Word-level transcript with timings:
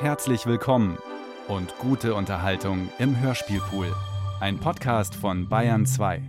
Herzlich 0.00 0.46
willkommen 0.46 0.96
und 1.46 1.76
gute 1.76 2.14
Unterhaltung 2.14 2.88
im 2.98 3.20
Hörspielpool. 3.20 3.94
Ein 4.40 4.58
Podcast 4.58 5.14
von 5.14 5.46
Bayern 5.46 5.84
2. 5.84 6.22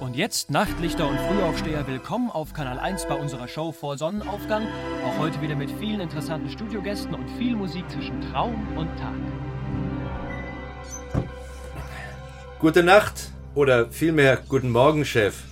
Und 0.00 0.16
jetzt 0.16 0.50
Nachtlichter 0.50 1.08
und 1.08 1.18
Frühaufsteher, 1.18 1.86
willkommen 1.86 2.30
auf 2.30 2.52
Kanal 2.52 2.78
1 2.78 3.06
bei 3.06 3.14
unserer 3.14 3.48
Show 3.48 3.72
vor 3.72 3.96
Sonnenaufgang. 3.96 4.66
Auch 5.06 5.18
heute 5.18 5.40
wieder 5.40 5.56
mit 5.56 5.70
vielen 5.70 6.00
interessanten 6.00 6.50
Studiogästen 6.50 7.14
und 7.14 7.26
viel 7.38 7.56
Musik 7.56 7.90
zwischen 7.90 8.20
Traum 8.20 8.76
und 8.76 8.94
Tag. 8.98 9.14
Gute 12.58 12.82
Nacht 12.82 13.30
oder 13.54 13.88
vielmehr 13.88 14.36
guten 14.46 14.68
Morgen, 14.68 15.06
Chef. 15.06 15.42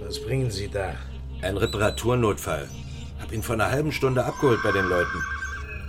Was 0.00 0.20
bringen 0.20 0.50
Sie 0.50 0.66
da? 0.66 0.96
Ein 1.46 1.58
Reparaturnotfall. 1.58 2.68
Hab 3.20 3.30
ihn 3.30 3.40
vor 3.40 3.54
einer 3.54 3.70
halben 3.70 3.92
Stunde 3.92 4.24
abgeholt 4.24 4.64
bei 4.64 4.72
den 4.72 4.86
Leuten. 4.86 5.22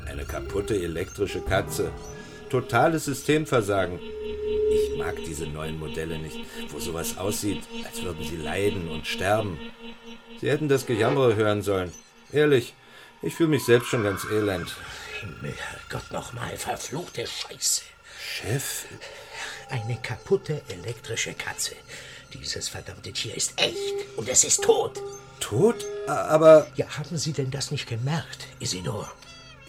Eine 0.06 0.24
kaputte 0.24 0.76
elektrische 0.76 1.42
Katze. 1.42 1.92
Totales 2.52 3.06
Systemversagen. 3.06 4.00
Ich 4.00 4.96
mag 5.00 5.16
diese 5.26 5.48
neuen 5.48 5.80
Modelle 5.80 6.20
nicht, 6.20 6.38
wo 6.70 6.78
sowas 6.78 7.18
aussieht, 7.18 7.64
als 7.84 8.04
würden 8.04 8.24
sie 8.24 8.36
leiden 8.38 8.88
und 8.88 9.08
sterben. 9.08 9.58
Sie 10.40 10.48
hätten 10.48 10.70
das 10.70 10.86
Gejammere 10.86 11.36
hören 11.36 11.64
sollen. 11.64 11.92
Ehrlich, 12.32 12.76
ich 13.24 13.34
fühle 13.34 13.50
mich 13.50 13.66
selbst 13.66 13.88
schon 13.88 14.04
ganz 14.04 14.26
elend. 14.26 14.76
Gott 15.90 16.12
nochmal, 16.12 16.56
verfluchte 16.56 17.26
Scheiße. 17.26 17.82
Chef, 18.22 18.86
Eine 19.72 19.98
kaputte 20.04 20.62
elektrische 20.68 21.34
Katze. 21.34 21.74
Dieses 22.32 22.70
verdammte 22.70 23.12
Tier 23.12 23.34
ist 23.34 23.60
echt 23.60 24.18
und 24.18 24.30
es 24.30 24.44
ist 24.44 24.64
tot. 24.64 25.02
Tot? 25.40 25.86
Aber 26.08 26.68
Ja, 26.76 26.86
haben 26.98 27.18
Sie 27.18 27.34
denn 27.34 27.52
das 27.52 27.72
nicht 27.72 27.88
gemerkt, 27.88 28.46
Isidor? 28.60 29.12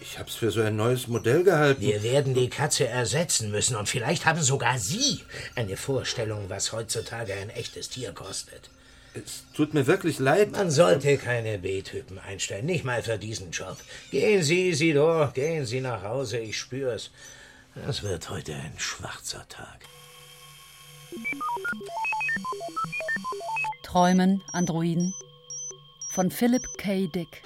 ich 0.01 0.17
hab's 0.17 0.35
für 0.35 0.49
so 0.49 0.61
ein 0.61 0.75
neues 0.75 1.07
Modell 1.07 1.43
gehalten. 1.43 1.81
Wir 1.81 2.01
werden 2.01 2.33
die 2.33 2.49
Katze 2.49 2.87
ersetzen 2.87 3.51
müssen 3.51 3.75
und 3.75 3.87
vielleicht 3.89 4.25
haben 4.25 4.41
sogar 4.41 4.79
Sie 4.79 5.19
eine 5.55 5.77
Vorstellung, 5.77 6.45
was 6.49 6.71
heutzutage 6.71 7.33
ein 7.33 7.49
echtes 7.51 7.89
Tier 7.89 8.11
kostet. 8.13 8.69
Es 9.13 9.43
tut 9.53 9.73
mir 9.73 9.85
wirklich 9.87 10.17
leid. 10.19 10.51
Man 10.51 10.71
sollte 10.71 11.17
keine 11.17 11.59
B-Typen 11.59 12.17
einstellen, 12.19 12.65
nicht 12.65 12.85
mal 12.85 13.03
für 13.03 13.17
diesen 13.17 13.51
Job. 13.51 13.77
Gehen 14.09 14.41
Sie, 14.41 14.69
Isidor, 14.69 15.31
gehen 15.33 15.65
Sie 15.65 15.81
nach 15.81 16.01
Hause, 16.03 16.39
ich 16.39 16.57
spür's. 16.57 17.11
Das 17.85 18.01
wird 18.01 18.29
heute 18.29 18.53
ein 18.53 18.73
schwarzer 18.77 19.45
Tag. 19.49 19.79
Träumen, 23.83 24.41
Androiden 24.53 25.13
von 26.11 26.31
Philip 26.31 26.77
K. 26.77 27.07
Dick. 27.07 27.43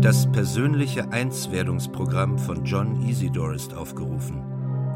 Das 0.00 0.30
persönliche 0.32 1.12
Einswerdungsprogramm 1.12 2.38
von 2.38 2.64
John 2.64 3.06
Isidore 3.06 3.54
ist 3.54 3.74
aufgerufen. 3.74 4.42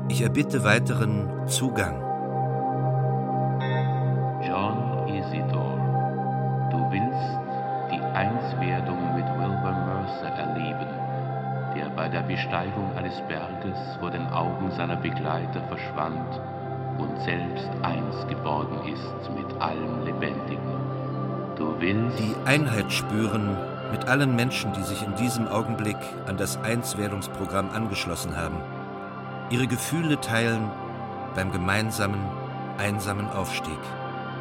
Ich 0.09 0.23
erbitte 0.23 0.65
weiteren 0.65 1.47
Zugang. 1.47 2.01
John 4.47 5.09
Isidore, 5.09 6.69
du 6.71 6.79
willst 6.91 7.93
die 7.93 8.01
Einswerdung 8.01 9.15
mit 9.15 9.27
Wilbur 9.27 9.73
Mercer 9.87 10.29
erleben, 10.29 10.89
der 11.77 11.91
bei 11.95 12.09
der 12.09 12.23
Besteigung 12.23 12.91
eines 12.97 13.21
Berges 13.29 13.79
vor 14.01 14.11
den 14.11 14.27
Augen 14.29 14.71
seiner 14.71 14.97
Begleiter 14.97 15.63
verschwand 15.69 16.41
und 16.99 17.21
selbst 17.23 17.69
eins 17.83 18.27
geworden 18.29 18.79
ist 18.93 19.31
mit 19.37 19.61
allem 19.61 20.05
Lebendigen. 20.05 20.75
Du 21.57 21.75
willst 21.79 22.19
Die 22.19 22.35
Einheit 22.45 22.93
spüren 22.93 23.57
mit 23.93 24.09
allen 24.09 24.35
Menschen, 24.35 24.73
die 24.73 24.83
sich 24.83 25.03
in 25.03 25.15
diesem 25.15 25.47
Augenblick 25.47 25.97
an 26.27 26.37
das 26.37 26.59
Einswerdungsprogramm 26.63 27.71
angeschlossen 27.71 28.37
haben. 28.37 28.57
Ihre 29.51 29.67
Gefühle 29.67 30.21
teilen 30.21 30.71
beim 31.37 31.53
gemeinsamen, 31.53 32.21
einsamen 32.79 33.29
Aufstieg. 33.31 33.79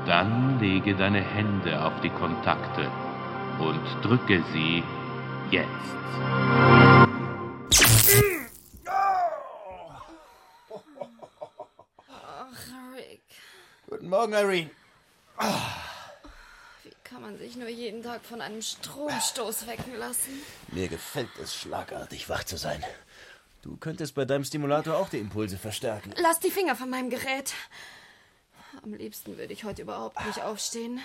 Dann 0.05 0.59
lege 0.59 0.95
deine 0.95 1.21
Hände 1.21 1.83
auf 1.83 1.93
die 2.01 2.09
Kontakte 2.09 2.87
und 3.59 3.81
drücke 4.03 4.43
sie 4.51 4.83
jetzt. 5.51 5.69
Ach, 12.09 12.95
Rick, 12.95 13.21
Guten 13.89 14.09
Morgen, 14.23 14.35
Irene. 14.35 14.69
wie 16.83 16.91
kann 17.03 17.21
man 17.21 17.37
sich 17.37 17.57
nur 17.57 17.67
jeden 17.67 18.01
Tag 18.03 18.23
von 18.23 18.39
einem 18.39 18.61
Stromstoß 18.61 19.67
wecken 19.67 19.97
lassen? 19.97 20.41
Mir 20.71 20.87
gefällt 20.87 21.27
es, 21.41 21.53
schlagartig 21.53 22.29
wach 22.29 22.45
zu 22.45 22.55
sein. 22.55 22.81
Du 23.63 23.75
könntest 23.75 24.15
bei 24.15 24.23
deinem 24.23 24.45
Stimulator 24.45 24.95
auch 24.95 25.09
die 25.09 25.17
Impulse 25.17 25.57
verstärken. 25.57 26.13
Lass 26.15 26.39
die 26.39 26.51
Finger 26.51 26.77
von 26.77 26.89
meinem 26.89 27.09
Gerät. 27.09 27.53
Am 28.81 28.93
liebsten 28.93 29.37
würde 29.37 29.51
ich 29.51 29.65
heute 29.65 29.81
überhaupt 29.81 30.25
nicht 30.25 30.41
aufstehen. 30.41 31.01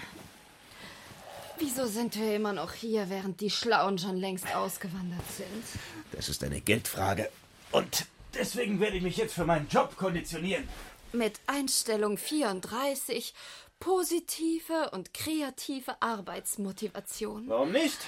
Wieso 1.59 1.89
sind 1.89 2.15
wir 2.15 2.37
immer 2.37 2.53
noch 2.53 2.73
hier, 2.73 3.11
während 3.11 3.41
die 3.41 3.51
Schlauen 3.51 3.99
schon 3.99 4.17
längst 4.17 4.55
ausgewandert 4.55 5.29
sind? 5.37 5.65
Das 6.13 6.29
ist 6.29 6.45
eine 6.45 6.61
Geldfrage. 6.61 7.29
Und 7.73 8.07
deswegen 8.35 8.79
werde 8.79 8.97
ich 8.97 9.03
mich 9.03 9.17
jetzt 9.17 9.35
für 9.35 9.45
meinen 9.45 9.67
Job 9.69 9.97
konditionieren. 9.97 10.69
Mit 11.13 11.41
Einstellung 11.47 12.19
34 12.19 13.33
positive 13.81 14.91
und 14.93 15.15
kreative 15.15 16.01
Arbeitsmotivation. 16.01 17.45
Warum 17.47 17.73
nicht? 17.73 17.99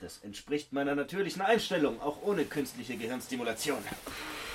Das 0.00 0.18
entspricht 0.24 0.72
meiner 0.72 0.94
natürlichen 0.94 1.42
Einstellung, 1.42 2.00
auch 2.00 2.22
ohne 2.22 2.44
künstliche 2.46 2.96
Gehirnstimulation. 2.96 3.78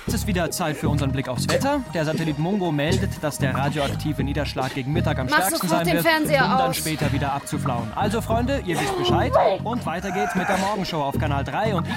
Es 0.08 0.14
ist 0.14 0.26
wieder 0.26 0.50
Zeit 0.50 0.76
für 0.76 0.88
unseren 0.88 1.12
Blick 1.12 1.28
aufs 1.28 1.48
Wetter. 1.48 1.84
Der 1.94 2.04
Satellit 2.04 2.38
Mungo 2.38 2.70
meldet, 2.70 3.22
dass 3.22 3.38
der 3.38 3.54
radioaktive 3.54 4.22
Niederschlag 4.24 4.74
gegen 4.74 4.92
Mittag 4.92 5.18
am 5.18 5.26
Mach 5.28 5.46
stärksten 5.46 5.68
sein 5.68 5.86
wird, 5.86 6.04
um 6.04 6.28
dann 6.28 6.70
aus. 6.70 6.76
später 6.76 7.12
wieder 7.12 7.32
abzuflauen. 7.32 7.92
Also 7.94 8.20
Freunde, 8.20 8.62
ihr 8.66 8.78
wisst 8.78 8.96
Bescheid. 8.98 9.32
Und 9.64 9.86
weiter 9.86 10.10
geht's 10.10 10.34
mit 10.34 10.48
der 10.48 10.58
Morgenshow 10.58 11.02
auf 11.02 11.18
Kanal 11.18 11.44
3 11.44 11.74
und 11.74 11.86
ich 11.88 11.94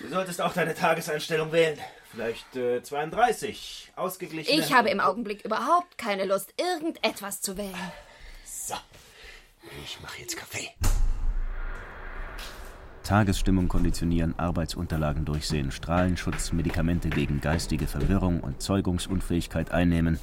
Du 0.00 0.08
solltest 0.08 0.40
auch 0.40 0.52
deine 0.52 0.74
Tageseinstellung 0.74 1.50
wählen. 1.52 1.78
Vielleicht 2.12 2.56
äh, 2.56 2.82
32. 2.82 3.92
Ausgeglichen. 3.96 4.58
Ich 4.58 4.72
habe 4.72 4.90
im 4.90 5.00
Augenblick 5.00 5.44
überhaupt 5.44 5.98
keine 5.98 6.24
Lust, 6.24 6.54
irgendetwas 6.56 7.40
zu 7.40 7.56
wählen. 7.56 7.74
So. 8.44 8.74
Ich 9.84 10.00
mache 10.00 10.20
jetzt 10.20 10.36
Kaffee. 10.36 10.70
Tagesstimmung 13.02 13.68
konditionieren, 13.68 14.38
Arbeitsunterlagen 14.38 15.24
durchsehen, 15.24 15.70
Strahlenschutz, 15.70 16.52
Medikamente 16.52 17.08
gegen 17.08 17.40
geistige 17.40 17.86
Verwirrung 17.86 18.40
und 18.40 18.62
Zeugungsunfähigkeit 18.62 19.70
einnehmen. 19.70 20.18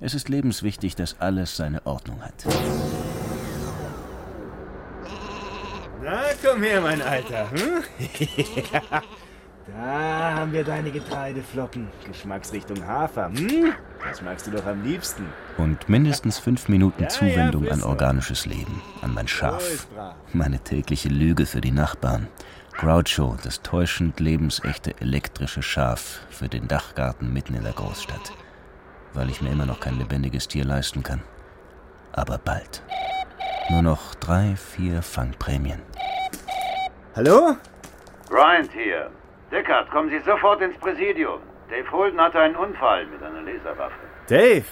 Es 0.00 0.14
ist 0.14 0.28
lebenswichtig, 0.28 0.96
dass 0.96 1.20
alles 1.20 1.56
seine 1.56 1.86
Ordnung 1.86 2.22
hat. 2.22 2.44
Na, 6.04 6.20
komm 6.44 6.62
her, 6.62 6.82
mein 6.82 7.00
Alter. 7.00 7.50
Hm? 7.50 7.82
da 9.66 10.34
haben 10.34 10.52
wir 10.52 10.62
deine 10.62 10.90
Getreideflocken. 10.90 11.88
Geschmacksrichtung 12.06 12.86
Hafer. 12.86 13.28
Hm? 13.28 13.72
Das 14.06 14.20
magst 14.20 14.46
du 14.46 14.50
doch 14.50 14.66
am 14.66 14.82
liebsten. 14.84 15.24
Und 15.56 15.88
mindestens 15.88 16.38
fünf 16.38 16.68
Minuten 16.68 17.08
Zuwendung 17.08 17.70
an 17.70 17.82
organisches 17.82 18.44
Leben, 18.44 18.82
an 19.00 19.14
mein 19.14 19.26
Schaf. 19.28 19.86
Meine 20.34 20.58
tägliche 20.58 21.08
Lüge 21.08 21.46
für 21.46 21.62
die 21.62 21.72
Nachbarn. 21.72 22.28
Groucho, 22.76 23.38
das 23.42 23.62
täuschend 23.62 24.20
lebensechte 24.20 25.00
elektrische 25.00 25.62
Schaf 25.62 26.20
für 26.28 26.48
den 26.50 26.68
Dachgarten 26.68 27.32
mitten 27.32 27.54
in 27.54 27.62
der 27.62 27.72
Großstadt. 27.72 28.32
Weil 29.14 29.30
ich 29.30 29.40
mir 29.40 29.50
immer 29.50 29.64
noch 29.64 29.80
kein 29.80 29.98
lebendiges 29.98 30.48
Tier 30.48 30.66
leisten 30.66 31.02
kann. 31.02 31.22
Aber 32.12 32.36
bald. 32.36 32.82
Nur 33.70 33.80
noch 33.80 34.14
drei, 34.16 34.56
vier 34.56 35.00
Fangprämien. 35.00 35.80
Hallo? 37.16 37.56
Bryant 38.28 38.72
hier. 38.72 39.08
Deckard, 39.52 39.88
kommen 39.90 40.10
Sie 40.10 40.18
sofort 40.24 40.60
ins 40.60 40.76
Präsidium. 40.78 41.38
Dave 41.70 41.88
Holden 41.92 42.20
hatte 42.20 42.40
einen 42.40 42.56
Unfall 42.56 43.06
mit 43.06 43.22
einer 43.22 43.40
Laserwaffe. 43.40 43.94
Dave, 44.26 44.64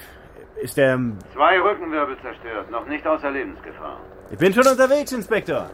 ist 0.60 0.76
der. 0.76 0.98
Zwei 1.32 1.60
Rückenwirbel 1.60 2.16
zerstört, 2.20 2.68
noch 2.68 2.84
nicht 2.86 3.06
außer 3.06 3.30
Lebensgefahr. 3.30 4.00
Ich 4.32 4.38
bin 4.38 4.52
schon 4.52 4.66
unterwegs, 4.66 5.12
Inspektor. 5.12 5.70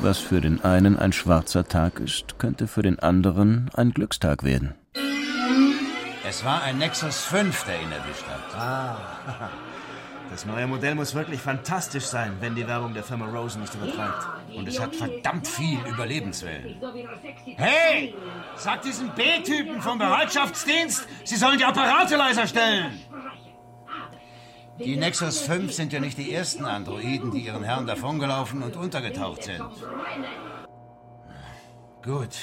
Was 0.00 0.18
für 0.18 0.40
den 0.40 0.64
einen 0.64 0.98
ein 0.98 1.12
schwarzer 1.12 1.68
Tag 1.68 2.00
ist, 2.00 2.38
könnte 2.38 2.68
für 2.68 2.82
den 2.82 3.00
anderen 3.00 3.70
ein 3.74 3.90
Glückstag 3.90 4.44
werden. 4.44 4.74
Es 6.26 6.42
war 6.42 6.62
ein 6.62 6.78
Nexus 6.78 7.22
5, 7.24 7.64
der 7.64 7.74
ihn 7.82 7.92
erwischt 7.92 8.24
hat. 8.26 8.58
Ah. 8.58 9.50
Das 10.32 10.46
neue 10.46 10.66
Modell 10.66 10.94
muss 10.94 11.14
wirklich 11.14 11.42
fantastisch 11.42 12.04
sein, 12.04 12.38
wenn 12.40 12.54
die 12.54 12.66
Werbung 12.66 12.94
der 12.94 13.04
Firma 13.04 13.26
Rosen 13.26 13.60
nicht 13.60 13.74
übertreibt. 13.74 14.26
Und 14.56 14.66
es 14.66 14.80
hat 14.80 14.96
verdammt 14.96 15.46
viel 15.46 15.78
Überlebenswillen. 15.86 16.80
Hey! 17.56 18.14
Sag 18.56 18.80
diesen 18.80 19.10
B-Typen 19.10 19.82
vom 19.82 19.98
Bereitschaftsdienst, 19.98 21.06
sie 21.24 21.36
sollen 21.36 21.58
die 21.58 21.66
Apparate 21.66 22.16
leiser 22.16 22.46
stellen! 22.46 22.98
Die 24.78 24.96
Nexus 24.96 25.42
5 25.42 25.70
sind 25.70 25.92
ja 25.92 26.00
nicht 26.00 26.16
die 26.16 26.32
ersten 26.32 26.64
Androiden, 26.64 27.30
die 27.30 27.40
ihren 27.40 27.62
Herren 27.62 27.86
davongelaufen 27.86 28.62
und 28.62 28.74
untergetaucht 28.74 29.42
sind. 29.42 29.60
Gut. 32.02 32.38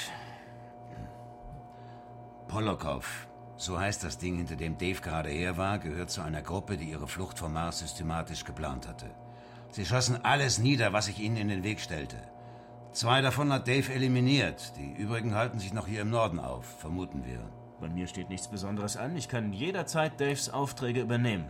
Polokov, 2.46 3.26
so 3.60 3.78
heißt 3.78 4.02
das 4.04 4.16
Ding, 4.16 4.36
hinter 4.36 4.56
dem 4.56 4.78
Dave 4.78 5.00
gerade 5.02 5.28
her 5.28 5.58
war, 5.58 5.78
gehört 5.78 6.10
zu 6.10 6.22
einer 6.22 6.40
Gruppe, 6.40 6.78
die 6.78 6.90
ihre 6.90 7.06
Flucht 7.06 7.38
vom 7.38 7.52
Mars 7.52 7.80
systematisch 7.80 8.44
geplant 8.44 8.88
hatte. 8.88 9.10
Sie 9.70 9.84
schossen 9.84 10.24
alles 10.24 10.58
nieder, 10.58 10.94
was 10.94 11.06
sich 11.06 11.20
ihnen 11.20 11.36
in 11.36 11.48
den 11.48 11.62
Weg 11.62 11.80
stellte. 11.80 12.16
Zwei 12.92 13.20
davon 13.20 13.52
hat 13.52 13.68
Dave 13.68 13.92
eliminiert. 13.92 14.72
Die 14.78 14.92
übrigen 14.94 15.34
halten 15.34 15.58
sich 15.58 15.74
noch 15.74 15.86
hier 15.86 16.00
im 16.00 16.10
Norden 16.10 16.40
auf, 16.40 16.64
vermuten 16.64 17.24
wir. 17.26 17.40
Bei 17.80 17.88
mir 17.88 18.06
steht 18.06 18.30
nichts 18.30 18.48
Besonderes 18.48 18.96
an. 18.96 19.14
Ich 19.14 19.28
kann 19.28 19.52
jederzeit 19.52 20.18
Daves 20.18 20.48
Aufträge 20.48 21.02
übernehmen. 21.02 21.48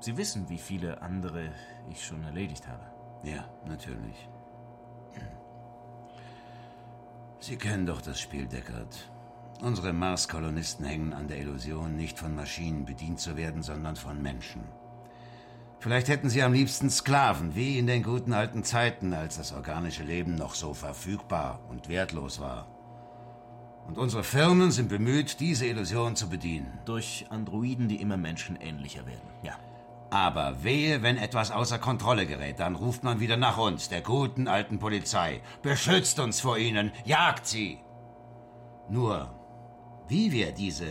Sie 0.00 0.16
wissen, 0.18 0.48
wie 0.50 0.58
viele 0.58 1.00
andere 1.00 1.50
ich 1.90 2.04
schon 2.04 2.22
erledigt 2.22 2.68
habe. 2.68 2.84
Ja, 3.24 3.44
natürlich. 3.66 4.28
Sie 7.40 7.56
kennen 7.56 7.86
doch 7.86 8.02
das 8.02 8.20
Spiel, 8.20 8.46
Deckard. 8.46 9.10
Unsere 9.62 9.92
Mars-Kolonisten 9.92 10.86
hängen 10.86 11.12
an 11.12 11.28
der 11.28 11.38
Illusion, 11.38 11.94
nicht 11.94 12.18
von 12.18 12.34
Maschinen 12.34 12.86
bedient 12.86 13.20
zu 13.20 13.36
werden, 13.36 13.62
sondern 13.62 13.94
von 13.94 14.22
Menschen. 14.22 14.62
Vielleicht 15.80 16.08
hätten 16.08 16.30
sie 16.30 16.42
am 16.42 16.54
liebsten 16.54 16.88
Sklaven, 16.88 17.54
wie 17.54 17.78
in 17.78 17.86
den 17.86 18.02
guten 18.02 18.32
alten 18.32 18.64
Zeiten, 18.64 19.12
als 19.12 19.36
das 19.36 19.52
organische 19.52 20.02
Leben 20.02 20.34
noch 20.34 20.54
so 20.54 20.72
verfügbar 20.72 21.60
und 21.68 21.90
wertlos 21.90 22.40
war. 22.40 22.68
Und 23.86 23.98
unsere 23.98 24.24
Firmen 24.24 24.70
sind 24.70 24.88
bemüht, 24.88 25.40
diese 25.40 25.66
Illusion 25.66 26.16
zu 26.16 26.30
bedienen. 26.30 26.78
Durch 26.86 27.26
Androiden, 27.28 27.88
die 27.88 28.00
immer 28.00 28.16
menschenähnlicher 28.16 29.04
werden, 29.04 29.28
ja. 29.42 29.54
Aber 30.10 30.64
wehe, 30.64 31.02
wenn 31.02 31.18
etwas 31.18 31.50
außer 31.50 31.78
Kontrolle 31.78 32.26
gerät, 32.26 32.60
dann 32.60 32.76
ruft 32.76 33.04
man 33.04 33.20
wieder 33.20 33.36
nach 33.36 33.58
uns, 33.58 33.90
der 33.90 34.00
guten 34.00 34.48
alten 34.48 34.78
Polizei. 34.78 35.40
Beschützt 35.62 36.18
uns 36.18 36.40
vor 36.40 36.56
ihnen, 36.56 36.92
jagt 37.04 37.46
sie. 37.46 37.78
Nur, 38.88 39.39
wie 40.10 40.32
wir 40.32 40.52
diese 40.52 40.86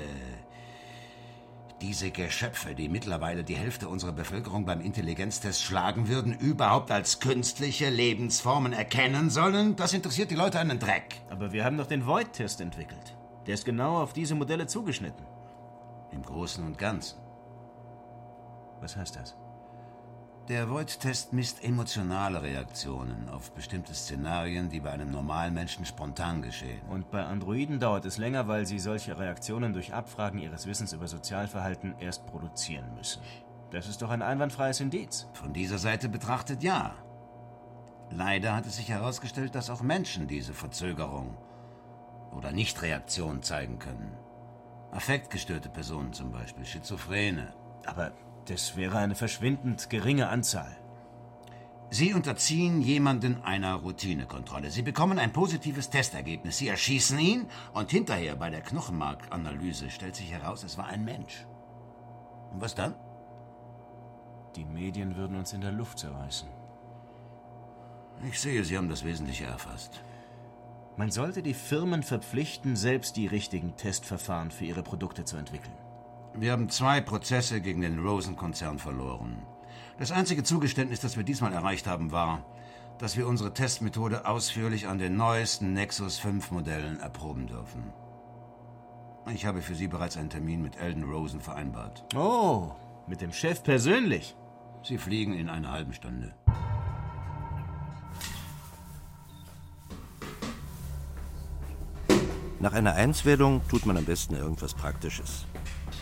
diese 1.81 2.11
Geschöpfe, 2.11 2.75
die 2.75 2.89
mittlerweile 2.89 3.43
die 3.43 3.55
Hälfte 3.55 3.87
unserer 3.87 4.11
Bevölkerung 4.11 4.65
beim 4.65 4.81
Intelligenztest 4.81 5.63
schlagen 5.63 6.07
würden, 6.07 6.33
überhaupt 6.37 6.91
als 6.91 7.19
künstliche 7.19 7.89
Lebensformen 7.89 8.73
erkennen 8.73 9.29
sollen, 9.29 9.75
das 9.75 9.93
interessiert 9.93 10.31
die 10.31 10.35
Leute 10.35 10.59
einen 10.59 10.79
Dreck. 10.79 11.21
Aber 11.29 11.53
wir 11.53 11.63
haben 11.63 11.77
doch 11.77 11.87
den 11.87 12.05
Void-Test 12.05 12.61
entwickelt. 12.61 13.15
Der 13.47 13.53
ist 13.53 13.65
genau 13.65 14.01
auf 14.01 14.13
diese 14.13 14.35
Modelle 14.35 14.67
zugeschnitten. 14.67 15.25
Im 16.11 16.21
Großen 16.21 16.65
und 16.65 16.77
Ganzen. 16.77 17.19
Was 18.81 18.95
heißt 18.95 19.15
das? 19.15 19.35
Der 20.49 20.67
Void-Test 20.67 21.31
misst 21.31 21.63
emotionale 21.63 22.41
Reaktionen 22.41 23.29
auf 23.29 23.51
bestimmte 23.51 23.93
Szenarien, 23.93 24.67
die 24.67 24.79
bei 24.79 24.89
einem 24.89 25.11
normalen 25.11 25.53
Menschen 25.53 25.85
spontan 25.85 26.41
geschehen. 26.41 26.81
Und 26.89 27.11
bei 27.11 27.23
Androiden 27.23 27.79
dauert 27.79 28.05
es 28.05 28.17
länger, 28.17 28.47
weil 28.47 28.65
sie 28.65 28.79
solche 28.79 29.19
Reaktionen 29.19 29.73
durch 29.73 29.93
Abfragen 29.93 30.39
ihres 30.39 30.65
Wissens 30.65 30.91
über 30.91 31.07
Sozialverhalten 31.07 31.93
erst 31.99 32.25
produzieren 32.25 32.95
müssen. 32.95 33.21
Das 33.69 33.87
ist 33.87 34.01
doch 34.01 34.09
ein 34.09 34.23
einwandfreies 34.23 34.79
Indiz. 34.79 35.27
Von 35.33 35.53
dieser 35.53 35.77
Seite 35.77 36.09
betrachtet 36.09 36.63
ja. 36.63 36.95
Leider 38.09 38.55
hat 38.55 38.65
es 38.65 38.77
sich 38.77 38.89
herausgestellt, 38.89 39.53
dass 39.53 39.69
auch 39.69 39.83
Menschen 39.83 40.27
diese 40.27 40.55
Verzögerung 40.55 41.37
oder 42.35 42.51
Nichtreaktion 42.51 43.43
zeigen 43.43 43.77
können. 43.77 44.17
Affektgestörte 44.89 45.69
Personen 45.69 46.11
zum 46.11 46.31
Beispiel, 46.31 46.65
Schizophrene. 46.65 47.53
Aber 47.85 48.13
das 48.49 48.75
wäre 48.75 48.97
eine 48.97 49.15
verschwindend 49.15 49.89
geringe 49.89 50.29
Anzahl. 50.29 50.75
Sie 51.91 52.13
unterziehen 52.13 52.81
jemanden 52.81 53.43
einer 53.43 53.75
Routinekontrolle. 53.75 54.69
Sie 54.69 54.81
bekommen 54.81 55.17
ein 55.17 55.33
positives 55.33 55.89
Testergebnis. 55.89 56.57
Sie 56.57 56.67
erschießen 56.67 57.17
ihn 57.17 57.47
und 57.73 57.89
hinterher 57.89 58.35
bei 58.35 58.49
der 58.49 58.61
Knochenmarkanalyse 58.61 59.89
stellt 59.89 60.15
sich 60.15 60.31
heraus, 60.31 60.63
es 60.63 60.77
war 60.77 60.87
ein 60.87 61.03
Mensch. 61.03 61.45
Und 62.51 62.61
was 62.61 62.75
dann? 62.75 62.95
Die 64.55 64.65
Medien 64.65 65.15
würden 65.15 65.37
uns 65.37 65.53
in 65.53 65.61
der 65.61 65.71
Luft 65.71 65.99
zerreißen. 65.99 66.49
Ich 68.27 68.39
sehe, 68.39 68.63
Sie 68.63 68.77
haben 68.77 68.89
das 68.89 69.03
Wesentliche 69.03 69.45
erfasst. 69.45 70.03
Man 70.97 71.11
sollte 71.11 71.41
die 71.41 71.53
Firmen 71.53 72.03
verpflichten, 72.03 72.75
selbst 72.75 73.15
die 73.15 73.27
richtigen 73.27 73.77
Testverfahren 73.77 74.51
für 74.51 74.65
ihre 74.65 74.83
Produkte 74.83 75.23
zu 75.23 75.37
entwickeln. 75.37 75.77
Wir 76.39 76.53
haben 76.53 76.69
zwei 76.69 77.01
Prozesse 77.01 77.59
gegen 77.59 77.81
den 77.81 77.99
Rosen-Konzern 77.99 78.79
verloren. 78.79 79.45
Das 79.97 80.13
einzige 80.13 80.41
Zugeständnis, 80.41 81.01
das 81.01 81.17
wir 81.17 81.25
diesmal 81.25 81.51
erreicht 81.51 81.85
haben, 81.85 82.13
war, 82.13 82.45
dass 82.97 83.17
wir 83.17 83.27
unsere 83.27 83.53
Testmethode 83.53 84.25
ausführlich 84.25 84.87
an 84.87 84.99
den 84.99 85.17
neuesten 85.17 85.73
Nexus 85.73 86.17
5 86.17 86.51
Modellen 86.51 86.97
erproben 87.01 87.47
dürfen. 87.47 87.91
Ich 89.33 89.45
habe 89.45 89.61
für 89.61 89.75
Sie 89.75 89.89
bereits 89.89 90.15
einen 90.15 90.29
Termin 90.29 90.61
mit 90.61 90.77
Elden 90.77 91.03
Rosen 91.03 91.41
vereinbart. 91.41 92.05
Oh, 92.15 92.71
mit 93.05 93.19
dem 93.19 93.33
Chef 93.33 93.61
persönlich? 93.61 94.33
Sie 94.81 94.97
fliegen 94.97 95.33
in 95.33 95.49
einer 95.49 95.71
halben 95.71 95.91
Stunde. 95.91 96.33
Nach 102.61 102.71
einer 102.71 102.93
Einswerdung 102.93 103.61
tut 103.67 103.85
man 103.85 103.97
am 103.97 104.05
besten 104.05 104.35
irgendwas 104.35 104.73
Praktisches. 104.73 105.45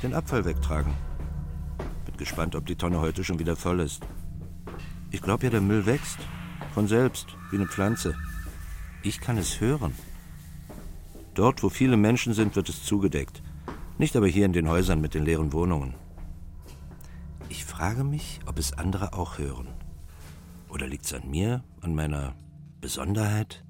Den 0.03 0.13
Abfall 0.13 0.45
wegtragen. 0.45 0.93
Bin 2.05 2.17
gespannt, 2.17 2.55
ob 2.55 2.65
die 2.65 2.75
Tonne 2.75 3.01
heute 3.01 3.23
schon 3.23 3.39
wieder 3.39 3.55
voll 3.55 3.79
ist. 3.79 4.03
Ich 5.11 5.21
glaube 5.21 5.45
ja, 5.45 5.49
der 5.49 5.61
Müll 5.61 5.85
wächst. 5.85 6.19
Von 6.73 6.87
selbst, 6.87 7.35
wie 7.49 7.55
eine 7.55 7.67
Pflanze. 7.67 8.15
Ich 9.01 9.19
kann 9.19 9.37
es 9.37 9.59
hören. 9.59 9.93
Dort, 11.33 11.63
wo 11.63 11.69
viele 11.69 11.97
Menschen 11.97 12.33
sind, 12.33 12.55
wird 12.55 12.69
es 12.69 12.83
zugedeckt. 12.83 13.41
Nicht 13.97 14.15
aber 14.15 14.27
hier 14.27 14.45
in 14.45 14.53
den 14.53 14.69
Häusern 14.69 15.01
mit 15.01 15.13
den 15.13 15.25
leeren 15.25 15.53
Wohnungen. 15.53 15.95
Ich 17.49 17.65
frage 17.65 18.03
mich, 18.03 18.39
ob 18.45 18.59
es 18.59 18.73
andere 18.73 19.13
auch 19.13 19.37
hören. 19.37 19.69
Oder 20.69 20.87
liegt 20.87 21.05
es 21.05 21.13
an 21.13 21.29
mir, 21.29 21.63
an 21.81 21.95
meiner 21.95 22.35
Besonderheit? 22.81 23.63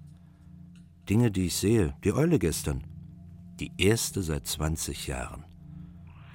Dinge, 1.10 1.32
die 1.32 1.46
ich 1.46 1.56
sehe. 1.56 1.94
Die 2.04 2.12
Eule 2.12 2.40
gestern. 2.40 2.84
Die 3.60 3.72
erste 3.78 4.22
seit 4.24 4.48
20 4.48 5.08
Jahren. 5.08 5.47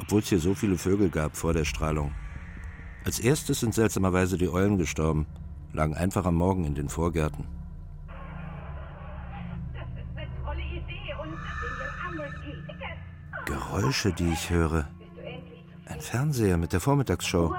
Obwohl 0.03 0.21
es 0.21 0.29
hier 0.29 0.41
so 0.41 0.55
viele 0.55 0.77
Vögel 0.77 1.11
gab 1.11 1.37
vor 1.37 1.53
der 1.53 1.65
Strahlung. 1.65 2.13
Als 3.05 3.21
erstes 3.21 3.61
sind 3.61 3.75
seltsamerweise 3.75 4.37
die 4.37 4.49
Eulen 4.49 4.77
gestorben, 4.77 5.27
lagen 5.73 5.95
einfach 5.95 6.25
am 6.27 6.35
Morgen 6.35 6.65
in 6.65 6.75
den 6.75 6.89
Vorgärten. 6.89 7.47
Geräusche, 13.45 14.13
die 14.13 14.31
ich 14.33 14.51
höre. 14.51 14.89
Ein 15.87 16.01
Fernseher 16.01 16.57
mit 16.57 16.73
der 16.73 16.81
Vormittagsshow. 16.81 17.55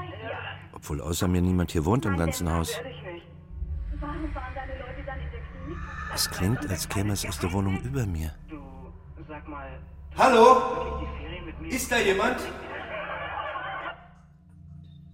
Obwohl 0.74 1.02
außer 1.02 1.28
mir 1.28 1.42
niemand 1.42 1.72
hier 1.72 1.86
wohnt 1.86 2.06
im 2.06 2.18
ganzen 2.18 2.52
Haus. 2.52 2.74
Es 6.14 6.30
klingt, 6.30 6.70
als 6.70 6.88
käme 6.90 7.14
es 7.14 7.26
aus 7.26 7.40
der 7.40 7.52
Wohnung 7.54 7.80
über 7.82 8.06
mir. 8.06 8.34
Hallo? 10.18 11.04
Ist 11.70 11.92
da 11.92 12.00
jemand? 12.00 12.40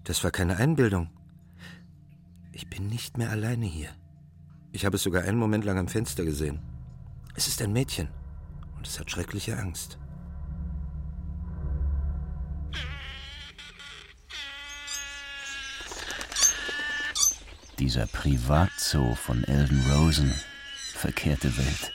Das 0.03 0.24
war 0.24 0.32
keine 0.32 0.58
Einbildung. 0.58 1.10
Ich 2.51 2.70
bin 2.70 2.88
nicht 2.88 3.18
mehr 3.18 3.29
alleine 3.29 3.65
hier. 3.65 3.89
Ich 4.72 4.86
habe 4.86 4.98
es 4.98 5.03
sogar 5.03 5.24
einen 5.24 5.38
Moment 5.38 5.65
lang 5.65 5.77
am 5.77 5.88
Fenster 5.88 6.25
gesehen. 6.25 6.60
Es 7.36 7.48
ist 7.48 7.62
ein 7.62 7.72
Mädchen 7.72 8.10
und 8.75 8.88
es 8.88 9.00
hat 9.00 9.10
schreckliche 9.10 9.58
Angst. 9.58 9.98
Dieser 17.79 18.08
Privatzoo 18.08 19.15
von 19.15 19.44
Elden 19.46 19.82
Rosen. 19.91 20.34
Verkehrte 20.96 21.56
Welt. 21.58 21.94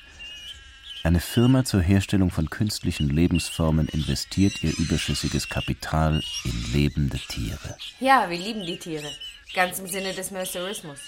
Eine 1.05 1.21
Firma 1.21 1.67
zur 1.67 1.83
Herstellung 1.83 2.31
von 2.31 2.49
künstlichen 2.49 3.11
Lebensformen 3.11 3.89
investiert 3.89 4.65
ihr 4.65 4.75
überschüssiges 4.79 5.51
Kapital 5.51 6.23
in 6.45 6.73
lebende 6.73 7.19
Tiere. 7.19 7.77
Ja, 8.01 8.31
wir 8.31 8.39
lieben 8.39 8.65
die 8.65 8.79
Tiere. 8.79 9.11
Ganz 9.55 9.79
im 9.81 9.87
Sinne 9.87 10.15
des 10.15 10.31
Mercerismus. 10.31 10.99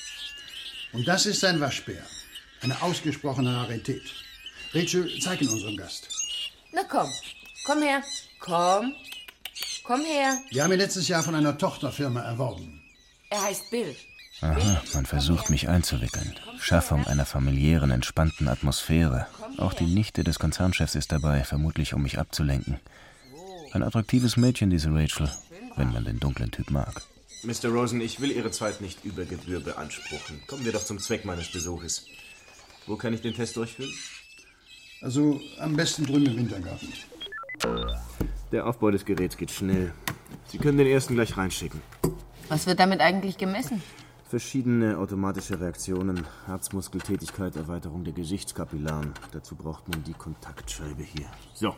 Und 0.93 1.09
das 1.09 1.25
ist 1.25 1.43
ein 1.47 1.59
Waschbär. 1.61 2.03
Eine 2.61 2.83
ausgesprochene 2.83 3.57
Rarität. 3.57 4.03
Rachel, 4.75 5.11
zeig 5.19 5.41
ihn 5.41 5.49
unserem 5.49 5.79
Gast. 5.79 6.11
Na 6.75 6.83
komm, 6.85 7.11
komm 7.65 7.81
her. 7.81 8.03
Komm. 8.39 8.93
Komm 9.83 10.03
her. 10.03 10.39
Wir 10.51 10.63
haben 10.63 10.73
ihn 10.73 10.79
letztes 10.79 11.09
Jahr 11.09 11.23
von 11.23 11.35
einer 11.35 11.57
Tochterfirma 11.57 12.21
erworben. 12.21 12.83
Er 13.31 13.45
heißt 13.45 13.71
Bill. 13.71 13.97
Aha, 14.43 14.83
man 14.93 15.07
versucht 15.07 15.49
mich 15.49 15.69
einzuwickeln. 15.69 16.35
Schaffung 16.61 17.07
einer 17.07 17.25
familiären, 17.25 17.91
entspannten 17.91 18.49
Atmosphäre. 18.49 19.27
Auch 19.57 19.73
die 19.73 19.87
Nichte 19.87 20.25
des 20.25 20.39
Konzernchefs 20.39 20.95
ist 20.95 21.11
dabei, 21.11 21.43
vermutlich 21.43 21.95
um 21.95 22.03
mich 22.03 22.19
abzulenken. 22.19 22.79
Ein 23.73 23.83
attraktives 23.83 24.37
Mädchen, 24.37 24.69
diese 24.69 24.95
Rachel, 24.95 25.31
wenn 25.77 25.93
man 25.93 26.05
den 26.05 26.21
dunklen 26.21 26.51
Typ 26.51 26.71
mag. 26.71 27.03
Mr. 27.43 27.69
Rosen, 27.69 28.01
ich 28.01 28.21
will 28.21 28.31
Ihre 28.31 28.51
Zeit 28.51 28.81
nicht 28.81 29.05
über 29.05 29.25
Gebühr 29.25 29.61
beanspruchen. 29.61 30.43
Kommen 30.47 30.65
wir 30.65 30.73
doch 30.73 30.85
zum 30.85 30.99
Zweck 30.99 31.25
meines 31.25 31.51
Besuches. 31.51 32.07
Wo 32.87 32.97
kann 32.97 33.15
ich 33.15 33.23
den 33.23 33.35
Test 33.35 33.57
durchführen? 33.57 33.93
Also 35.01 35.41
am 35.59 35.77
besten 35.77 36.05
drüben 36.05 36.27
im 36.27 36.37
Wintergarten. 36.37 36.93
Der 38.53 38.67
Aufbau 38.67 38.91
des 38.91 39.05
Geräts 39.05 39.37
geht 39.37 39.51
schnell. 39.51 39.93
Sie 40.49 40.59
können 40.59 40.79
den 40.79 40.87
ersten 40.87 41.15
gleich 41.15 41.37
reinschicken. 41.37 41.81
Was 42.49 42.67
wird 42.67 42.81
damit 42.81 43.01
eigentlich 43.01 43.39
gemessen? 43.39 43.83
Verschiedene 44.29 44.99
automatische 44.99 45.61
Reaktionen, 45.61 46.27
Herzmuskeltätigkeit, 46.47 47.55
Erweiterung 47.55 48.03
der 48.03 48.13
Gesichtskapillaren. 48.13 49.15
Dazu 49.31 49.55
braucht 49.55 49.89
man 49.89 50.03
die 50.03 50.15
Kontaktscheibe 50.15 51.05
hier. 51.05 51.27
So. 51.55 51.75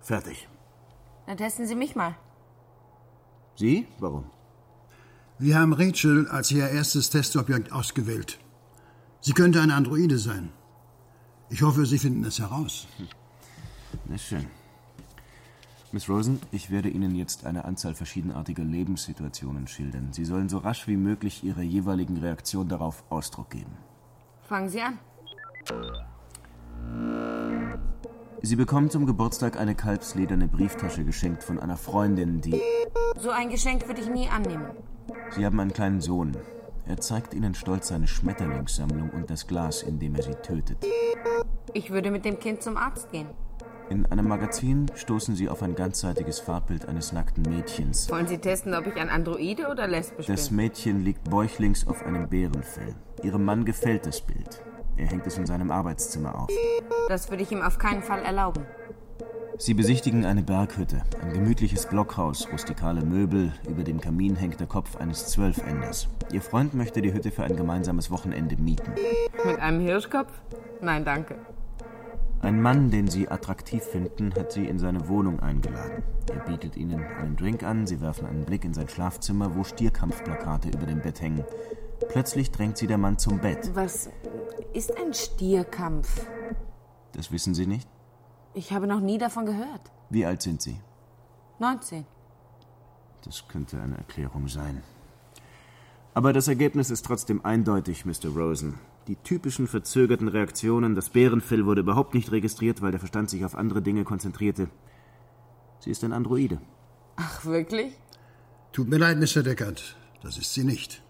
Fertig. 0.00 0.46
Dann 1.26 1.38
testen 1.38 1.66
Sie 1.66 1.74
mich 1.74 1.96
mal. 1.96 2.14
Sie? 3.56 3.86
Warum? 3.98 4.24
Wir 5.38 5.58
haben 5.58 5.72
Rachel 5.72 6.28
als 6.28 6.50
ihr 6.50 6.68
erstes 6.68 7.08
Testobjekt 7.08 7.72
ausgewählt. 7.72 8.38
Sie 9.20 9.32
könnte 9.32 9.62
eine 9.62 9.74
Androide 9.74 10.18
sein. 10.18 10.52
Ich 11.48 11.62
hoffe, 11.62 11.86
Sie 11.86 11.98
finden 11.98 12.24
es 12.24 12.38
heraus. 12.38 12.86
Na 14.06 14.18
schön. 14.18 14.46
Miss 15.94 16.08
Rosen, 16.08 16.40
ich 16.50 16.72
werde 16.72 16.88
Ihnen 16.88 17.14
jetzt 17.14 17.46
eine 17.46 17.64
Anzahl 17.64 17.94
verschiedenartiger 17.94 18.64
Lebenssituationen 18.64 19.68
schildern. 19.68 20.08
Sie 20.10 20.24
sollen 20.24 20.48
so 20.48 20.58
rasch 20.58 20.88
wie 20.88 20.96
möglich 20.96 21.44
Ihrer 21.44 21.62
jeweiligen 21.62 22.16
Reaktion 22.16 22.68
darauf 22.68 23.04
Ausdruck 23.10 23.50
geben. 23.50 23.70
Fangen 24.42 24.68
Sie 24.68 24.80
an. 24.80 24.98
Sie 28.42 28.56
bekommen 28.56 28.90
zum 28.90 29.06
Geburtstag 29.06 29.56
eine 29.56 29.76
kalbslederne 29.76 30.48
Brieftasche 30.48 31.04
geschenkt 31.04 31.44
von 31.44 31.60
einer 31.60 31.76
Freundin, 31.76 32.40
die. 32.40 32.60
So 33.16 33.30
ein 33.30 33.50
Geschenk 33.50 33.86
würde 33.86 34.00
ich 34.00 34.10
nie 34.10 34.26
annehmen. 34.28 34.66
Sie 35.30 35.46
haben 35.46 35.60
einen 35.60 35.72
kleinen 35.72 36.00
Sohn. 36.00 36.36
Er 36.88 36.96
zeigt 36.96 37.34
Ihnen 37.34 37.54
stolz 37.54 37.86
seine 37.86 38.08
Schmetterlingssammlung 38.08 39.10
und 39.10 39.30
das 39.30 39.46
Glas, 39.46 39.84
in 39.84 40.00
dem 40.00 40.16
er 40.16 40.24
sie 40.24 40.34
tötet. 40.34 40.84
Ich 41.72 41.92
würde 41.92 42.10
mit 42.10 42.24
dem 42.24 42.40
Kind 42.40 42.64
zum 42.64 42.76
Arzt 42.76 43.12
gehen. 43.12 43.28
In 43.90 44.06
einem 44.06 44.28
Magazin 44.28 44.86
stoßen 44.94 45.36
Sie 45.36 45.48
auf 45.48 45.62
ein 45.62 45.74
ganzseitiges 45.74 46.40
Farbbild 46.40 46.88
eines 46.88 47.12
nackten 47.12 47.42
Mädchens. 47.42 48.10
Wollen 48.10 48.26
Sie 48.26 48.38
testen, 48.38 48.74
ob 48.74 48.86
ich 48.86 48.96
ein 48.96 49.10
Androide 49.10 49.68
oder 49.70 49.86
lesbisch 49.86 50.26
Das 50.26 50.48
bin? 50.48 50.56
Mädchen 50.56 51.04
liegt 51.04 51.28
bäuchlings 51.28 51.86
auf 51.86 52.04
einem 52.04 52.28
Bärenfell. 52.28 52.94
Ihrem 53.22 53.44
Mann 53.44 53.64
gefällt 53.64 54.06
das 54.06 54.22
Bild. 54.22 54.62
Er 54.96 55.06
hängt 55.06 55.26
es 55.26 55.36
in 55.36 55.44
seinem 55.44 55.70
Arbeitszimmer 55.70 56.34
auf. 56.34 56.50
Das 57.08 57.30
würde 57.30 57.42
ich 57.42 57.52
ihm 57.52 57.60
auf 57.60 57.78
keinen 57.78 58.02
Fall 58.02 58.22
erlauben. 58.22 58.64
Sie 59.58 59.74
besichtigen 59.74 60.24
eine 60.24 60.42
Berghütte, 60.42 61.02
ein 61.22 61.32
gemütliches 61.32 61.86
Blockhaus, 61.86 62.48
rustikale 62.50 63.04
Möbel, 63.04 63.52
über 63.68 63.84
dem 63.84 64.00
Kamin 64.00 64.34
hängt 64.34 64.58
der 64.58 64.66
Kopf 64.66 64.96
eines 64.96 65.28
Zwölfenders. 65.28 66.08
Ihr 66.32 66.40
Freund 66.40 66.74
möchte 66.74 67.02
die 67.02 67.12
Hütte 67.12 67.30
für 67.30 67.44
ein 67.44 67.56
gemeinsames 67.56 68.10
Wochenende 68.10 68.56
mieten. 68.56 68.92
Mit 69.44 69.60
einem 69.60 69.80
Hirschkopf? 69.80 70.32
Nein, 70.80 71.04
danke. 71.04 71.36
Ein 72.44 72.60
Mann, 72.60 72.90
den 72.90 73.08
Sie 73.08 73.26
attraktiv 73.26 73.82
finden, 73.82 74.34
hat 74.34 74.52
Sie 74.52 74.66
in 74.66 74.78
seine 74.78 75.08
Wohnung 75.08 75.40
eingeladen. 75.40 76.02
Er 76.30 76.40
bietet 76.40 76.76
Ihnen 76.76 77.02
einen 77.02 77.36
Drink 77.36 77.62
an, 77.62 77.86
Sie 77.86 78.02
werfen 78.02 78.26
einen 78.26 78.44
Blick 78.44 78.66
in 78.66 78.74
sein 78.74 78.86
Schlafzimmer, 78.86 79.56
wo 79.56 79.64
Stierkampfplakate 79.64 80.68
über 80.68 80.84
dem 80.84 81.00
Bett 81.00 81.22
hängen. 81.22 81.42
Plötzlich 82.10 82.50
drängt 82.50 82.76
Sie 82.76 82.86
der 82.86 82.98
Mann 82.98 83.16
zum 83.16 83.38
Bett. 83.38 83.70
Was 83.74 84.10
ist 84.74 84.94
ein 84.98 85.14
Stierkampf? 85.14 86.26
Das 87.12 87.32
wissen 87.32 87.54
Sie 87.54 87.66
nicht? 87.66 87.88
Ich 88.52 88.74
habe 88.74 88.86
noch 88.86 89.00
nie 89.00 89.16
davon 89.16 89.46
gehört. 89.46 89.90
Wie 90.10 90.26
alt 90.26 90.42
sind 90.42 90.60
Sie? 90.60 90.78
19. 91.60 92.04
Das 93.24 93.48
könnte 93.48 93.80
eine 93.80 93.96
Erklärung 93.96 94.48
sein. 94.48 94.82
Aber 96.12 96.34
das 96.34 96.48
Ergebnis 96.48 96.90
ist 96.90 97.06
trotzdem 97.06 97.42
eindeutig, 97.42 98.04
Mr. 98.04 98.28
Rosen. 98.36 98.78
Die 99.06 99.16
typischen 99.16 99.68
verzögerten 99.68 100.28
Reaktionen, 100.28 100.94
das 100.94 101.10
Bärenfell 101.10 101.66
wurde 101.66 101.82
überhaupt 101.82 102.14
nicht 102.14 102.32
registriert, 102.32 102.80
weil 102.80 102.90
der 102.90 103.00
Verstand 103.00 103.28
sich 103.28 103.44
auf 103.44 103.54
andere 103.54 103.82
Dinge 103.82 104.04
konzentrierte. 104.04 104.68
Sie 105.80 105.90
ist 105.90 106.02
ein 106.04 106.12
Androide. 106.12 106.60
Ach, 107.16 107.44
wirklich? 107.44 107.92
Tut 108.72 108.88
mir 108.88 108.98
leid, 108.98 109.18
Mr. 109.18 109.42
Deckard. 109.42 109.96
Das 110.22 110.38
ist 110.38 110.54
sie 110.54 110.64
nicht. 110.64 111.02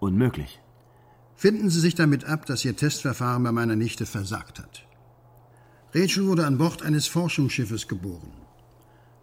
Unmöglich. 0.00 0.60
Finden 1.36 1.70
Sie 1.70 1.80
sich 1.80 1.94
damit 1.94 2.24
ab, 2.24 2.44
dass 2.46 2.64
Ihr 2.64 2.76
Testverfahren 2.76 3.44
bei 3.44 3.52
meiner 3.52 3.76
Nichte 3.76 4.04
versagt 4.04 4.58
hat. 4.58 4.86
Rachel 5.94 6.26
wurde 6.26 6.44
an 6.44 6.58
Bord 6.58 6.82
eines 6.82 7.06
Forschungsschiffes 7.06 7.88
geboren. 7.88 8.32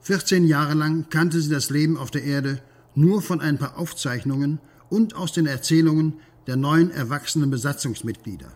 14 0.01 0.45
Jahre 0.45 0.73
lang 0.73 1.09
kannte 1.09 1.41
sie 1.41 1.49
das 1.49 1.69
Leben 1.69 1.97
auf 1.97 2.11
der 2.11 2.23
Erde 2.23 2.61
nur 2.95 3.21
von 3.21 3.41
ein 3.41 3.57
paar 3.57 3.77
Aufzeichnungen 3.77 4.59
und 4.89 5.15
aus 5.15 5.33
den 5.33 5.45
Erzählungen 5.45 6.21
der 6.47 6.55
neuen 6.55 6.91
erwachsenen 6.91 7.51
Besatzungsmitglieder. 7.51 8.51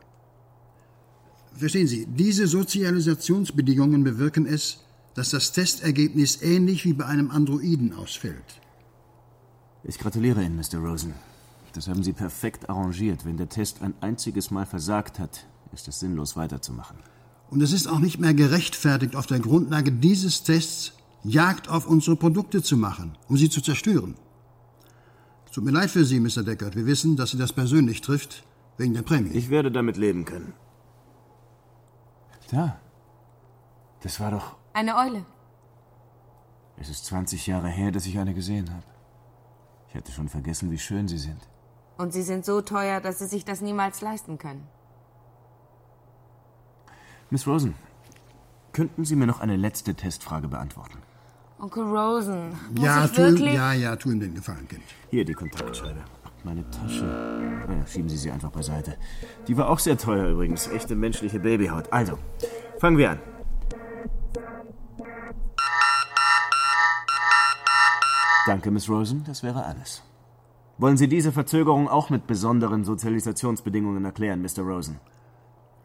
Verstehen 1.53 1.87
Sie, 1.87 2.07
diese 2.07 2.47
Sozialisationsbedingungen 2.47 4.03
bewirken 4.03 4.45
es, 4.45 4.79
dass 5.13 5.31
das 5.31 5.51
Testergebnis 5.51 6.41
ähnlich 6.41 6.85
wie 6.85 6.93
bei 6.93 7.05
einem 7.05 7.29
Androiden 7.29 7.93
ausfällt. 7.93 8.61
Ich 9.83 9.99
gratuliere 9.99 10.43
Ihnen, 10.43 10.55
Mr. 10.55 10.79
Rosen. 10.79 11.13
Das 11.73 11.87
haben 11.87 12.03
Sie 12.03 12.13
perfekt 12.13 12.69
arrangiert. 12.69 13.25
Wenn 13.25 13.37
der 13.37 13.49
Test 13.49 13.81
ein 13.81 13.93
einziges 14.01 14.51
Mal 14.51 14.65
versagt 14.65 15.19
hat, 15.19 15.45
ist 15.73 15.87
es 15.87 15.99
sinnlos 15.99 16.35
weiterzumachen. 16.35 16.97
Und 17.49 17.61
es 17.61 17.73
ist 17.73 17.87
auch 17.87 17.99
nicht 17.99 18.19
mehr 18.19 18.33
gerechtfertigt, 18.33 19.15
auf 19.15 19.25
der 19.25 19.39
Grundlage 19.39 19.91
dieses 19.91 20.43
Tests 20.43 20.93
Jagd 21.23 21.69
auf 21.69 21.85
unsere 21.85 22.15
Produkte 22.15 22.63
zu 22.63 22.77
machen, 22.77 23.17
um 23.27 23.37
sie 23.37 23.49
zu 23.49 23.61
zerstören. 23.61 24.15
Es 25.51 25.55
tut 25.55 25.65
mir 25.65 25.71
leid 25.71 25.91
für 25.91 26.05
Sie, 26.05 26.21
Mr. 26.21 26.43
Deckard. 26.43 26.77
Wir 26.77 26.85
wissen, 26.85 27.17
dass 27.17 27.31
Sie 27.31 27.37
das 27.37 27.51
persönlich 27.51 27.99
trifft, 27.99 28.45
wegen 28.77 28.93
der 28.93 29.01
Prämie. 29.01 29.31
Ich 29.31 29.49
werde 29.49 29.69
damit 29.69 29.97
leben 29.97 30.23
können. 30.23 30.53
Da. 32.51 32.79
Das 33.99 34.21
war 34.21 34.31
doch. 34.31 34.55
Eine 34.71 34.95
Eule. 34.95 35.25
Es 36.77 36.87
ist 36.87 37.03
20 37.07 37.47
Jahre 37.47 37.67
her, 37.67 37.91
dass 37.91 38.05
ich 38.05 38.17
eine 38.17 38.33
gesehen 38.33 38.69
habe. 38.73 38.85
Ich 39.89 39.95
hatte 39.95 40.13
schon 40.13 40.29
vergessen, 40.29 40.71
wie 40.71 40.77
schön 40.77 41.09
sie 41.09 41.17
sind. 41.17 41.41
Und 41.97 42.13
sie 42.13 42.23
sind 42.23 42.45
so 42.45 42.61
teuer, 42.61 43.01
dass 43.01 43.19
Sie 43.19 43.27
sich 43.27 43.43
das 43.43 43.59
niemals 43.59 43.99
leisten 43.99 44.37
können. 44.37 44.65
Miss 47.29 47.45
Rosen, 47.45 47.75
könnten 48.71 49.03
Sie 49.03 49.17
mir 49.17 49.27
noch 49.27 49.41
eine 49.41 49.57
letzte 49.57 49.95
Testfrage 49.95 50.47
beantworten? 50.47 50.99
Onkel 51.61 51.83
Rosen, 51.83 52.49
muss 52.71 52.83
Ja, 52.83 53.05
ich 53.05 53.11
tu, 53.11 53.21
wirklich... 53.21 53.53
ja, 53.53 53.73
ja, 53.73 53.95
tu 53.95 54.09
ihm 54.09 54.19
den 54.19 54.33
Gefallen, 54.33 54.67
Kind. 54.67 54.81
Hier 55.11 55.23
die 55.23 55.33
Kontaktscheibe. 55.33 56.01
Meine 56.43 56.67
Tasche. 56.71 57.05
Ja, 57.69 57.85
schieben 57.85 58.09
Sie 58.09 58.17
sie 58.17 58.31
einfach 58.31 58.49
beiseite. 58.49 58.95
Die 59.47 59.55
war 59.55 59.69
auch 59.69 59.77
sehr 59.77 59.95
teuer 59.95 60.29
übrigens. 60.29 60.67
Echte 60.67 60.95
menschliche 60.95 61.39
Babyhaut. 61.39 61.93
Also, 61.93 62.17
fangen 62.79 62.97
wir 62.97 63.11
an. 63.11 63.19
Danke, 68.47 68.71
Miss 68.71 68.89
Rosen. 68.89 69.23
Das 69.25 69.43
wäre 69.43 69.63
alles. 69.63 70.01
Wollen 70.79 70.97
Sie 70.97 71.07
diese 71.07 71.31
Verzögerung 71.31 71.87
auch 71.87 72.09
mit 72.09 72.25
besonderen 72.25 72.83
Sozialisationsbedingungen 72.83 74.03
erklären, 74.03 74.41
Mr. 74.41 74.63
Rosen? 74.63 74.99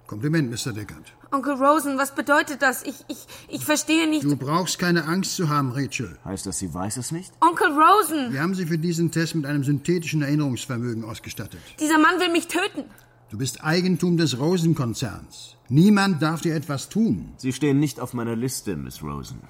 Kompliment, 0.07 0.51
Mr. 0.51 0.73
Deckard. 0.73 1.13
Onkel 1.33 1.55
Rosen, 1.55 1.99
was 1.99 2.15
bedeutet 2.15 2.63
das? 2.63 2.85
Ich, 2.85 3.05
ich, 3.09 3.27
ich 3.49 3.65
verstehe 3.65 4.09
nicht... 4.09 4.25
Du 4.25 4.37
brauchst 4.37 4.79
keine 4.79 5.05
Angst 5.05 5.35
zu 5.35 5.49
haben, 5.49 5.73
Rachel. 5.73 6.17
Heißt 6.25 6.47
das, 6.47 6.59
sie 6.59 6.73
weiß 6.73 6.97
es 6.97 7.11
nicht? 7.11 7.33
Onkel 7.41 7.69
Rosen! 7.73 8.33
Wir 8.33 8.41
haben 8.41 8.55
sie 8.55 8.67
für 8.67 8.79
diesen 8.79 9.11
Test 9.11 9.35
mit 9.35 9.47
einem 9.47 9.65
synthetischen 9.65 10.23
Erinnerungsvermögen 10.23 11.05
ausgestattet. 11.05 11.61
Dieser 11.81 11.99
Mann 11.99 12.21
will 12.21 12.31
mich 12.31 12.47
töten. 12.47 12.85
Du 13.31 13.39
bist 13.39 13.65
Eigentum 13.65 14.17
des 14.17 14.39
Rosen-Konzerns. 14.39 15.57
Niemand 15.69 16.23
darf 16.23 16.43
dir 16.43 16.55
etwas 16.55 16.89
tun. 16.89 17.33
Sie 17.39 17.53
stehen 17.53 17.81
nicht 17.81 17.99
auf 17.99 18.15
meiner 18.15 18.37
Liste, 18.37 18.77
Miss 18.77 19.03
Rosen. 19.03 19.41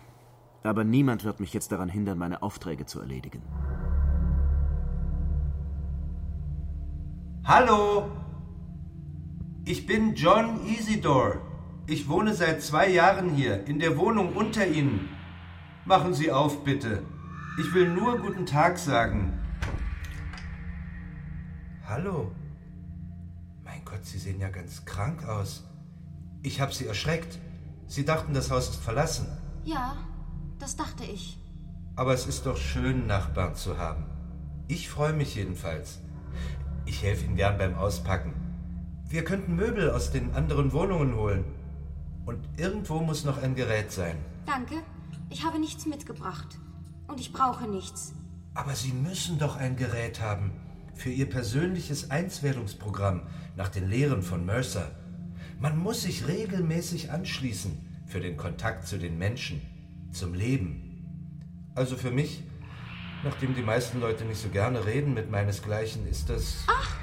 Aber 0.62 0.82
niemand 0.82 1.24
wird 1.24 1.40
mich 1.40 1.52
jetzt 1.52 1.70
daran 1.72 1.90
hindern, 1.90 2.16
meine 2.16 2.42
Aufträge 2.42 2.86
zu 2.86 3.00
erledigen. 3.00 3.42
Hallo, 7.44 8.10
ich 9.66 9.84
bin 9.84 10.14
John 10.14 10.64
Isidore. 10.64 11.40
Ich 11.88 12.08
wohne 12.08 12.34
seit 12.34 12.62
zwei 12.62 12.88
Jahren 12.88 13.30
hier, 13.30 13.66
in 13.66 13.80
der 13.80 13.98
Wohnung 13.98 14.34
unter 14.34 14.66
Ihnen. 14.66 15.08
Machen 15.84 16.14
Sie 16.14 16.30
auf, 16.30 16.62
bitte. 16.64 17.02
Ich 17.58 17.74
will 17.74 17.92
nur 17.92 18.18
guten 18.18 18.46
Tag 18.46 18.78
sagen. 18.78 19.32
Hallo. 21.84 22.30
Mein 23.64 23.84
Gott, 23.84 24.04
Sie 24.04 24.18
sehen 24.18 24.40
ja 24.40 24.50
ganz 24.50 24.84
krank 24.84 25.24
aus. 25.26 25.64
Ich 26.42 26.60
habe 26.60 26.72
Sie 26.72 26.86
erschreckt. 26.86 27.38
Sie 27.88 28.04
dachten, 28.04 28.34
das 28.34 28.52
Haus 28.52 28.70
ist 28.70 28.82
verlassen. 28.82 29.26
Ja, 29.64 29.96
das 30.60 30.76
dachte 30.76 31.02
ich. 31.04 31.38
Aber 31.96 32.14
es 32.14 32.26
ist 32.28 32.46
doch 32.46 32.56
schön, 32.56 33.08
Nachbarn 33.08 33.56
zu 33.56 33.78
haben. 33.78 34.04
Ich 34.68 34.88
freue 34.88 35.12
mich 35.12 35.34
jedenfalls. 35.34 36.00
Ich 36.84 37.02
helfe 37.02 37.24
Ihnen 37.24 37.36
gern 37.36 37.58
beim 37.58 37.74
Auspacken. 37.74 38.35
Wir 39.08 39.24
könnten 39.24 39.54
Möbel 39.54 39.90
aus 39.90 40.10
den 40.10 40.34
anderen 40.34 40.72
Wohnungen 40.72 41.14
holen. 41.14 41.44
Und 42.24 42.40
irgendwo 42.56 43.00
muss 43.00 43.24
noch 43.24 43.40
ein 43.40 43.54
Gerät 43.54 43.92
sein. 43.92 44.16
Danke. 44.46 44.82
Ich 45.30 45.44
habe 45.44 45.60
nichts 45.60 45.86
mitgebracht. 45.86 46.58
Und 47.06 47.20
ich 47.20 47.32
brauche 47.32 47.68
nichts. 47.68 48.14
Aber 48.54 48.74
Sie 48.74 48.92
müssen 48.92 49.38
doch 49.38 49.56
ein 49.56 49.76
Gerät 49.76 50.20
haben 50.20 50.50
für 50.94 51.10
Ihr 51.10 51.30
persönliches 51.30 52.10
Einswerdungsprogramm 52.10 53.22
nach 53.54 53.68
den 53.68 53.88
Lehren 53.88 54.22
von 54.22 54.44
Mercer. 54.44 54.90
Man 55.60 55.78
muss 55.78 56.02
sich 56.02 56.26
regelmäßig 56.26 57.12
anschließen 57.12 57.78
für 58.06 58.20
den 58.20 58.36
Kontakt 58.36 58.88
zu 58.88 58.98
den 58.98 59.18
Menschen, 59.18 59.62
zum 60.10 60.34
Leben. 60.34 60.82
Also 61.76 61.96
für 61.96 62.10
mich, 62.10 62.42
nachdem 63.22 63.54
die 63.54 63.62
meisten 63.62 64.00
Leute 64.00 64.24
nicht 64.24 64.40
so 64.40 64.48
gerne 64.48 64.84
reden 64.84 65.14
mit 65.14 65.30
meinesgleichen, 65.30 66.08
ist 66.08 66.28
das. 66.28 66.64
Ach, 66.66 66.96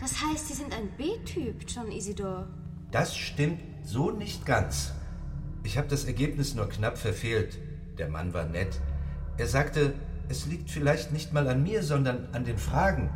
das 0.00 0.22
heißt, 0.22 0.48
Sie 0.48 0.54
sind 0.54 0.72
ein 0.72 0.88
B-Typ, 0.96 1.64
John 1.68 1.90
Isidor. 1.90 2.48
Das 2.90 3.16
stimmt 3.16 3.60
so 3.84 4.10
nicht 4.10 4.46
ganz. 4.46 4.92
Ich 5.62 5.76
habe 5.76 5.88
das 5.88 6.04
Ergebnis 6.04 6.54
nur 6.54 6.68
knapp 6.68 6.98
verfehlt. 6.98 7.58
Der 7.98 8.08
Mann 8.08 8.32
war 8.32 8.44
nett. 8.44 8.80
Er 9.36 9.46
sagte, 9.46 9.94
es 10.28 10.46
liegt 10.46 10.70
vielleicht 10.70 11.12
nicht 11.12 11.32
mal 11.32 11.48
an 11.48 11.62
mir, 11.62 11.82
sondern 11.82 12.28
an 12.32 12.44
den 12.44 12.58
Fragen. 12.58 13.10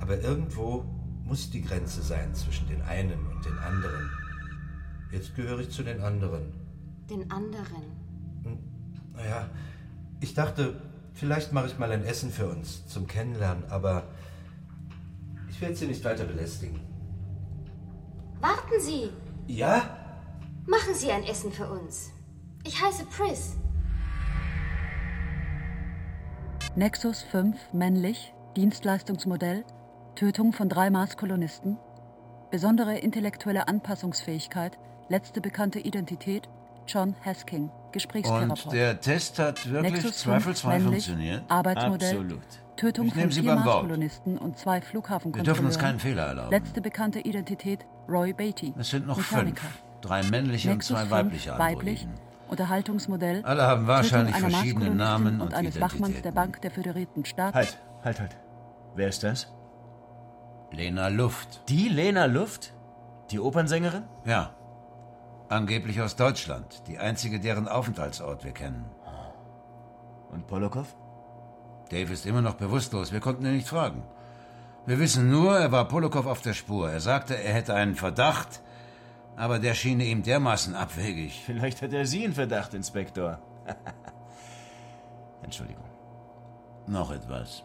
Aber 0.00 0.20
irgendwo 0.20 0.84
muss 1.24 1.50
die 1.50 1.62
Grenze 1.62 2.02
sein 2.02 2.34
zwischen 2.34 2.68
den 2.68 2.82
einen 2.82 3.26
und 3.26 3.44
den 3.44 3.58
anderen. 3.58 4.10
Jetzt 5.10 5.34
gehöre 5.36 5.60
ich 5.60 5.70
zu 5.70 5.82
den 5.82 6.00
anderen. 6.00 6.52
Den 7.08 7.30
anderen? 7.30 7.82
Hm, 8.42 8.58
naja, 9.14 9.48
ich 10.20 10.34
dachte, 10.34 10.80
vielleicht 11.12 11.52
mache 11.52 11.66
ich 11.66 11.78
mal 11.78 11.92
ein 11.92 12.04
Essen 12.04 12.30
für 12.30 12.48
uns 12.48 12.86
zum 12.86 13.06
Kennenlernen, 13.06 13.64
aber 13.68 14.08
werde 15.64 15.76
Sie 15.76 15.86
nicht 15.86 16.04
weiter 16.04 16.24
belästigen. 16.24 16.78
Warten 18.40 18.80
Sie! 18.80 19.10
Ja? 19.46 19.96
Machen 20.66 20.94
Sie 20.94 21.10
ein 21.10 21.24
Essen 21.24 21.50
für 21.52 21.66
uns. 21.70 22.10
Ich 22.64 22.82
heiße 22.82 23.06
Pris. 23.06 23.54
Nexus 26.76 27.22
5 27.22 27.56
männlich, 27.72 28.34
Dienstleistungsmodell, 28.56 29.64
Tötung 30.16 30.52
von 30.52 30.68
drei 30.68 30.90
Mars-Kolonisten, 30.90 31.78
besondere 32.50 32.98
intellektuelle 32.98 33.66
Anpassungsfähigkeit, 33.66 34.78
letzte 35.08 35.40
bekannte 35.40 35.78
Identität, 35.78 36.48
John 36.86 37.14
Hasking, 37.24 37.70
Gesprächstherapeut. 37.92 38.66
Und 38.66 38.72
der 38.72 39.00
Test 39.00 39.38
hat 39.38 39.70
wirklich 39.70 39.94
Nexus 39.94 40.18
zweifelsfrei 40.18 40.74
5, 40.74 40.84
männlich, 40.84 41.06
funktioniert? 41.06 41.44
Arbeitsmodell, 41.48 42.10
Absolut. 42.10 42.63
Tötung 42.76 43.06
Ich 43.06 43.14
von 43.14 43.30
Sie 43.30 43.40
vier. 43.42 43.54
Mars-Kolonisten 43.54 44.38
und 44.38 44.58
zwei 44.58 44.76
Wir 44.80 44.82
Flughafenkontrolleuren. 44.82 45.44
dürfen 45.44 45.66
uns 45.66 45.78
keinen 45.78 46.00
Fehler 46.00 46.26
erlauben. 46.26 46.50
Letzte 46.50 46.80
bekannte 46.80 47.20
Identität, 47.20 47.86
Roy 48.08 48.32
Beatty. 48.32 48.74
Es 48.78 48.90
sind 48.90 49.06
noch 49.06 49.16
Mechaniker. 49.16 49.60
fünf. 49.62 49.82
Drei 50.00 50.22
männliche 50.24 50.68
Nexus 50.70 50.90
und 50.90 50.96
zwei 50.96 51.02
5, 51.02 51.10
weibliche 51.12 51.58
weiblich. 51.58 52.08
Unterhaltungsmodell. 52.48 53.42
Alle 53.44 53.62
haben 53.62 53.86
wahrscheinlich 53.86 54.34
Tötung 54.34 54.48
einer 54.48 54.56
verschiedene 54.58 54.90
Mars-Kolonistin 54.90 55.24
Namen 55.24 55.40
und 55.40 55.46
und 55.48 55.54
eines 55.54 55.80
Wachmanns 55.80 56.00
der 56.02 56.08
Identitäten. 56.10 56.34
Bank 56.34 56.60
der 56.60 56.70
Föderierten 56.70 57.24
Staaten. 57.24 57.54
Halt, 57.54 57.78
halt, 58.04 58.20
halt. 58.20 58.36
Wer 58.94 59.08
ist 59.08 59.22
das? 59.22 59.48
Lena 60.70 61.08
Luft. 61.08 61.62
Die 61.68 61.88
Lena 61.88 62.26
Luft? 62.26 62.74
Die 63.30 63.40
Opernsängerin? 63.40 64.02
Ja. 64.26 64.54
Angeblich 65.48 66.00
aus 66.02 66.16
Deutschland. 66.16 66.82
Die 66.86 66.98
einzige, 66.98 67.40
deren 67.40 67.68
Aufenthaltsort 67.68 68.44
wir 68.44 68.52
kennen. 68.52 68.84
Und 70.30 70.46
Polokow? 70.46 70.86
Dave 71.90 72.12
ist 72.12 72.26
immer 72.26 72.42
noch 72.42 72.54
bewusstlos. 72.54 73.12
Wir 73.12 73.20
konnten 73.20 73.44
ihn 73.46 73.56
nicht 73.56 73.68
fragen. 73.68 74.02
Wir 74.86 74.98
wissen 74.98 75.30
nur, 75.30 75.58
er 75.58 75.72
war 75.72 75.88
Polokow 75.88 76.26
auf 76.26 76.42
der 76.42 76.54
Spur. 76.54 76.90
Er 76.90 77.00
sagte, 77.00 77.34
er 77.36 77.54
hätte 77.54 77.74
einen 77.74 77.94
Verdacht, 77.94 78.60
aber 79.36 79.58
der 79.58 79.74
schien 79.74 80.00
ihm 80.00 80.22
dermaßen 80.22 80.74
abwegig. 80.74 81.42
Vielleicht 81.46 81.80
hat 81.82 81.92
er 81.92 82.06
Sie 82.06 82.24
in 82.24 82.34
Verdacht, 82.34 82.74
Inspektor. 82.74 83.38
Entschuldigung. 85.42 85.84
Noch 86.86 87.10
etwas. 87.10 87.62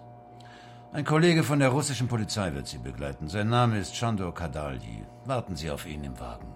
Ein 0.94 1.06
Kollege 1.06 1.43
von 1.43 1.60
der 1.60 1.70
russischen 1.70 2.08
Polizei 2.08 2.54
wird 2.54 2.67
Sie 2.67 2.78
begleiten. 2.78 3.28
Sein 3.28 3.50
Name 3.50 3.78
ist 3.78 3.96
Chandor 3.96 4.34
Kadalji. 4.34 5.04
Warten 5.26 5.56
Sie 5.56 5.70
auf 5.70 5.86
ihn 5.86 6.04
im 6.04 6.20
Wagen. 6.20 6.56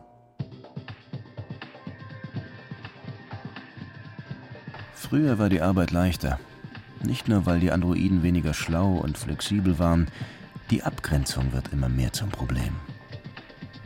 Früher 4.95 5.37
war 5.37 5.49
die 5.49 5.61
Arbeit 5.61 5.91
leichter. 5.91 6.39
Nicht 7.03 7.27
nur, 7.27 7.45
weil 7.45 7.59
die 7.59 7.71
Androiden 7.71 8.23
weniger 8.23 8.53
schlau 8.53 8.93
und 8.93 9.17
flexibel 9.17 9.77
waren, 9.79 10.07
die 10.69 10.83
Abgrenzung 10.83 11.51
wird 11.53 11.73
immer 11.73 11.89
mehr 11.89 12.13
zum 12.13 12.29
Problem. 12.29 12.75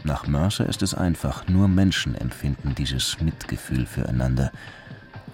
Nach 0.03 0.27
Mercer 0.27 0.67
ist 0.67 0.83
es 0.83 0.93
einfach, 0.93 1.47
nur 1.47 1.67
Menschen 1.67 2.15
empfinden 2.15 2.75
dieses 2.75 3.19
Mitgefühl 3.19 3.85
füreinander. 3.85 4.51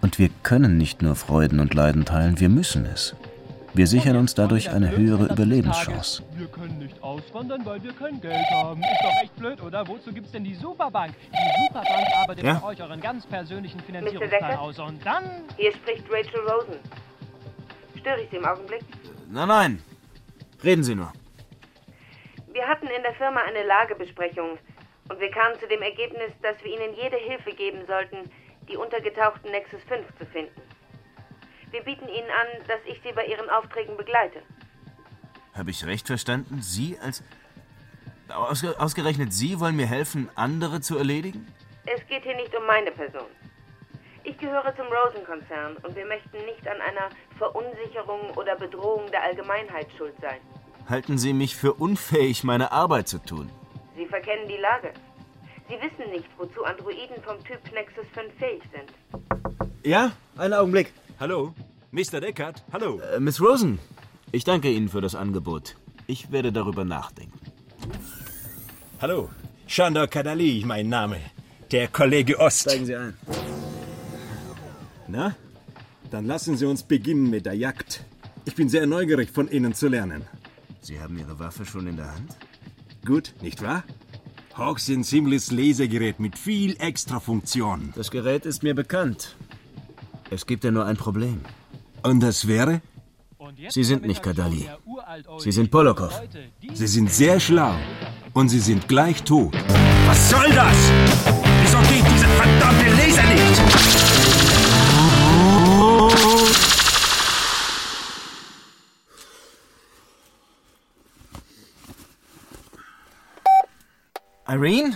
Und 0.02 0.17
wir 0.17 0.30
können 0.41 0.78
nicht 0.78 1.02
nur 1.02 1.15
Freuden 1.15 1.60
und 1.60 1.74
Leiden 1.74 2.06
teilen, 2.06 2.39
wir 2.39 2.50
müssen 2.50 2.86
es. 2.86 3.15
Wir 3.76 3.88
sichern 3.88 4.17
uns 4.17 4.36
dadurch 4.36 4.69
eine 4.69 4.96
höhere 4.96 5.26
Überlebenschance. 5.26 6.22
Wir 6.36 6.46
können 6.48 6.78
nicht 6.78 7.02
auswandern, 7.02 7.65
weil 7.65 7.82
wir 7.84 7.91
kein 7.93 8.22
Geld 8.22 8.46
haben. 8.52 8.82
Ist 8.82 9.02
doch 9.02 9.24
echt 9.24 9.36
blöd, 9.36 9.62
oder? 9.63 9.88
Wozu 9.88 10.13
gibt's 10.13 10.32
denn 10.32 10.43
die 10.43 10.54
Superbank? 10.54 11.15
Die 11.32 11.67
Superbank 11.67 12.08
arbeitet 12.22 12.46
Ja. 12.46 12.56
für 12.60 12.65
euch 12.65 12.82
euren 12.82 13.02
ganz 13.02 13.26
persönlichen. 13.26 13.80
Finanzierungsplan 13.80 14.58
aus. 14.58 14.78
Und 14.78 15.04
dann 15.04 15.24
Hier 15.58 15.72
spricht 15.74 16.04
Rachel 16.12 16.39
Rosen. 16.41 16.76
Störe 18.04 18.22
ich 18.22 18.30
Sie 18.32 18.36
im 18.36 18.46
Augenblick? 18.46 18.82
Nein, 19.30 19.48
nein. 19.48 19.84
Reden 20.62 20.84
Sie 20.84 20.94
nur. 20.94 21.13
Wir 22.52 22.68
hatten 22.68 22.88
in 22.88 23.02
der 23.02 23.13
Firma 23.13 23.39
eine 23.44 23.63
Lagebesprechung 23.63 24.60
und 25.08 25.20
wir 25.22 25.32
kamen 25.32 25.58
zu 25.58 25.70
dem 25.70 25.82
Ergebnis, 25.82 26.34
dass 26.42 26.62
wir 26.66 26.72
Ihnen 26.74 26.94
jede 27.02 27.16
Hilfe 27.16 27.54
geben 27.54 27.86
sollten, 27.88 28.30
die 28.68 28.76
untergetauchten 28.76 29.52
Nexus 29.52 29.80
5 29.88 30.06
zu 30.18 30.26
finden. 30.26 30.62
Wir 31.72 31.82
bieten 31.82 32.10
Ihnen 32.10 32.30
an, 32.30 32.68
dass 32.68 32.82
ich 32.86 33.02
Sie 33.06 33.13
bei 33.13 33.26
Ihren 33.26 33.50
Aufträgen 33.50 33.96
begleite. 33.96 34.42
Habe 35.54 35.72
ich 35.72 35.86
recht 35.86 36.08
verstanden? 36.08 36.62
Sie 36.62 37.00
als. 37.02 37.24
Ausge 38.28 38.78
ausgerechnet 38.82 39.32
Sie 39.32 39.62
wollen 39.62 39.78
mir 39.78 39.88
helfen, 39.88 40.30
andere 40.36 40.82
zu 40.82 40.98
erledigen? 40.98 41.48
Es 41.86 42.06
geht 42.08 42.24
hier 42.24 42.36
nicht 42.36 42.54
um 42.54 42.66
meine 42.66 42.92
Person. 42.92 43.28
Ich 44.26 44.38
gehöre 44.38 44.74
zum 44.76 44.86
Rosen-Konzern 44.88 45.76
und 45.84 45.96
wir 45.96 46.06
möchten 46.06 46.38
nicht 46.46 46.66
an 46.68 46.80
einer 46.82 47.10
Verunsicherung 47.38 48.32
oder 48.38 48.56
Bedrohung 48.56 49.12
der 49.12 49.22
Allgemeinheit 49.24 49.88
schuld 49.98 50.14
sein. 50.22 50.40
Halten 50.88 51.18
Sie 51.18 51.34
mich 51.34 51.56
für 51.56 51.74
unfähig, 51.74 52.44
meine 52.44 52.72
Arbeit 52.72 53.08
zu 53.10 53.18
tun? 53.20 53.50
Sie 53.98 54.06
verkennen 54.06 54.48
die 54.48 54.58
Lage. 54.58 54.94
Sie 55.68 55.76
wissen 55.76 56.10
nicht, 56.12 56.28
wozu 56.38 56.64
Androiden 56.64 57.22
vom 57.24 57.38
Typ 57.44 57.60
Nexus 57.74 58.06
5 58.14 58.34
fähig 58.38 58.62
sind. 58.72 58.94
Ja, 59.84 60.12
einen 60.38 60.54
Augenblick. 60.54 60.94
Hallo? 61.20 61.54
Mr. 61.92 62.22
Deckard, 62.22 62.64
hallo. 62.72 63.00
Äh, 63.00 63.20
Miss 63.20 63.42
Rosen, 63.42 63.80
ich 64.32 64.44
danke 64.46 64.70
Ihnen 64.70 64.90
für 64.90 65.02
das 65.02 65.16
Angebot. 65.16 65.76
Ich 66.08 66.32
werde 66.32 66.52
darüber 66.52 66.86
nachdenken. 66.86 67.40
Hallo, 69.02 69.30
Chandor 69.68 70.08
Kadali, 70.08 70.64
mein 70.66 70.90
Name. 70.90 71.18
Der 71.72 71.88
Kollege 71.88 72.40
Ost. 72.40 72.62
Steigen 72.62 72.86
Sie 72.86 72.96
ein. 72.96 73.18
Na, 75.13 75.36
dann 76.10 76.26
lassen 76.26 76.58
Sie 76.58 76.65
uns 76.65 76.82
beginnen 76.82 77.30
mit 77.30 77.45
der 77.45 77.54
Jagd. 77.54 78.04
Ich 78.45 78.56
bin 78.56 78.67
sehr 78.67 78.88
neugierig, 78.88 79.30
von 79.30 79.47
Ihnen 79.47 79.76
zu 79.76 79.88
lernen. 79.88 80.23
Sie 80.82 80.99
haben 80.99 81.19
Ihre 81.19 81.38
Waffe 81.38 81.65
schon 81.65 81.86
in 81.86 81.97
der 81.97 82.12
Hand? 82.12 82.36
Gut, 83.06 83.36
nicht 83.39 83.62
wahr? 83.62 83.84
Hochsensibles 84.58 85.52
Lasergerät 85.52 86.19
mit 86.19 86.36
viel 86.36 86.76
extra 86.80 87.19
Funktion. 87.19 87.93
Das 87.95 88.10
Gerät 88.10 88.47
ist 88.47 88.63
mir 88.63 88.73
bekannt. 88.73 89.36
Es 90.32 90.47
gibt 90.47 90.63
ja 90.63 90.71
nur 90.71 90.86
ein 90.88 90.97
Problem. 90.97 91.41
Und 92.02 92.21
das 92.21 92.47
wäre? 92.47 92.82
Sie 93.69 93.84
sind 93.84 94.08
nicht 94.08 94.23
Kadali. 94.23 94.67
Sie 95.38 95.52
sind 95.52 95.69
Polokow. 95.69 96.12
Sie 96.73 96.88
sind 96.88 97.12
sehr 97.12 97.39
schlau. 97.39 97.76
Und 98.34 98.49
Sie 98.49 98.60
sind 98.60 98.88
gleich 98.88 99.21
tot. 99.21 99.54
Was 100.08 100.32
soll 100.32 100.49
das? 100.49 100.78
Wieso 101.62 101.78
geht 101.82 102.06
dieser 102.12 102.30
verdammte 102.30 102.89
Laser 102.95 103.30
nicht? 103.32 104.12
Irene? 114.54 114.96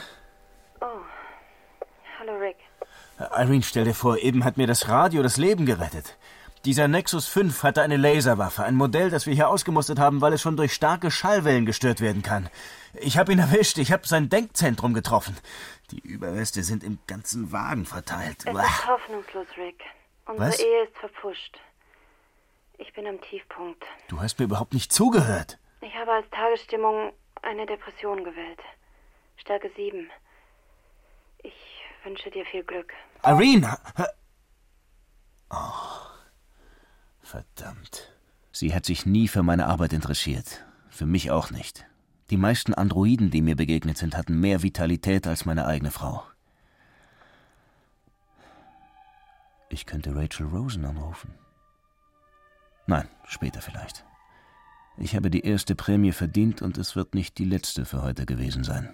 Oh, 0.82 1.02
hallo 2.20 2.38
Rick. 2.38 2.58
Irene, 3.17 3.63
stell 3.63 3.86
dir 3.86 3.96
vor, 3.96 4.20
eben 4.20 4.46
hat 4.46 4.58
mir 4.58 4.67
das 4.67 4.88
Radio 4.88 5.24
das 5.24 5.38
Leben 5.38 5.65
gerettet. 5.65 6.15
Dieser 6.63 6.88
Nexus 6.88 7.28
5 7.28 7.63
hatte 7.63 7.82
eine 7.82 7.98
Laserwaffe, 7.98 8.63
ein 8.63 8.76
Modell, 8.76 9.10
das 9.10 9.26
wir 9.26 9.34
hier 9.34 9.50
ausgemustert 9.50 9.98
haben, 9.98 10.22
weil 10.22 10.34
es 10.34 10.43
schon 10.43 10.58
durch 10.58 10.74
starke 10.74 11.10
Schallwellen 11.10 11.65
gestört 11.65 12.02
werden 12.02 12.22
kann. 12.22 12.52
Ich 12.93 13.17
habe 13.17 13.32
ihn 13.32 13.39
erwischt, 13.39 13.80
ich 13.80 13.91
habe 13.91 14.08
sein 14.08 14.30
Denkzentrum 14.30 14.93
getroffen. 14.93 15.36
Die 15.89 16.02
Überreste 16.02 16.62
sind 16.62 16.84
im 16.84 17.00
ganzen 17.08 17.52
Wagen 17.52 17.86
verteilt. 17.86 18.46
Es 18.46 18.54
Uah. 18.54 18.62
ist 18.62 18.88
hoffnungslos, 18.88 19.48
Rick. 19.58 19.82
Unsere 20.28 20.50
Was? 20.50 20.60
Ehe 20.60 20.84
ist 20.84 20.96
verpfuscht. 20.98 21.58
Ich 22.78 22.93
bin 22.93 23.08
am 23.08 23.20
Tiefpunkt. 23.22 23.84
Du 24.08 24.22
hast 24.22 24.38
mir 24.38 24.46
überhaupt 24.46 24.76
nicht 24.76 24.93
zugehört. 24.93 25.58
Ich 25.82 25.96
habe 25.96 26.12
als 26.12 26.30
Tagesstimmung 26.30 27.12
eine 27.41 27.65
Depression 27.65 28.24
gewählt. 28.24 28.60
Stärke 29.38 29.71
7. 29.76 30.10
Ich 31.43 31.54
wünsche 32.04 32.30
dir 32.30 32.45
viel 32.45 32.63
Glück. 32.63 32.91
Irene! 33.23 33.78
Oh, 35.50 36.08
verdammt. 37.21 38.13
Sie 38.52 38.73
hat 38.73 38.86
sich 38.86 39.06
nie 39.06 39.28
für 39.28 39.43
meine 39.43 39.67
Arbeit 39.67 39.93
interessiert. 39.93 40.65
Für 40.89 41.06
mich 41.06 41.32
auch 41.32 41.52
nicht. 41.52 41.86
Die 42.30 42.38
meisten 42.38 42.73
Androiden, 42.73 43.32
die 43.32 43.41
mir 43.41 43.56
begegnet 43.56 43.97
sind, 43.97 44.17
hatten 44.17 44.39
mehr 44.39 44.62
Vitalität 44.62 45.28
als 45.28 45.45
meine 45.45 45.65
eigene 45.65 45.91
Frau. 45.91 46.23
Ich 49.69 49.86
könnte 49.86 50.15
Rachel 50.15 50.47
Rosen 50.47 50.86
anrufen. 50.86 51.34
Nein, 52.88 53.08
später 53.26 53.62
vielleicht. 53.62 54.06
Ich 54.97 55.15
habe 55.15 55.30
die 55.30 55.45
erste 55.45 55.76
Prämie 55.76 56.12
verdient 56.12 56.62
und 56.62 56.78
es 56.78 56.95
wird 56.95 57.13
nicht 57.13 57.38
die 57.38 57.45
letzte 57.45 57.86
für 57.86 58.02
heute 58.02 58.26
gewesen 58.26 58.63
sein. 58.63 58.93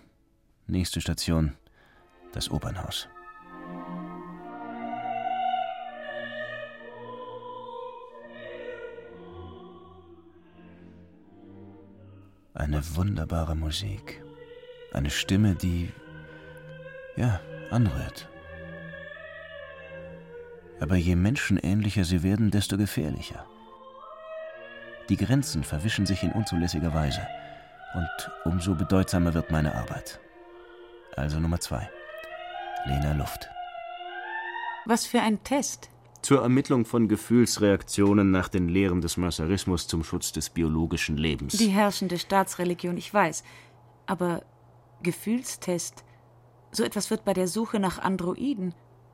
Nächste 0.67 1.01
Station, 1.01 1.57
das 2.31 2.49
Opernhaus. 2.49 3.09
Eine 12.53 12.81
wunderbare 12.95 13.55
Musik. 13.55 14.23
Eine 14.93 15.09
Stimme, 15.09 15.55
die, 15.55 15.91
ja, 17.17 17.41
anrührt. 17.69 18.29
Aber 20.79 20.95
je 20.95 21.15
menschenähnlicher 21.15 22.05
sie 22.05 22.23
werden, 22.23 22.51
desto 22.51 22.77
gefährlicher. 22.77 23.45
Die 25.09 25.17
Grenzen 25.17 25.65
verwischen 25.65 26.05
sich 26.05 26.23
in 26.23 26.31
unzulässiger 26.31 26.93
Weise. 26.93 27.27
Und 27.95 28.31
umso 28.45 28.75
bedeutsamer 28.75 29.33
wird 29.33 29.51
meine 29.51 29.75
Arbeit. 29.75 30.21
Also 31.15 31.39
Nummer 31.39 31.59
zwei. 31.59 31.89
Lena 32.85 33.13
Luft. 33.13 33.49
Was 34.85 35.05
für 35.05 35.21
ein 35.21 35.43
Test? 35.43 35.89
Zur 36.21 36.41
Ermittlung 36.41 36.85
von 36.85 37.07
Gefühlsreaktionen 37.07 38.31
nach 38.31 38.47
den 38.47 38.69
Lehren 38.69 39.01
des 39.01 39.17
Mercerismus 39.17 39.87
zum 39.87 40.03
Schutz 40.03 40.31
des 40.31 40.49
biologischen 40.49 41.17
Lebens. 41.17 41.57
Die 41.57 41.67
herrschende 41.67 42.17
Staatsreligion, 42.17 42.97
ich 42.97 43.13
weiß. 43.13 43.43
Aber 44.05 44.43
Gefühlstest, 45.01 46.03
so 46.71 46.83
etwas 46.83 47.11
wird 47.11 47.25
bei 47.25 47.33
der 47.33 47.47
Suche 47.47 47.79
nach 47.79 47.99
Androiden. 47.99 48.73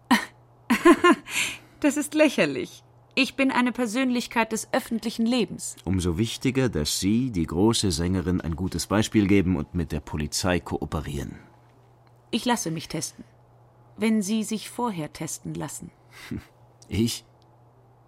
das 1.80 1.98
ist 1.98 2.14
lächerlich. 2.14 2.84
Ich 3.16 3.36
bin 3.36 3.52
eine 3.52 3.72
Persönlichkeit 3.72 4.52
des 4.52 4.72
öffentlichen 4.72 5.26
Lebens. 5.26 5.76
Umso 5.84 6.18
wichtiger, 6.18 6.70
dass 6.70 7.00
Sie, 7.00 7.32
die 7.32 7.46
große 7.46 7.92
Sängerin, 7.92 8.40
ein 8.40 8.56
gutes 8.56 8.88
Beispiel 8.88 9.28
geben 9.28 9.56
und 9.58 9.74
mit 9.74 9.92
der 9.92 10.00
Polizei 10.00 10.60
kooperieren. 10.60 11.40
Ich 12.32 12.46
lasse 12.46 12.72
mich 12.72 12.88
testen. 12.88 13.24
Wenn 13.98 14.22
Sie 14.22 14.44
sich 14.44 14.70
vorher 14.70 15.12
testen 15.14 15.54
lassen. 15.54 15.92
Ich? 16.92 17.24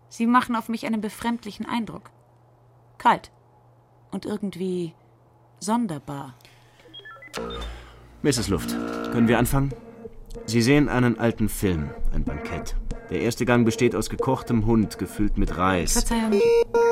Sie 0.09 0.25
machen 0.25 0.55
auf 0.55 0.67
mich 0.67 0.87
einen 0.87 1.01
befremdlichen 1.01 1.67
Eindruck. 1.67 2.09
Kalt. 2.97 3.29
Und 4.09 4.25
irgendwie 4.25 4.95
sonderbar. 5.59 6.33
Mrs. 8.23 8.47
Luft, 8.47 8.71
können 9.11 9.27
wir 9.27 9.37
anfangen? 9.37 9.71
Sie 10.47 10.63
sehen 10.63 10.89
einen 10.89 11.19
alten 11.19 11.47
Film, 11.47 11.91
ein 12.11 12.23
Bankett. 12.23 12.75
Der 13.11 13.21
erste 13.21 13.45
Gang 13.45 13.65
besteht 13.65 13.95
aus 13.95 14.09
gekochtem 14.09 14.65
Hund, 14.65 14.97
gefüllt 14.97 15.37
mit 15.37 15.57
Reis. 15.57 15.93
Verzeihung, 15.93 16.41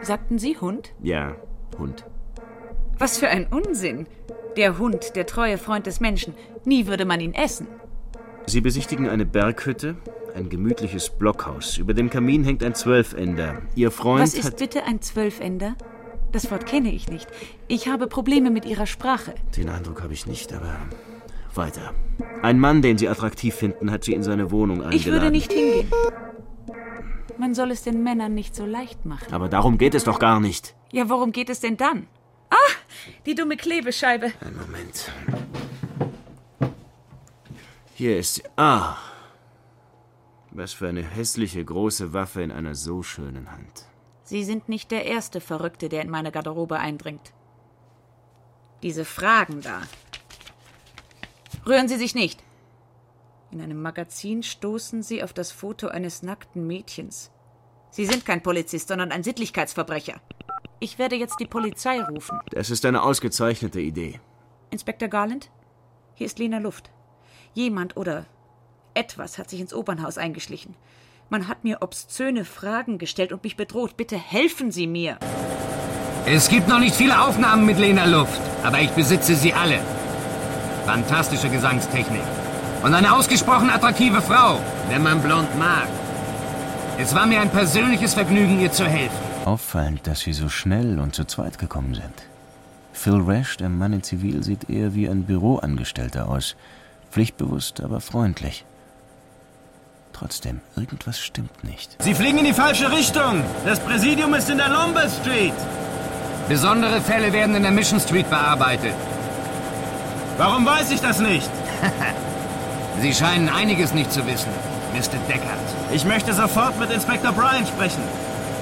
sagten 0.03 0.37
Sie 0.37 0.57
Hund? 0.57 0.93
Ja, 1.01 1.35
Hund. 1.79 2.05
Was 2.99 3.17
für 3.17 3.29
ein 3.29 3.47
Unsinn. 3.47 4.07
Der 4.57 4.77
Hund, 4.77 5.15
der 5.15 5.25
treue 5.25 5.57
Freund 5.57 5.87
des 5.87 5.99
Menschen. 6.01 6.33
Nie 6.65 6.85
würde 6.85 7.05
man 7.05 7.21
ihn 7.21 7.33
essen. 7.33 7.67
Sie 8.45 8.61
besichtigen 8.61 9.07
eine 9.07 9.25
Berghütte, 9.25 9.95
ein 10.35 10.49
gemütliches 10.49 11.09
Blockhaus. 11.09 11.77
Über 11.77 11.93
dem 11.93 12.09
Kamin 12.09 12.43
hängt 12.43 12.63
ein 12.63 12.75
Zwölfender. 12.75 13.61
Ihr 13.75 13.91
Freund 13.91 14.23
Was 14.23 14.33
ist 14.33 14.57
bitte 14.57 14.83
ein 14.83 15.01
Zwölfender? 15.01 15.75
Das 16.31 16.51
Wort 16.51 16.65
kenne 16.65 16.91
ich 16.91 17.09
nicht. 17.09 17.27
Ich 17.67 17.87
habe 17.87 18.07
Probleme 18.07 18.51
mit 18.51 18.65
Ihrer 18.65 18.85
Sprache. 18.85 19.33
Den 19.55 19.69
Eindruck 19.69 20.03
habe 20.03 20.13
ich 20.13 20.27
nicht, 20.27 20.53
aber 20.53 20.75
weiter. 21.55 21.93
Ein 22.41 22.59
Mann, 22.59 22.81
den 22.81 22.97
Sie 22.97 23.07
attraktiv 23.07 23.55
finden, 23.55 23.91
hat 23.91 24.03
Sie 24.03 24.13
in 24.13 24.23
seine 24.23 24.51
Wohnung 24.51 24.83
eingeladen. 24.83 24.95
Ich 24.95 25.07
würde 25.07 25.31
nicht 25.31 25.51
hingehen. 25.51 25.89
Man 27.37 27.55
soll 27.55 27.71
es 27.71 27.83
den 27.83 28.03
Männern 28.03 28.33
nicht 28.33 28.55
so 28.55 28.65
leicht 28.65 29.05
machen. 29.05 29.33
Aber 29.33 29.47
darum 29.47 29.77
geht 29.77 29.95
es 29.95 30.03
doch 30.03 30.19
gar 30.19 30.39
nicht. 30.39 30.75
Ja, 30.91 31.09
worum 31.09 31.31
geht 31.31 31.49
es 31.49 31.61
denn 31.61 31.77
dann? 31.77 32.07
Ah, 32.49 32.55
die 33.25 33.35
dumme 33.35 33.57
Klebescheibe. 33.57 34.31
Ein 34.41 34.55
Moment. 34.55 35.11
Hier 37.93 38.17
ist 38.17 38.35
sie. 38.35 38.43
Ah. 38.55 38.97
Was 40.51 40.73
für 40.73 40.87
eine 40.87 41.03
hässliche 41.03 41.63
große 41.63 42.13
Waffe 42.13 42.41
in 42.41 42.51
einer 42.51 42.75
so 42.75 43.03
schönen 43.03 43.51
Hand. 43.51 43.85
Sie 44.23 44.43
sind 44.43 44.69
nicht 44.69 44.91
der 44.91 45.05
erste 45.05 45.41
Verrückte, 45.41 45.89
der 45.89 46.01
in 46.01 46.09
meine 46.09 46.31
Garderobe 46.31 46.79
eindringt. 46.79 47.33
Diese 48.83 49.05
Fragen 49.05 49.61
da. 49.61 49.81
Rühren 51.65 51.87
Sie 51.87 51.97
sich 51.97 52.15
nicht. 52.15 52.41
In 53.51 53.61
einem 53.61 53.81
Magazin 53.81 54.43
stoßen 54.43 55.03
Sie 55.03 55.23
auf 55.23 55.33
das 55.33 55.51
Foto 55.51 55.87
eines 55.87 56.21
nackten 56.21 56.67
Mädchens. 56.67 57.31
Sie 57.91 58.05
sind 58.05 58.25
kein 58.25 58.43
Polizist, 58.43 58.87
sondern 58.87 59.11
ein 59.11 59.23
Sittlichkeitsverbrecher. 59.23 60.21
Ich 60.81 60.97
werde 60.97 61.17
jetzt 61.17 61.39
die 61.39 61.45
Polizei 61.45 62.01
rufen. 62.01 62.39
Das 62.51 62.69
ist 62.69 62.85
eine 62.85 63.03
ausgezeichnete 63.03 63.81
Idee. 63.81 64.19
Inspektor 64.69 65.09
Garland? 65.09 65.49
Hier 66.15 66.25
ist 66.25 66.39
Lena 66.39 66.59
Luft. 66.59 66.89
Jemand 67.53 67.97
oder 67.97 68.25
etwas 68.93 69.37
hat 69.37 69.49
sich 69.49 69.59
ins 69.59 69.73
Opernhaus 69.73 70.17
eingeschlichen. 70.17 70.75
Man 71.29 71.47
hat 71.47 71.63
mir 71.63 71.79
obszöne 71.81 72.45
Fragen 72.45 72.97
gestellt 72.97 73.33
und 73.33 73.43
mich 73.43 73.57
bedroht. 73.57 73.97
Bitte 73.97 74.17
helfen 74.17 74.71
Sie 74.71 74.87
mir. 74.87 75.17
Es 76.25 76.47
gibt 76.47 76.67
noch 76.67 76.79
nicht 76.79 76.95
viele 76.95 77.21
Aufnahmen 77.21 77.65
mit 77.65 77.77
Lena 77.77 78.05
Luft, 78.05 78.39
aber 78.63 78.79
ich 78.79 78.91
besitze 78.91 79.35
sie 79.35 79.53
alle. 79.53 79.79
Fantastische 80.85 81.49
Gesangstechnik. 81.49 82.21
Und 82.83 82.93
eine 82.93 83.13
ausgesprochen 83.13 83.69
attraktive 83.69 84.21
Frau, 84.21 84.59
wenn 84.89 85.03
man 85.03 85.21
blond 85.21 85.57
mag. 85.59 85.87
Es 86.97 87.13
war 87.13 87.25
mir 87.25 87.41
ein 87.41 87.49
persönliches 87.51 88.13
Vergnügen, 88.13 88.59
ihr 88.59 88.71
zu 88.71 88.85
helfen. 88.85 89.28
Auffallend, 89.49 90.05
dass 90.05 90.19
Sie 90.19 90.33
so 90.33 90.47
schnell 90.47 90.99
und 90.99 91.15
zu 91.15 91.25
zweit 91.25 91.57
gekommen 91.57 91.95
sind. 91.95 92.13
Phil 92.93 93.19
Rash, 93.19 93.57
der 93.57 93.69
Mann 93.69 93.93
in 93.93 94.03
Zivil, 94.03 94.43
sieht 94.43 94.69
eher 94.69 94.93
wie 94.93 95.09
ein 95.09 95.23
Büroangestellter 95.23 96.29
aus. 96.29 96.55
Pflichtbewusst, 97.09 97.81
aber 97.81 97.99
freundlich. 97.99 98.63
Trotzdem, 100.13 100.61
irgendwas 100.75 101.19
stimmt 101.19 101.63
nicht. 101.63 101.95
Sie 101.99 102.13
fliegen 102.13 102.37
in 102.37 102.45
die 102.45 102.53
falsche 102.53 102.91
Richtung. 102.91 103.41
Das 103.65 103.79
Präsidium 103.79 104.35
ist 104.35 104.51
in 104.51 104.59
der 104.59 104.69
Lombard 104.69 105.09
Street. 105.09 105.53
Besondere 106.47 107.01
Fälle 107.01 107.33
werden 107.33 107.55
in 107.55 107.63
der 107.63 107.71
Mission 107.71 107.99
Street 107.99 108.29
bearbeitet. 108.29 108.93
Warum 110.37 110.63
weiß 110.63 110.91
ich 110.91 111.01
das 111.01 111.19
nicht? 111.19 111.49
Sie 113.01 113.15
scheinen 113.15 113.49
einiges 113.49 113.95
nicht 113.95 114.11
zu 114.11 114.23
wissen, 114.27 114.51
Mr. 114.93 115.17
Deckard. 115.27 115.69
Ich 115.91 116.05
möchte 116.05 116.35
sofort 116.35 116.79
mit 116.79 116.91
Inspektor 116.91 117.31
Bryan 117.31 117.65
sprechen. 117.65 118.03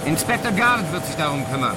Inspektor 0.08 0.54
Garrett 0.54 0.90
wird 0.94 1.06
sich 1.06 1.18
darum 1.18 1.46
kümmern. 1.52 1.76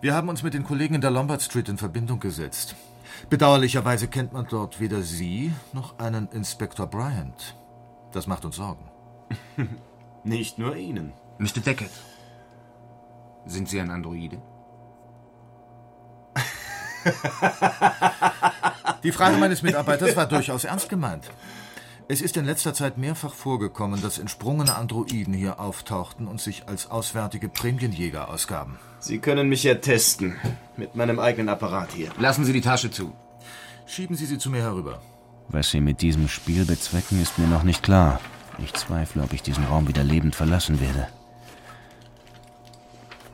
Wir 0.00 0.12
haben 0.12 0.28
uns 0.28 0.42
mit 0.42 0.54
den 0.54 0.64
Kollegen 0.64 0.96
in 0.96 1.00
der 1.00 1.12
Lombard 1.12 1.40
Street 1.40 1.68
in 1.68 1.78
Verbindung 1.78 2.18
gesetzt. 2.18 2.74
Bedauerlicherweise 3.30 4.08
kennt 4.08 4.32
man 4.32 4.48
dort 4.50 4.80
weder 4.80 5.02
Sie 5.02 5.52
noch 5.72 6.00
einen 6.00 6.26
Inspektor 6.32 6.88
Bryant. 6.88 7.54
Das 8.10 8.26
macht 8.26 8.44
uns 8.44 8.56
Sorgen. 8.56 8.90
Nicht 10.24 10.58
nur 10.58 10.74
Ihnen. 10.74 11.12
Mr. 11.38 11.60
Deckard, 11.64 11.92
sind 13.46 13.68
Sie 13.68 13.80
ein 13.80 13.92
Androide? 13.92 14.42
Die 19.04 19.12
Frage 19.12 19.36
meines 19.36 19.62
Mitarbeiters 19.62 20.16
war 20.16 20.26
durchaus 20.26 20.64
ernst 20.64 20.88
gemeint. 20.88 21.30
Es 22.08 22.20
ist 22.20 22.36
in 22.36 22.44
letzter 22.44 22.74
Zeit 22.74 22.98
mehrfach 22.98 23.32
vorgekommen, 23.32 24.02
dass 24.02 24.18
entsprungene 24.18 24.74
Androiden 24.74 25.32
hier 25.32 25.60
auftauchten 25.60 26.26
und 26.26 26.40
sich 26.40 26.68
als 26.68 26.90
auswärtige 26.90 27.48
Prämienjäger 27.48 28.28
ausgaben. 28.28 28.78
Sie 28.98 29.18
können 29.18 29.48
mich 29.48 29.62
ja 29.62 29.76
testen. 29.76 30.36
Mit 30.76 30.94
meinem 30.94 31.18
eigenen 31.18 31.48
Apparat 31.48 31.92
hier. 31.92 32.10
Lassen 32.18 32.44
Sie 32.44 32.52
die 32.52 32.60
Tasche 32.60 32.90
zu. 32.90 33.12
Schieben 33.86 34.16
Sie 34.16 34.26
sie 34.26 34.38
zu 34.38 34.50
mir 34.50 34.62
herüber. 34.62 35.00
Was 35.48 35.70
Sie 35.70 35.80
mit 35.80 36.02
diesem 36.02 36.28
Spiel 36.28 36.64
bezwecken, 36.64 37.20
ist 37.20 37.38
mir 37.38 37.46
noch 37.46 37.62
nicht 37.62 37.82
klar. 37.82 38.20
Ich 38.58 38.72
zweifle, 38.74 39.22
ob 39.22 39.32
ich 39.32 39.42
diesen 39.42 39.64
Raum 39.64 39.88
wieder 39.88 40.04
lebend 40.04 40.34
verlassen 40.34 40.80
werde. 40.80 41.08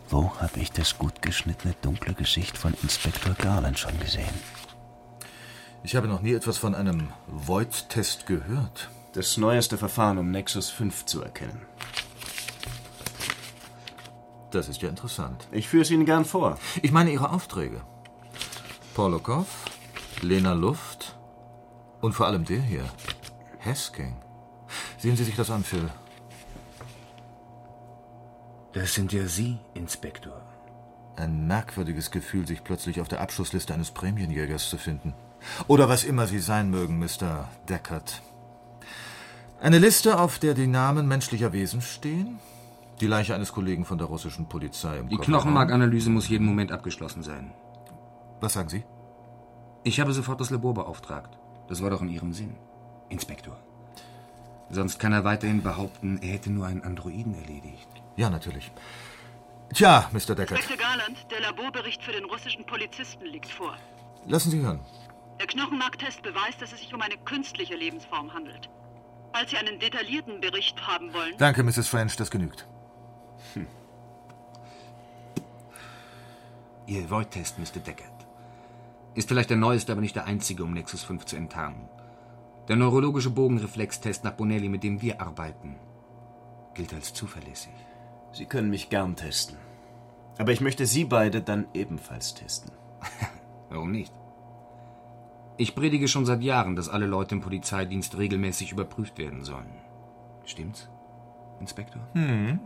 Wo 0.09 0.33
habe 0.40 0.61
ich 0.61 0.72
das 0.72 0.96
gut 0.96 1.20
geschnittene 1.20 1.74
dunkle 1.83 2.14
Gesicht 2.14 2.57
von 2.57 2.74
Inspektor 2.83 3.35
Garland 3.35 3.78
schon 3.78 3.98
gesehen? 4.00 4.35
Ich 5.83 5.95
habe 5.97 6.09
noch 6.09 6.23
nie 6.23 6.33
etwas 6.33 6.59
von 6.59 6.75
einem 6.75 7.12
Void-Test 7.27 8.27
gehört. 8.27 8.91
Das 9.12 9.37
neueste 9.37 9.79
Verfahren, 9.79 10.19
um 10.19 10.31
Nexus 10.31 10.71
5 10.71 11.07
zu 11.07 11.23
erkennen. 11.23 11.62
Das 14.51 14.69
ist 14.69 14.83
ja 14.83 14.88
interessant. 14.88 15.47
Ich 15.53 15.69
führe 15.69 15.83
es 15.83 15.91
Ihnen 15.91 16.07
gern 16.07 16.25
vor. 16.25 16.59
Ich 16.83 16.91
meine 16.91 17.11
Ihre 17.11 17.31
Aufträge. 17.31 17.83
Polokov, 18.95 19.47
Lena 20.23 20.53
Luft 20.53 21.17
und 22.01 22.12
vor 22.12 22.27
allem 22.27 22.45
der 22.45 22.61
hier, 22.61 22.85
Hesking. 23.59 24.17
Sehen 24.99 25.17
Sie 25.17 25.25
sich 25.25 25.37
das 25.37 25.51
an, 25.51 25.64
Phil. 25.64 25.88
Das 28.73 28.95
sind 28.95 29.12
ja 29.12 29.27
Sie, 29.27 29.59
Inspektor. 29.75 30.47
Ein 31.18 31.48
merkwürdiges 31.48 32.12
Gefühl, 32.12 32.46
sich 32.46 32.62
plötzlich 32.62 33.00
auf 33.00 33.09
der 33.09 33.20
Abschussliste 33.20 33.74
eines 33.74 33.90
Prämienjägers 33.90 34.70
zu 34.70 34.78
finden. 34.78 35.14
Oder 35.66 35.88
was 35.88 36.04
immer 36.04 36.28
Sie 36.28 36.38
sein 36.38 36.70
mögen, 36.70 37.00
Mr. 37.00 37.48
Deckard. 37.68 38.22
Eine 39.61 39.78
Liste, 39.78 40.20
auf 40.20 40.38
der 40.38 40.54
die 40.54 40.68
Namen 40.68 41.09
menschlicher 41.09 41.52
Wesen 41.52 41.83
stehen? 41.83 42.38
Die 43.00 43.09
Leiche 43.09 43.35
eines 43.35 43.52
Kollegen 43.52 43.85
von 43.85 43.98
der 43.98 44.07
russischen 44.07 44.48
Polizei 44.48 44.98
im 44.98 45.09
Die. 45.09 45.16
Knochenmarkanalyse 45.16 46.09
muss 46.09 46.28
jeden 46.28 46.46
Moment 46.46 46.70
abgeschlossen 46.70 47.24
sein. 47.24 47.52
Was 48.40 48.52
sagen 48.52 48.68
Sie? 48.68 48.85
Ich 49.83 49.98
habe 49.98 50.12
sofort 50.12 50.40
das 50.40 50.50
Labor 50.50 50.74
beauftragt. 50.74 51.37
Das 51.68 51.83
war 51.83 51.90
doch 51.90 52.02
in 52.02 52.11
Ihrem 52.11 52.33
Sinn, 52.33 52.54
Inspektor. 53.09 53.57
Sonst 54.70 55.00
kann 55.00 55.12
er 55.12 55.24
weiterhin 55.24 55.62
behaupten, 55.62 56.18
er 56.22 56.28
hätte 56.35 56.50
nur 56.50 56.66
einen 56.66 56.85
Androiden 56.85 57.35
erledigt. 57.35 57.88
Ja, 58.16 58.31
natürlich. 58.31 58.70
Tja, 59.74 60.09
Mr. 60.12 60.35
Deckard, 60.35 60.59
Inspektor 60.59 60.76
Garland, 60.76 61.18
der 61.31 61.40
Laborbericht 61.40 62.02
für 62.02 62.12
den 62.12 62.24
russischen 62.24 62.64
Polizisten 62.66 63.24
liegt 63.26 63.50
vor. 63.50 63.76
lassen 64.26 64.50
Sie 64.50 64.61
hören. 64.61 64.81
Der 65.38 65.46
Knochenmarktest 65.46 66.22
beweist, 66.22 66.61
dass 66.61 66.72
es 66.72 66.81
sich 66.81 66.92
um 66.92 67.00
eine 67.00 67.16
künstliche 67.18 67.76
Lebensform 67.76 68.33
handelt. 68.33 68.68
Falls 69.33 69.50
Sie 69.50 69.57
einen 69.57 69.78
detaillierten 69.78 70.40
Bericht 70.40 70.85
haben 70.87 71.12
wollen. 71.12 71.35
Danke, 71.38 71.62
Mrs. 71.62 71.87
French, 71.88 72.16
das 72.16 72.31
genügt. 72.31 72.66
Ihr 76.87 77.11
Void-Test, 77.11 77.59
Mr. 77.59 77.81
Deckard, 77.81 78.26
ist 79.14 79.28
vielleicht 79.28 79.50
der 79.50 79.59
neueste, 79.59 79.92
aber 79.92 80.00
nicht 80.00 80.16
der 80.16 80.24
einzige, 80.24 80.64
um 80.64 80.72
Nexus 80.72 81.04
5 81.04 81.26
zu 81.26 81.37
enttarnen. 81.37 81.88
Der 82.68 82.76
neurologische 82.76 83.31
Bogenreflextest 83.31 84.24
nach 84.24 84.33
Bonelli, 84.33 84.68
mit 84.68 84.83
dem 84.83 85.00
wir 85.02 85.20
arbeiten, 85.20 85.76
gilt 86.74 86.94
als 86.94 87.12
zuverlässig. 87.12 87.72
Sie 88.33 88.47
können 88.47 88.71
mich 88.71 88.91
gern 88.91 89.17
testen. 89.17 89.57
Aber 90.38 90.53
ich 90.53 90.61
möchte 90.61 90.87
Sie 90.87 91.05
beide 91.05 91.43
dann 91.43 91.67
ebenfalls 91.75 92.35
testen. 92.35 92.71
Warum 93.71 93.91
nicht? 93.91 94.12
Ich 95.57 95.75
predige 95.75 96.07
schon 96.07 96.25
seit 96.25 96.43
Jahren, 96.43 96.77
dass 96.77 96.88
alle 96.88 97.07
Leute 97.07 97.35
im 97.35 97.41
Polizeidienst 97.41 98.17
regelmäßig 98.17 98.71
überprüft 98.71 99.19
werden 99.19 99.45
sollen. 99.45 99.75
Stimmt's, 100.45 100.88
Inspektor? 101.61 102.01
Hm. 102.12 102.61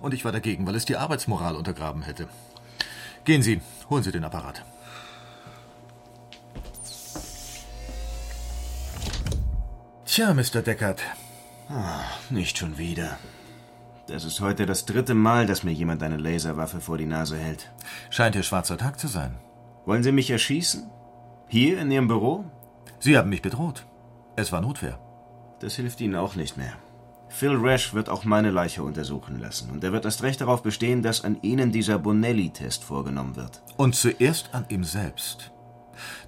Und 0.00 0.14
ich 0.14 0.24
war 0.24 0.30
dagegen, 0.30 0.66
weil 0.66 0.76
es 0.76 0.84
die 0.84 0.96
Arbeitsmoral 0.96 1.56
untergraben 1.56 2.02
hätte. 2.02 2.28
Gehen 3.24 3.42
Sie, 3.42 3.60
holen 3.90 4.04
Sie 4.04 4.12
den 4.12 4.24
Apparat. 4.24 4.64
Tja, 10.04 10.34
Mr. 10.34 10.62
Deckard. 10.62 11.00
Ah, 11.68 12.04
nicht 12.30 12.58
schon 12.58 12.78
wieder. 12.78 13.18
Das 14.12 14.24
ist 14.24 14.42
heute 14.42 14.66
das 14.66 14.84
dritte 14.84 15.14
Mal, 15.14 15.46
dass 15.46 15.62
mir 15.62 15.72
jemand 15.72 16.02
eine 16.02 16.18
Laserwaffe 16.18 16.82
vor 16.82 16.98
die 16.98 17.06
Nase 17.06 17.38
hält. 17.38 17.72
Scheint 18.10 18.36
Ihr 18.36 18.42
schwarzer 18.42 18.76
Tag 18.76 19.00
zu 19.00 19.08
sein. 19.08 19.38
Wollen 19.86 20.02
Sie 20.02 20.12
mich 20.12 20.30
erschießen? 20.30 20.90
Hier 21.48 21.80
in 21.80 21.90
Ihrem 21.90 22.08
Büro? 22.08 22.44
Sie 22.98 23.16
haben 23.16 23.30
mich 23.30 23.40
bedroht. 23.40 23.86
Es 24.36 24.52
war 24.52 24.60
Notwehr. 24.60 24.98
Das 25.60 25.76
hilft 25.76 25.98
Ihnen 26.02 26.16
auch 26.16 26.36
nicht 26.36 26.58
mehr. 26.58 26.74
Phil 27.30 27.56
Rash 27.56 27.94
wird 27.94 28.10
auch 28.10 28.24
meine 28.24 28.50
Leiche 28.50 28.82
untersuchen 28.82 29.40
lassen. 29.40 29.70
Und 29.70 29.82
er 29.82 29.92
wird 29.92 30.04
erst 30.04 30.22
recht 30.22 30.42
darauf 30.42 30.62
bestehen, 30.62 31.02
dass 31.02 31.24
an 31.24 31.38
Ihnen 31.40 31.72
dieser 31.72 31.98
Bonelli-Test 31.98 32.84
vorgenommen 32.84 33.36
wird. 33.36 33.62
Und 33.78 33.94
zuerst 33.94 34.54
an 34.54 34.66
ihm 34.68 34.84
selbst. 34.84 35.52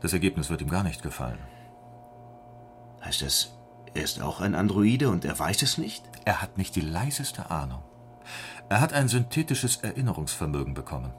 Das 0.00 0.14
Ergebnis 0.14 0.48
wird 0.48 0.62
ihm 0.62 0.70
gar 0.70 0.84
nicht 0.84 1.02
gefallen. 1.02 1.40
Heißt 3.04 3.20
das, 3.20 3.58
er 3.92 4.04
ist 4.04 4.22
auch 4.22 4.40
ein 4.40 4.54
Androide 4.54 5.10
und 5.10 5.26
er 5.26 5.38
weiß 5.38 5.60
es 5.60 5.76
nicht? 5.76 6.02
Er 6.24 6.40
hat 6.40 6.58
nicht 6.58 6.74
die 6.76 6.80
leiseste 6.80 7.50
Ahnung. 7.50 7.82
Er 8.68 8.80
hat 8.80 8.92
ein 8.92 9.08
synthetisches 9.08 9.76
Erinnerungsvermögen 9.76 10.74
bekommen. 10.74 11.12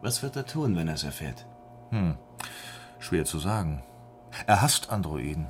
Was 0.00 0.22
wird 0.22 0.36
er 0.36 0.46
tun, 0.46 0.76
wenn 0.76 0.88
er 0.88 0.94
es 0.94 1.04
erfährt? 1.04 1.46
Hm, 1.90 2.16
schwer 2.98 3.24
zu 3.24 3.38
sagen. 3.38 3.82
Er 4.46 4.62
hasst 4.62 4.90
Androiden. 4.90 5.46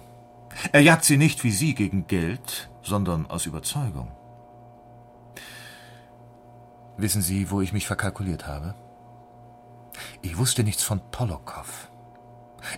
Er 0.73 0.81
jagt 0.81 1.05
sie 1.05 1.17
nicht 1.17 1.45
wie 1.45 1.53
Sie 1.53 1.75
gegen 1.75 2.07
Geld, 2.07 2.71
sondern 2.83 3.27
aus 3.27 3.47
Überzeugung. 3.47 4.11
Wissen 6.97 7.23
Sie, 7.23 7.51
wo 7.51 7.61
ich 7.61 7.73
mich 7.73 7.87
verkalkuliert 7.87 8.47
habe? 8.47 8.75
Ich 10.21 10.37
wusste 10.37 10.63
nichts 10.65 10.83
von 10.83 11.01
Polokow. 11.11 11.89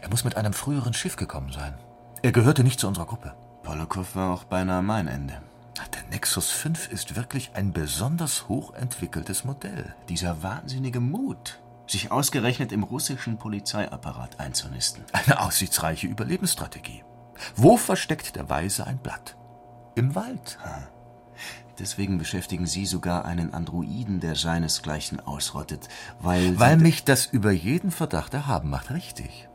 Er 0.02 0.08
muss 0.08 0.24
mit 0.24 0.36
einem 0.36 0.52
früheren 0.52 0.94
Schiff 0.94 1.16
gekommen 1.16 1.52
sein. 1.52 1.74
Er 2.22 2.32
gehörte 2.32 2.64
nicht 2.64 2.80
zu 2.80 2.86
unserer 2.86 3.06
Gruppe. 3.06 3.34
Polokow 3.62 4.14
war 4.14 4.32
auch 4.32 4.44
beinahe 4.44 4.82
mein 4.82 5.08
Ende. 5.08 5.42
Der 5.76 6.02
Nexus 6.10 6.50
5 6.50 6.88
ist 6.88 7.16
wirklich 7.16 7.52
ein 7.54 7.72
besonders 7.72 8.48
hochentwickeltes 8.48 9.44
Modell. 9.44 9.94
Dieser 10.08 10.42
wahnsinnige 10.42 11.00
Mut, 11.00 11.60
sich 11.86 12.10
ausgerechnet 12.10 12.72
im 12.72 12.82
russischen 12.82 13.38
Polizeiapparat 13.38 14.40
einzunisten. 14.40 15.04
Eine 15.12 15.40
aussichtsreiche 15.40 16.06
Überlebensstrategie. 16.06 17.04
Wo 17.56 17.76
versteckt 17.76 18.36
der 18.36 18.48
Weise 18.48 18.86
ein 18.86 18.98
Blatt? 18.98 19.36
Im 19.94 20.14
Wald. 20.14 20.58
Deswegen 21.78 22.18
beschäftigen 22.18 22.66
Sie 22.66 22.86
sogar 22.86 23.24
einen 23.24 23.52
Androiden, 23.52 24.20
der 24.20 24.36
seinesgleichen 24.36 25.18
ausrottet, 25.20 25.88
weil... 26.20 26.58
Weil 26.58 26.76
mich 26.76 27.04
das 27.04 27.26
über 27.26 27.50
jeden 27.50 27.90
Verdacht 27.90 28.32
erhaben 28.32 28.70
macht, 28.70 28.92
richtig. 28.92 29.48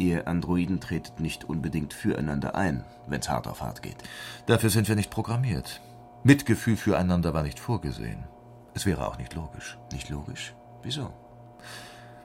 Ihr 0.00 0.26
Androiden 0.26 0.80
tretet 0.80 1.20
nicht 1.20 1.44
unbedingt 1.44 1.92
füreinander 1.92 2.54
ein, 2.54 2.84
wenn's 3.06 3.28
hart 3.28 3.46
auf 3.46 3.60
hart 3.60 3.82
geht. 3.82 3.98
Dafür 4.46 4.70
sind 4.70 4.88
wir 4.88 4.96
nicht 4.96 5.10
programmiert. 5.10 5.82
Mitgefühl 6.24 6.78
füreinander 6.78 7.34
war 7.34 7.42
nicht 7.42 7.60
vorgesehen. 7.60 8.24
Es 8.72 8.86
wäre 8.86 9.06
auch 9.06 9.18
nicht 9.18 9.34
logisch. 9.34 9.76
Nicht 9.92 10.08
logisch? 10.08 10.54
Wieso? 10.82 11.12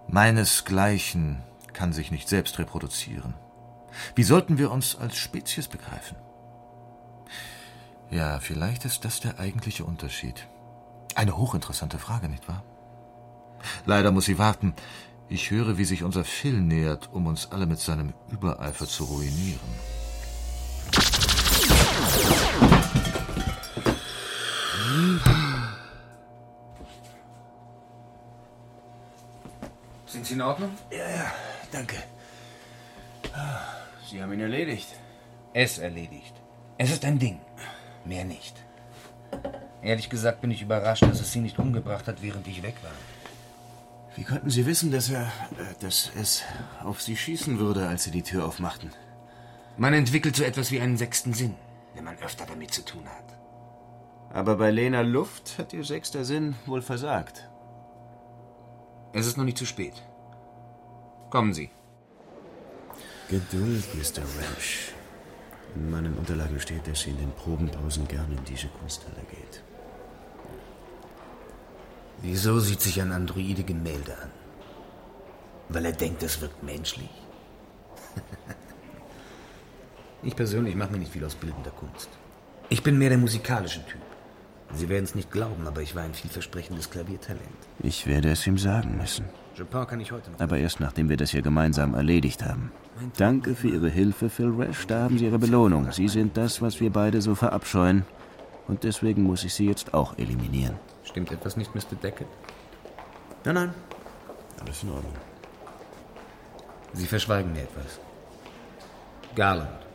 Meinesgleichen 0.08 1.44
kann 1.74 1.92
sich 1.92 2.12
nicht 2.12 2.30
selbst 2.30 2.58
reproduzieren. 2.60 3.34
Wie 4.16 4.24
sollten 4.24 4.58
wir 4.58 4.72
uns 4.72 4.96
als 4.96 5.18
Spezies 5.18 5.68
begreifen? 5.68 6.16
Ja, 8.10 8.40
vielleicht 8.40 8.86
ist 8.86 9.04
das 9.04 9.20
der 9.20 9.38
eigentliche 9.38 9.84
Unterschied. 9.84 10.48
Eine 11.14 11.36
hochinteressante 11.36 12.00
Frage, 12.00 12.30
nicht 12.30 12.48
wahr? 12.48 12.64
Leider 13.86 14.14
muss 14.14 14.26
sie 14.26 14.38
warten. 14.38 14.74
Ich 15.28 15.50
höre, 15.50 15.78
wie 15.80 15.86
sich 15.86 16.04
unser 16.04 16.24
Phil 16.24 16.62
nähert, 16.62 17.10
um 17.12 17.26
uns 17.26 17.52
alle 17.52 17.66
mit 17.66 17.80
seinem 17.80 18.14
Übereifer 18.32 18.86
zu 18.86 19.06
ruinieren. 19.06 19.60
Sind 30.06 30.26
Sie 30.28 30.36
in 30.36 30.42
Ordnung? 30.42 30.70
Ja, 30.92 31.10
ja, 31.10 31.32
danke. 31.72 31.96
Sie 34.08 34.22
haben 34.22 34.32
ihn 34.34 34.42
erledigt. 34.42 34.90
Es 35.54 35.80
erledigt. 35.80 36.36
Es 36.78 36.92
ist 36.92 37.04
ein 37.04 37.18
Ding. 37.18 37.40
Mehr 38.06 38.26
nicht. 38.26 38.56
Ehrlich 39.82 40.10
gesagt 40.10 40.42
bin 40.42 40.52
ich 40.52 40.62
überrascht, 40.62 41.04
dass 41.04 41.20
es 41.20 41.32
Sie 41.32 41.40
nicht 41.40 41.58
umgebracht 41.58 42.08
hat, 42.08 42.22
während 42.22 42.48
ich 42.48 42.62
weg 42.62 42.76
war. 42.84 42.92
Wie 44.16 44.24
konnten 44.24 44.50
Sie 44.50 44.66
wissen, 44.66 44.92
dass 44.92 45.10
er, 45.10 45.24
äh, 45.24 45.74
dass 45.82 46.12
es 46.16 46.44
auf 46.84 47.02
Sie 47.02 47.18
schießen 47.18 47.60
würde, 47.60 47.88
als 47.88 48.06
Sie 48.06 48.12
die 48.12 48.24
Tür 48.24 48.46
aufmachten? 48.46 48.92
Man 49.78 49.94
entwickelt 49.94 50.36
so 50.38 50.44
etwas 50.44 50.72
wie 50.72 50.80
einen 50.80 50.98
sechsten 50.98 51.34
Sinn, 51.34 51.56
wenn 51.94 52.06
man 52.06 52.18
öfter 52.20 52.46
damit 52.46 52.74
zu 52.74 52.84
tun 52.86 53.06
hat. 53.06 53.38
Aber 54.34 54.56
bei 54.56 54.72
Lena 54.72 55.02
Luft 55.02 55.58
hat 55.58 55.74
Ihr 55.74 55.84
sechster 55.84 56.24
Sinn 56.24 56.56
wohl 56.66 56.82
versagt. 56.82 57.50
Es 59.12 59.26
ist 59.26 59.38
noch 59.38 59.44
nicht 59.44 59.58
zu 59.58 59.66
spät. 59.66 59.94
Kommen 61.30 61.54
Sie. 61.54 61.70
Geduld, 63.30 63.86
Mr. 63.96 64.24
Rash. 64.40 64.94
In 65.76 65.90
meinen 65.90 66.18
Unterlagen 66.18 66.60
steht, 66.60 66.88
dass 66.88 67.02
Sie 67.02 67.10
in 67.10 67.18
den 67.18 67.32
Probenpausen 67.32 68.08
gerne 68.08 68.36
in 68.36 68.46
diese 68.46 68.68
Kunsthalle 68.68 69.26
geht. 69.30 69.64
Wieso 72.22 72.60
sieht 72.60 72.82
sich 72.82 73.02
ein 73.02 73.12
Androide 73.12 73.64
Gemälde 73.64 74.14
an? 74.14 74.32
Weil 75.70 75.86
er 75.86 75.92
denkt, 75.92 76.24
es 76.24 76.42
wirkt 76.42 76.64
menschlich? 76.64 77.10
ich 80.24 80.36
persönlich 80.36 80.76
mache 80.76 80.92
mir 80.92 81.00
nicht 81.00 81.12
viel 81.12 81.26
aus 81.26 81.36
bildender 81.36 81.72
Kunst. 81.72 82.10
Ich 82.70 82.84
bin 82.84 82.98
mehr 82.98 83.10
der 83.10 83.18
musikalische 83.18 83.86
Typ. 83.86 84.02
Sie 84.74 84.90
werden 84.90 85.06
es 85.06 85.16
nicht 85.16 85.32
glauben, 85.32 85.68
aber 85.68 85.82
ich 85.82 85.96
war 85.96 86.04
ein 86.04 86.14
vielversprechendes 86.14 86.90
Klaviertalent. 86.90 87.44
Ich 87.80 88.08
werde 88.08 88.32
es 88.32 88.46
ihm 88.48 88.58
sagen 88.58 88.98
müssen. 88.98 89.26
Chopin 89.56 89.88
kann 89.88 90.00
ich 90.00 90.12
heute 90.12 90.32
noch. 90.32 90.40
Aber 90.40 90.58
erst 90.58 90.80
nachdem 90.80 91.08
wir 91.08 91.18
das 91.18 91.32
hier 91.32 91.42
gemeinsam 91.42 91.94
erledigt 91.94 92.44
haben. 92.44 92.72
Danke 93.18 93.56
für 93.56 93.70
Ihre 93.70 93.90
Hilfe, 93.90 94.30
Phil 94.30 94.50
Rash. 94.50 94.88
Da 94.88 95.04
haben 95.04 95.18
Sie 95.18 95.26
Ihre 95.26 95.40
Belohnung. 95.40 95.92
Sie 95.92 96.08
sind 96.08 96.36
das, 96.36 96.62
was 96.62 96.80
wir 96.80 96.90
beide 96.90 97.22
so 97.22 97.36
verabscheuen. 97.36 98.06
Und 98.68 98.84
deswegen 98.84 99.24
muss 99.24 99.44
ich 99.44 99.54
Sie 99.54 99.68
jetzt 99.68 99.94
auch 99.94 100.18
eliminieren. 100.18 100.76
Stimmt 101.06 101.32
etwas 101.32 101.56
nicht, 101.56 101.74
Mr. 101.74 101.96
Deckett? 102.02 102.28
Nein, 103.46 103.56
nein. 103.56 103.74
Alles 104.60 104.84
in 104.84 104.92
Ordnung. 104.92 105.16
Sie 106.94 107.08
verschweigen 107.08 107.54
mir 107.54 107.64
etwas. 107.64 108.00
Garland. 109.36 109.86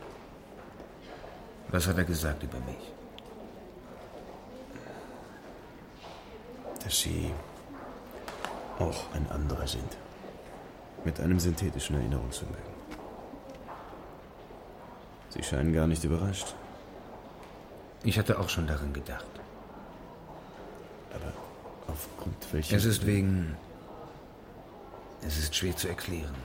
Was 1.69 1.87
hat 1.87 1.97
er 1.97 2.05
gesagt 2.05 2.41
über 2.43 2.59
mich? 2.61 2.91
dass 6.83 6.99
Sie 6.99 7.31
auch 8.79 9.13
ein 9.13 9.29
anderer 9.29 9.67
sind. 9.67 9.97
Mit 11.03 11.19
einem 11.19 11.39
synthetischen 11.39 11.95
Erinnerungsvermögen. 11.95 12.73
Sie 15.29 15.41
scheinen 15.41 15.73
gar 15.73 15.87
nicht 15.87 16.03
überrascht. 16.03 16.53
Ich 18.03 18.19
hatte 18.19 18.39
auch 18.39 18.49
schon 18.49 18.67
daran 18.67 18.93
gedacht. 18.93 19.25
Aber 21.13 21.33
aufgrund 21.87 22.35
welcher... 22.53 22.77
Es 22.77 22.85
ist 22.85 23.05
wegen... 23.05 23.55
Es 25.21 25.37
ist 25.37 25.55
schwer 25.55 25.75
zu 25.75 25.87
erklären. 25.87 26.35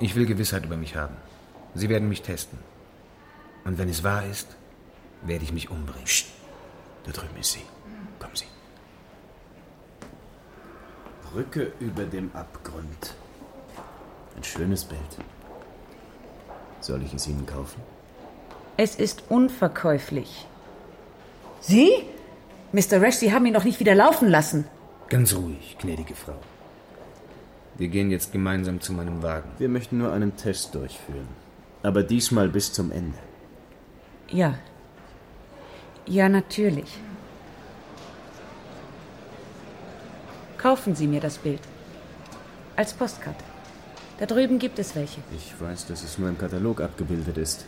Ich 0.00 0.14
will 0.14 0.26
Gewissheit 0.26 0.64
über 0.64 0.76
mich 0.76 0.96
haben. 0.96 1.16
Sie 1.74 1.88
werden 1.88 2.08
mich 2.08 2.22
testen. 2.22 2.58
Und 3.64 3.78
wenn 3.78 3.88
es 3.88 4.02
wahr 4.02 4.24
ist, 4.26 4.48
werde 5.22 5.44
ich 5.44 5.52
mich 5.52 5.70
umbringen. 5.70 6.04
Psst. 6.04 6.26
Da 7.04 7.12
drüben 7.12 7.36
ist 7.38 7.52
sie. 7.52 7.62
Kommen 8.18 8.36
Sie. 8.36 8.46
Brücke 11.32 11.72
über 11.80 12.04
dem 12.04 12.30
Abgrund. 12.34 13.14
Ein 14.36 14.44
schönes 14.44 14.84
Bild. 14.84 15.00
Soll 16.80 17.02
ich 17.02 17.14
es 17.14 17.26
Ihnen 17.26 17.46
kaufen? 17.46 17.80
Es 18.76 18.96
ist 18.96 19.24
unverkäuflich. 19.28 20.46
Sie? 21.60 21.90
Mr. 22.72 23.00
Rash, 23.02 23.16
Sie 23.16 23.32
haben 23.32 23.46
ihn 23.46 23.54
doch 23.54 23.64
nicht 23.64 23.80
wieder 23.80 23.94
laufen 23.94 24.28
lassen. 24.28 24.64
Ganz 25.08 25.34
ruhig, 25.34 25.76
gnädige 25.80 26.14
Frau. 26.14 26.38
Wir 27.76 27.88
gehen 27.88 28.10
jetzt 28.10 28.32
gemeinsam 28.32 28.80
zu 28.80 28.92
meinem 28.92 29.22
Wagen. 29.22 29.50
Wir 29.58 29.68
möchten 29.68 29.98
nur 29.98 30.12
einen 30.12 30.36
Test 30.36 30.74
durchführen. 30.74 31.28
Aber 31.82 32.02
diesmal 32.02 32.48
bis 32.48 32.72
zum 32.72 32.92
Ende. 32.92 33.18
Ja. 34.28 34.58
Ja, 36.06 36.28
natürlich. 36.28 36.98
Kaufen 40.58 40.94
Sie 40.94 41.06
mir 41.06 41.20
das 41.20 41.38
Bild. 41.38 41.60
Als 42.76 42.92
Postkarte. 42.92 43.44
Da 44.18 44.26
drüben 44.26 44.58
gibt 44.58 44.78
es 44.78 44.94
welche. 44.94 45.20
Ich 45.34 45.58
weiß, 45.58 45.86
dass 45.86 46.02
es 46.02 46.18
nur 46.18 46.28
im 46.28 46.36
Katalog 46.36 46.82
abgebildet 46.82 47.38
ist. 47.38 47.64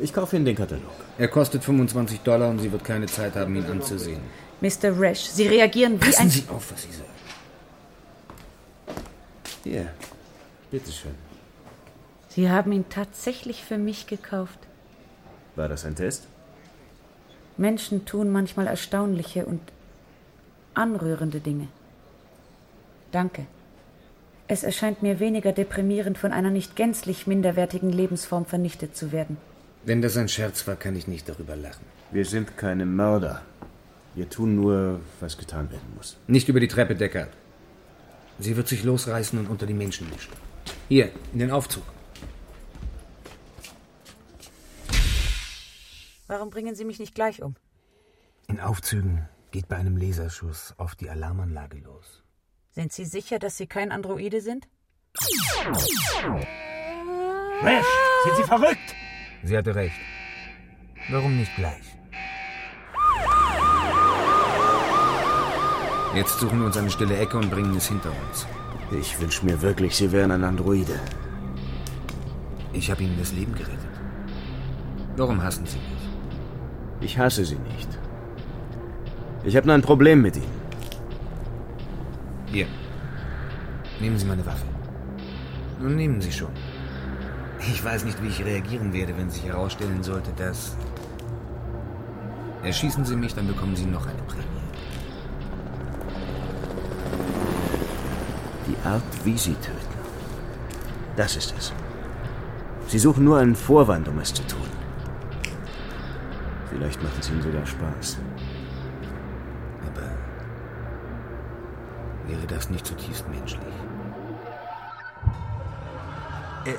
Ich 0.00 0.12
kaufe 0.12 0.36
Ihnen 0.36 0.44
den 0.44 0.56
Katalog. 0.56 0.90
Er 1.16 1.28
kostet 1.28 1.64
25 1.64 2.20
Dollar 2.20 2.50
und 2.50 2.60
sie 2.60 2.70
wird 2.70 2.84
keine 2.84 3.06
Zeit 3.06 3.34
haben, 3.34 3.56
ihn 3.56 3.64
anzusehen. 3.66 4.20
Mr. 4.60 4.98
Rash, 4.98 5.20
Sie 5.20 5.46
reagieren 5.46 6.00
wie 6.00 6.06
Passen 6.06 6.22
ein... 6.22 6.30
Sie 6.30 6.44
auf, 6.48 6.72
was 6.72 6.82
Sie 6.82 6.92
sagen. 6.92 7.08
Hier, 9.64 9.92
bitteschön. 10.70 11.14
Sie 12.28 12.50
haben 12.50 12.72
ihn 12.72 12.84
tatsächlich 12.88 13.64
für 13.64 13.78
mich 13.78 14.06
gekauft. 14.06 14.58
War 15.56 15.68
das 15.68 15.84
ein 15.84 15.96
Test? 15.96 16.26
Menschen 17.56 18.04
tun 18.04 18.30
manchmal 18.30 18.68
erstaunliche 18.68 19.44
und 19.44 19.60
anrührende 20.74 21.40
Dinge. 21.40 21.68
Danke. 23.10 23.46
Es 24.46 24.62
erscheint 24.62 25.02
mir 25.02 25.20
weniger 25.20 25.52
deprimierend, 25.52 26.16
von 26.16 26.32
einer 26.32 26.50
nicht 26.50 26.76
gänzlich 26.76 27.26
minderwertigen 27.26 27.90
Lebensform 27.90 28.46
vernichtet 28.46 28.96
zu 28.96 29.12
werden. 29.12 29.36
Wenn 29.88 30.02
das 30.02 30.18
ein 30.18 30.28
Scherz 30.28 30.66
war, 30.66 30.76
kann 30.76 30.96
ich 30.96 31.08
nicht 31.08 31.26
darüber 31.30 31.56
lachen. 31.56 31.86
Wir 32.10 32.26
sind 32.26 32.58
keine 32.58 32.84
Mörder. 32.84 33.40
Wir 34.14 34.28
tun 34.28 34.54
nur, 34.54 35.00
was 35.18 35.38
getan 35.38 35.70
werden 35.70 35.94
muss. 35.96 36.18
Nicht 36.26 36.50
über 36.50 36.60
die 36.60 36.68
Treppe, 36.68 36.94
Deckard. 36.94 37.30
Sie 38.38 38.54
wird 38.58 38.68
sich 38.68 38.84
losreißen 38.84 39.38
und 39.38 39.48
unter 39.48 39.64
die 39.64 39.72
Menschen 39.72 40.10
mischen. 40.10 40.34
Hier, 40.90 41.10
in 41.32 41.38
den 41.38 41.50
Aufzug. 41.50 41.84
Warum 46.26 46.50
bringen 46.50 46.74
Sie 46.74 46.84
mich 46.84 46.98
nicht 46.98 47.14
gleich 47.14 47.40
um? 47.40 47.56
In 48.46 48.60
Aufzügen 48.60 49.26
geht 49.52 49.68
bei 49.68 49.76
einem 49.76 49.96
Laserschuss 49.96 50.74
oft 50.76 51.00
die 51.00 51.08
Alarmanlage 51.08 51.78
los. 51.78 52.22
Sind 52.72 52.92
Sie 52.92 53.06
sicher, 53.06 53.38
dass 53.38 53.56
Sie 53.56 53.66
kein 53.66 53.90
Androide 53.90 54.42
sind? 54.42 54.68
Rash, 57.62 57.86
sind 58.24 58.36
Sie 58.36 58.44
verrückt? 58.44 58.94
Sie 59.44 59.56
hatte 59.56 59.74
recht. 59.74 60.00
Warum 61.10 61.36
nicht 61.36 61.54
gleich? 61.56 61.82
Jetzt 66.14 66.40
suchen 66.40 66.58
wir 66.60 66.66
uns 66.66 66.76
eine 66.76 66.90
stille 66.90 67.16
Ecke 67.16 67.36
und 67.38 67.50
bringen 67.50 67.76
es 67.76 67.88
hinter 67.88 68.10
uns. 68.10 68.46
Ich 68.98 69.20
wünsche 69.20 69.44
mir 69.44 69.60
wirklich, 69.62 69.94
Sie 69.94 70.10
wären 70.10 70.30
ein 70.30 70.42
Androide. 70.42 70.98
Ich 72.72 72.90
habe 72.90 73.02
Ihnen 73.02 73.18
das 73.18 73.32
Leben 73.32 73.54
gerettet. 73.54 73.78
Warum 75.16 75.42
hassen 75.42 75.66
Sie 75.66 75.78
mich? 75.78 76.08
Ich 77.00 77.18
hasse 77.18 77.44
Sie 77.44 77.58
nicht. 77.58 77.88
Ich 79.44 79.56
habe 79.56 79.66
nur 79.66 79.74
ein 79.74 79.82
Problem 79.82 80.22
mit 80.22 80.36
Ihnen. 80.36 80.58
Hier. 82.46 82.66
Nehmen 84.00 84.18
Sie 84.18 84.26
meine 84.26 84.44
Waffe. 84.44 84.66
Nun 85.80 85.96
nehmen 85.96 86.20
Sie 86.20 86.32
schon. 86.32 86.52
Ich 87.60 87.84
weiß 87.84 88.04
nicht, 88.04 88.22
wie 88.22 88.28
ich 88.28 88.44
reagieren 88.44 88.92
werde, 88.92 89.16
wenn 89.16 89.30
sich 89.30 89.44
herausstellen 89.44 90.02
sollte, 90.02 90.30
dass. 90.36 90.76
Erschießen 92.62 93.04
Sie 93.04 93.16
mich, 93.16 93.34
dann 93.34 93.46
bekommen 93.46 93.76
Sie 93.76 93.86
noch 93.86 94.06
eine 94.06 94.22
Prämie. 94.22 94.44
Die 98.66 98.86
Art, 98.86 99.02
wie 99.24 99.38
Sie 99.38 99.54
töten. 99.54 99.98
Das 101.16 101.36
ist 101.36 101.54
es. 101.56 101.72
Sie 102.86 102.98
suchen 102.98 103.24
nur 103.24 103.38
einen 103.38 103.56
Vorwand, 103.56 104.08
um 104.08 104.18
es 104.18 104.32
zu 104.32 104.42
tun. 104.46 104.68
Vielleicht 106.70 107.02
macht 107.02 107.18
es 107.18 107.28
Ihnen 107.28 107.42
sogar 107.42 107.66
Spaß. 107.66 108.18
Aber 109.86 110.06
wäre 112.26 112.46
das 112.46 112.70
nicht 112.70 112.86
zutiefst 112.86 113.28
menschlich? 113.28 113.77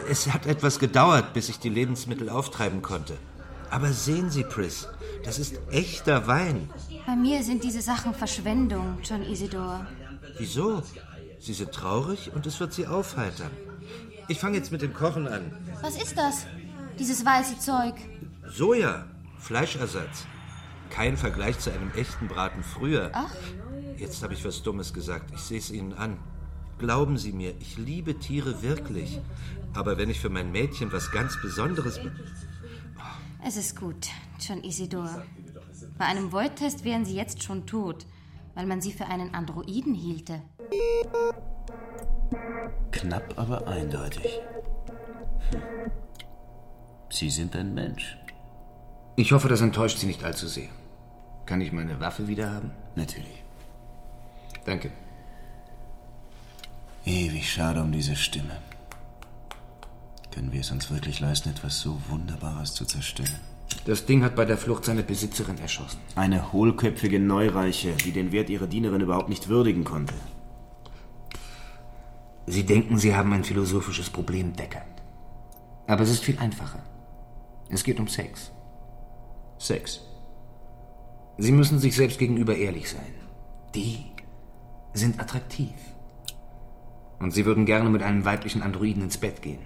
Es 0.10 0.32
hat 0.32 0.46
etwas 0.46 0.80
gedauert, 0.80 1.34
bis 1.34 1.50
ich 1.50 1.60
die 1.60 1.70
Lebensmittel 1.70 2.30
auftreiben 2.30 2.82
konnte. 2.82 3.18
Aber 3.70 3.92
sehen 3.92 4.30
Sie, 4.30 4.44
Pris, 4.44 4.88
das 5.24 5.40
ist 5.40 5.60
echter 5.72 6.28
Wein. 6.28 6.70
Bei 7.06 7.16
mir 7.16 7.44
sind 7.44 7.64
diese 7.64 7.82
Sachen 7.82 8.14
Verschwendung, 8.14 8.98
John 9.04 9.22
Isidor. 9.22 9.86
Wieso? 10.38 10.82
Sie 11.40 11.54
sind 11.54 11.72
traurig 11.72 12.32
und 12.34 12.46
es 12.46 12.60
wird 12.60 12.74
Sie 12.74 12.88
aufheitern. 12.88 13.52
Ich 14.28 14.40
fange 14.40 14.58
jetzt 14.58 14.72
mit 14.72 14.82
dem 14.82 14.94
Kochen 14.94 15.28
an. 15.28 15.52
Was 15.82 16.02
ist 16.02 16.18
das? 16.18 16.46
Dieses 16.98 17.26
weiße 17.26 17.60
Zeug. 17.60 17.96
Soja, 18.48 19.06
Fleischersatz. 19.40 20.26
Kein 20.90 21.18
Vergleich 21.18 21.60
zu 21.60 21.72
einem 21.72 21.92
echten 21.96 22.28
Braten 22.28 22.64
früher. 22.64 23.12
Ach. 23.14 23.34
Jetzt 23.98 24.24
habe 24.24 24.34
ich 24.34 24.44
was 24.46 24.64
Dummes 24.64 24.94
gesagt. 24.94 25.32
Ich 25.34 25.42
sehe 25.42 25.60
es 25.60 25.72
Ihnen 25.72 25.94
an. 25.94 26.18
Glauben 26.80 27.18
Sie 27.18 27.34
mir, 27.34 27.54
ich 27.60 27.78
liebe 27.78 28.18
Tiere 28.20 28.62
wirklich. 28.64 29.20
Aber 29.76 29.98
wenn 29.98 30.10
ich 30.10 30.20
für 30.20 30.30
mein 30.30 30.52
Mädchen 30.52 30.92
was 30.92 31.12
ganz 31.12 31.40
Besonderes... 31.42 32.00
be- 32.00 32.12
Es 33.46 33.58
ist 33.58 33.78
gut, 33.80 34.08
John 34.40 34.64
Isidor. 34.64 35.24
Bei 35.98 36.06
einem 36.06 36.32
Void-Test 36.32 36.84
wären 36.86 37.06
Sie 37.06 37.16
jetzt 37.16 37.44
schon 37.44 37.66
tot, 37.68 38.06
weil 38.56 38.66
man 38.66 38.82
Sie 38.82 38.94
für 38.94 39.06
einen 39.06 39.34
Androiden 39.36 39.94
hielte. 39.94 40.42
Knapp, 42.92 43.34
aber 43.38 43.68
eindeutig. 43.68 44.40
Hm. 45.52 45.62
Sie 47.10 47.30
sind 47.30 47.56
ein 47.56 47.74
Mensch. 47.74 48.18
Ich 49.18 49.32
hoffe, 49.34 49.50
das 49.50 49.62
enttäuscht 49.62 49.98
Sie 49.98 50.08
nicht 50.08 50.24
allzu 50.24 50.48
sehr. 50.48 50.70
Kann 51.46 51.60
ich 51.60 51.72
meine 51.74 52.00
Waffe 52.00 52.28
wieder 52.28 52.52
haben? 52.54 52.72
Natürlich. 52.96 53.44
Danke. 54.66 54.92
Ewig 57.10 57.52
schade 57.52 57.82
um 57.82 57.92
diese 57.92 58.16
Stimme. 58.16 58.56
Können 60.32 60.52
wir 60.52 60.60
es 60.62 60.70
uns 60.70 60.92
wirklich 60.92 61.20
leisten, 61.20 61.50
etwas 61.50 61.80
so 61.80 62.00
Wunderbares 62.08 62.76
zu 62.76 62.86
zerstören? 62.86 63.40
Das 63.86 64.06
Ding 64.06 64.24
hat 64.24 64.36
bei 64.36 64.46
der 64.46 64.60
Flucht 64.60 64.86
seine 64.86 65.02
Besitzerin 65.02 65.58
erschossen. 65.58 66.00
Eine 66.16 66.54
hohlköpfige 66.54 67.20
Neureiche, 67.20 67.94
die 67.94 68.12
den 68.12 68.32
Wert 68.32 68.52
ihrer 68.52 68.68
Dienerin 68.68 69.02
überhaupt 69.02 69.28
nicht 69.28 69.50
würdigen 69.50 69.86
konnte. 69.86 70.14
Sie 72.46 72.64
denken, 72.64 73.00
Sie 73.00 73.16
haben 73.16 73.34
ein 73.34 73.44
philosophisches 73.44 74.12
Problem, 74.12 74.56
Deckard. 74.56 74.86
Aber 75.88 76.04
es 76.04 76.12
ist 76.12 76.24
viel 76.24 76.38
einfacher. 76.38 76.84
Es 77.70 77.84
geht 77.84 78.00
um 78.00 78.08
Sex. 78.08 78.52
Sex. 79.58 80.02
Sie 81.40 81.52
müssen 81.52 81.80
sich 81.80 81.96
selbst 81.96 82.20
gegenüber 82.20 82.56
ehrlich 82.56 82.88
sein. 82.88 83.16
Die 83.74 84.06
sind 84.94 85.20
attraktiv. 85.20 85.74
Und 87.20 87.32
Sie 87.32 87.46
würden 87.46 87.66
gerne 87.66 87.90
mit 87.90 88.02
einem 88.02 88.26
weiblichen 88.26 88.62
Androiden 88.62 89.04
ins 89.04 89.18
Bett 89.18 89.42
gehen. 89.42 89.60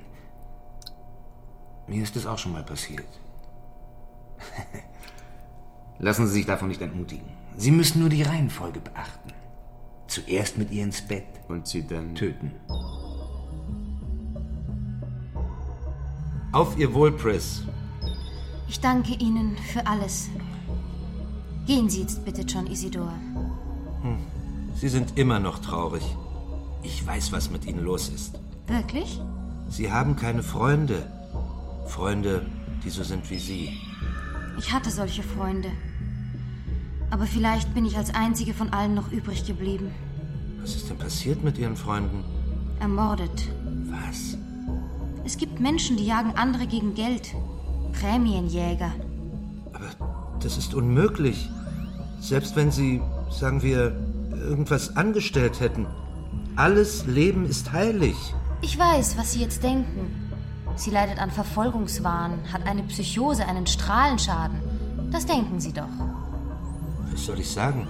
Mir 1.88 2.02
ist 2.02 2.16
es 2.16 2.26
auch 2.26 2.38
schon 2.38 2.54
mal 2.54 2.64
passiert. 2.64 3.08
Lassen 6.00 6.28
Sie 6.28 6.34
sich 6.34 6.46
davon 6.46 6.70
nicht 6.70 6.82
entmutigen. 6.82 7.28
Sie 7.56 7.72
müssen 7.72 8.00
nur 8.00 8.10
die 8.10 8.24
Reihenfolge 8.24 8.80
beachten. 8.80 9.32
Zuerst 10.08 10.58
mit 10.58 10.72
ihr 10.72 10.84
ins 10.84 11.02
Bett. 11.02 11.26
Und 11.48 11.68
sie 11.68 11.86
dann 11.86 12.16
töten. 12.16 12.52
Auf 16.52 16.78
Ihr 16.78 16.94
Wohl, 16.94 17.12
Pris. 17.12 17.64
Ich 18.68 18.80
danke 18.80 19.14
Ihnen 19.14 19.58
für 19.58 19.86
alles. 19.86 20.30
Gehen 21.66 21.90
Sie 21.90 22.02
jetzt 22.02 22.24
bitte, 22.26 22.42
John 22.42 22.68
Isidor. 22.68 23.14
Hm. 24.02 24.20
Sie 24.76 24.90
sind 24.90 25.18
immer 25.18 25.40
noch 25.40 25.60
traurig. 25.60 26.04
Ich 26.84 27.06
weiß, 27.06 27.32
was 27.32 27.50
mit 27.50 27.66
Ihnen 27.66 27.84
los 27.84 28.10
ist. 28.10 28.40
Wirklich? 28.68 29.20
Sie 29.70 29.92
haben 29.92 30.16
keine 30.16 30.44
Freunde. 30.44 31.08
Freunde, 31.88 32.46
die 32.84 32.90
so 32.90 33.04
sind 33.04 33.30
wie 33.30 33.40
Sie. 33.40 33.78
Ich 34.58 34.72
hatte 34.72 34.92
solche 34.92 35.24
Freunde. 35.24 35.70
Aber 37.10 37.26
vielleicht 37.26 37.74
bin 37.74 37.86
ich 37.86 37.98
als 37.98 38.14
einzige 38.14 38.54
von 38.54 38.72
allen 38.72 38.94
noch 38.94 39.12
übrig 39.12 39.46
geblieben. 39.46 39.92
Was 40.62 40.76
ist 40.76 40.90
denn 40.90 40.98
passiert 40.98 41.44
mit 41.44 41.58
Ihren 41.58 41.76
Freunden? 41.76 42.24
Ermordet. 42.80 43.50
Was? 43.90 44.38
Es 45.26 45.38
gibt 45.38 45.60
Menschen, 45.60 45.98
die 45.98 46.06
jagen 46.06 46.36
andere 46.36 46.68
gegen 46.68 46.96
Geld. 46.96 47.34
Prämienjäger. 47.94 48.92
Aber 49.74 50.38
das 50.42 50.58
ist 50.58 50.74
unmöglich. 50.74 51.50
Selbst 52.20 52.56
wenn 52.56 52.72
Sie, 52.72 53.02
sagen 53.30 53.62
wir, 53.62 53.96
irgendwas 54.32 54.96
angestellt 54.96 55.60
hätten. 55.60 55.86
Alles 56.56 57.06
Leben 57.08 57.46
ist 57.46 57.72
heilig. 57.72 58.16
Ich 58.62 58.78
weiß, 58.78 59.18
was 59.18 59.34
Sie 59.34 59.42
jetzt 59.42 59.64
denken. 59.64 60.30
Sie 60.76 60.92
leidet 60.92 61.20
an 61.20 61.32
Verfolgungswahn, 61.32 62.40
hat 62.52 62.66
eine 62.68 62.84
Psychose, 62.84 63.46
einen 63.46 63.66
Strahlenschaden. 63.66 64.60
Das 65.12 65.26
denken 65.26 65.60
Sie 65.60 65.74
doch. 65.74 65.90
Was 67.12 67.26
soll 67.26 67.40
ich 67.40 67.50
sagen? 67.50 67.88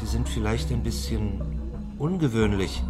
Sie 0.00 0.06
sind 0.06 0.28
vielleicht 0.28 0.70
ein 0.72 0.82
bisschen 0.82 1.40
ungewöhnlich, 1.98 2.82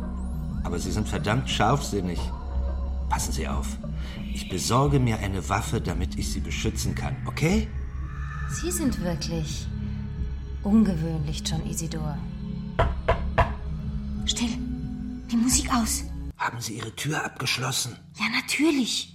aber 0.65 0.79
Sie 0.79 0.91
sind 0.91 1.07
verdammt 1.07 1.51
scharfsinnig. 1.51 2.19
Passen 3.11 3.33
Sie 3.33 3.47
auf. 3.47 3.77
Ich 4.33 4.49
besorge 4.49 4.99
mir 4.99 5.19
eine 5.19 5.47
Waffe, 5.51 5.83
damit 5.83 6.19
ich 6.19 6.33
Sie 6.33 6.41
beschützen 6.41 6.95
kann, 6.95 7.15
okay? 7.27 7.69
Sie 8.49 8.71
sind 8.71 9.03
wirklich 9.03 9.67
ungewöhnlich, 10.63 11.43
John 11.45 11.67
Isidor. 11.67 12.17
Still. 14.27 14.57
Die 15.31 15.37
Musik 15.37 15.73
aus. 15.75 16.05
Haben 16.37 16.61
Sie 16.61 16.75
Ihre 16.75 16.95
Tür 16.95 17.25
abgeschlossen? 17.25 17.97
Ja, 18.19 18.25
natürlich. 18.35 19.15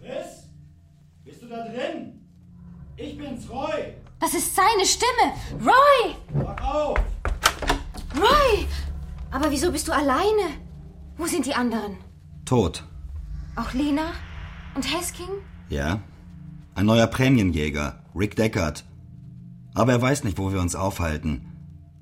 Chris? 0.00 0.48
Bist 1.24 1.42
du 1.42 1.48
da 1.48 1.64
drin? 1.68 2.20
Ich 2.96 3.16
bin's, 3.16 3.48
Roy. 3.48 3.94
Das 4.20 4.34
ist 4.34 4.54
seine 4.56 4.84
Stimme. 4.84 5.32
Roy! 5.64 6.14
Mach 6.34 6.60
auf! 6.74 6.98
Roy! 8.16 8.66
Aber 9.30 9.50
wieso 9.50 9.70
bist 9.70 9.86
du 9.86 9.92
alleine? 9.92 10.42
Wo 11.16 11.26
sind 11.26 11.46
die 11.46 11.54
anderen? 11.54 11.96
Tot. 12.44 12.84
Auch 13.54 13.72
Lena? 13.72 14.12
Und 14.74 14.92
Hesking? 14.92 15.28
Ja. 15.68 16.00
Ein 16.74 16.86
neuer 16.86 17.06
Prämienjäger, 17.06 18.02
Rick 18.14 18.36
Deckard. 18.36 18.84
Aber 19.74 19.92
er 19.92 20.02
weiß 20.02 20.24
nicht, 20.24 20.38
wo 20.38 20.52
wir 20.52 20.60
uns 20.60 20.74
aufhalten. 20.74 21.44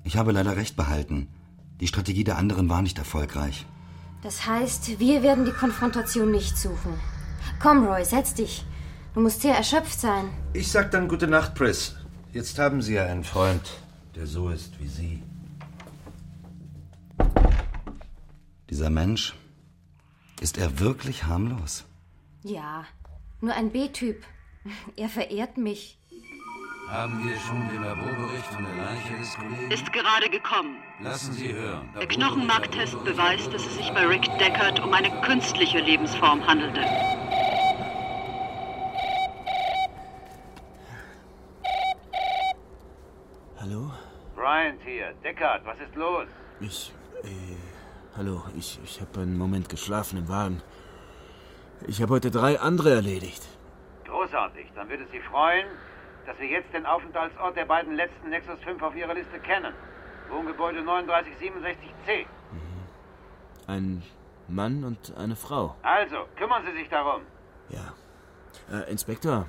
Ich 0.03 0.17
habe 0.17 0.31
leider 0.31 0.55
recht 0.55 0.75
behalten. 0.75 1.27
Die 1.79 1.87
Strategie 1.87 2.23
der 2.23 2.37
anderen 2.37 2.69
war 2.69 2.81
nicht 2.81 2.97
erfolgreich. 2.97 3.65
Das 4.23 4.45
heißt, 4.45 4.99
wir 4.99 5.21
werden 5.21 5.45
die 5.45 5.51
Konfrontation 5.51 6.31
nicht 6.31 6.57
suchen. 6.57 6.93
Komm, 7.59 7.85
Roy, 7.85 8.03
setz 8.03 8.33
dich. 8.33 8.65
Du 9.13 9.21
musst 9.21 9.41
sehr 9.41 9.55
erschöpft 9.55 9.99
sein. 9.99 10.29
Ich 10.53 10.71
sag 10.71 10.91
dann 10.91 11.07
gute 11.07 11.27
Nacht, 11.27 11.55
Pris. 11.55 11.95
Jetzt 12.33 12.59
haben 12.59 12.81
Sie 12.81 12.95
ja 12.95 13.05
einen 13.05 13.23
Freund, 13.23 13.61
der 14.15 14.27
so 14.27 14.49
ist 14.49 14.79
wie 14.79 14.87
Sie. 14.87 15.23
Dieser 18.69 18.89
Mensch, 18.89 19.33
ist 20.41 20.57
er 20.57 20.79
wirklich 20.79 21.25
harmlos? 21.25 21.85
Ja, 22.43 22.85
nur 23.41 23.53
ein 23.53 23.71
B-Typ. 23.71 24.23
Er 24.95 25.09
verehrt 25.09 25.57
mich. 25.57 25.97
Haben 26.89 27.21
wir 27.27 27.37
schon 27.37 27.67
den 27.67 27.83
Laborbericht 27.83 28.45
von 28.45 28.63
der 28.63 28.75
Leiche 28.75 29.17
des 29.17 29.35
Kollegen? 29.35 29.71
Ist 29.71 29.91
gerade 29.91 30.29
gekommen. 30.29 30.77
Lassen 31.01 31.33
Sie 31.33 31.53
hören. 31.53 31.89
Der 31.99 32.07
Knochenmarktest 32.07 33.03
beweist, 33.03 33.53
dass 33.53 33.65
es 33.65 33.75
sich 33.75 33.91
bei 33.91 34.05
Rick 34.05 34.23
Deckard 34.39 34.79
um 34.79 34.93
eine 34.93 35.11
künstliche 35.21 35.79
Lebensform 35.79 36.47
handelte. 36.47 36.79
Hallo? 43.59 43.91
Bryant 44.35 44.79
hier. 44.85 45.13
Deckard, 45.25 45.65
was 45.65 45.77
ist 45.79 45.93
los? 45.95 46.27
Ich, 46.61 46.93
äh, 47.23 47.27
hallo, 48.15 48.43
ich, 48.57 48.79
ich 48.85 49.01
habe 49.01 49.19
einen 49.19 49.37
Moment 49.37 49.67
geschlafen 49.67 50.19
im 50.19 50.29
Wagen. 50.29 50.61
Ich 51.85 52.01
habe 52.01 52.13
heute 52.13 52.31
drei 52.31 52.61
andere 52.61 52.91
erledigt. 52.91 53.43
Großartig. 54.05 54.71
Dann 54.73 54.87
würde 54.87 55.03
es 55.03 55.11
Sie 55.11 55.19
freuen, 55.19 55.67
dass 56.27 56.37
wir 56.39 56.47
jetzt 56.47 56.71
den 56.73 56.85
Aufenthaltsort 56.85 57.55
der 57.55 57.65
beiden 57.65 57.95
letzten 57.95 58.29
Nexus 58.29 58.59
5 58.59 58.83
auf 58.83 58.95
Ihrer 58.95 59.13
Liste 59.13 59.39
kennen. 59.39 59.73
Wohngebäude 60.29 60.81
3967C. 60.81 62.25
Ein 63.65 64.03
Mann 64.49 64.83
und 64.83 65.15
eine 65.15 65.37
Frau. 65.37 65.75
Also, 65.81 66.27
kümmern 66.35 66.63
Sie 66.65 66.77
sich 66.77 66.89
darum. 66.89 67.21
Ja. 67.69 67.93
Äh, 68.69 68.91
Inspektor, 68.91 69.47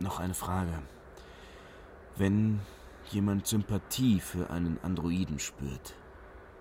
noch 0.00 0.18
eine 0.18 0.32
Frage. 0.32 0.82
Wenn 2.16 2.60
jemand 3.10 3.46
Sympathie 3.46 4.20
für 4.20 4.50
einen 4.50 4.78
Androiden 4.82 5.38
spürt, 5.38 5.94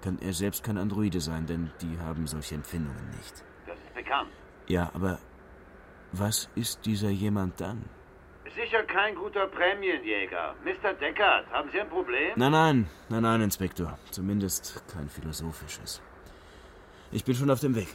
kann 0.02 0.20
er 0.20 0.34
selbst 0.34 0.64
kein 0.64 0.78
Androide 0.78 1.22
sein, 1.22 1.45
denn 1.45 1.72
die 1.82 1.98
haben 2.00 2.28
solche 2.28 2.56
Empfindungen 2.56 3.10
nicht. 3.12 3.43
Das 3.66 3.78
ist 3.78 3.93
bekannt. 3.93 4.30
Ja, 4.68 4.91
aber 4.93 5.20
was 6.12 6.50
ist 6.56 6.86
dieser 6.86 7.10
jemand 7.10 7.62
dann? 7.62 7.86
Sicher 8.58 8.84
kein 8.86 9.14
guter 9.14 9.45
Prämienjäger. 9.45 10.55
Mr. 10.64 10.93
Deckard, 10.93 11.45
haben 11.51 11.70
Sie 11.72 11.80
ein 11.80 11.89
Problem? 11.89 12.32
Nein, 12.36 12.51
nein, 12.51 12.89
nein, 13.08 13.22
nein, 13.22 13.41
Inspektor. 13.41 13.99
Zumindest 14.10 14.84
kein 14.91 15.08
philosophisches. 15.10 16.01
Ich 17.12 17.24
bin 17.24 17.36
schon 17.36 17.51
auf 17.51 17.60
dem 17.60 17.76
Weg. 17.76 17.88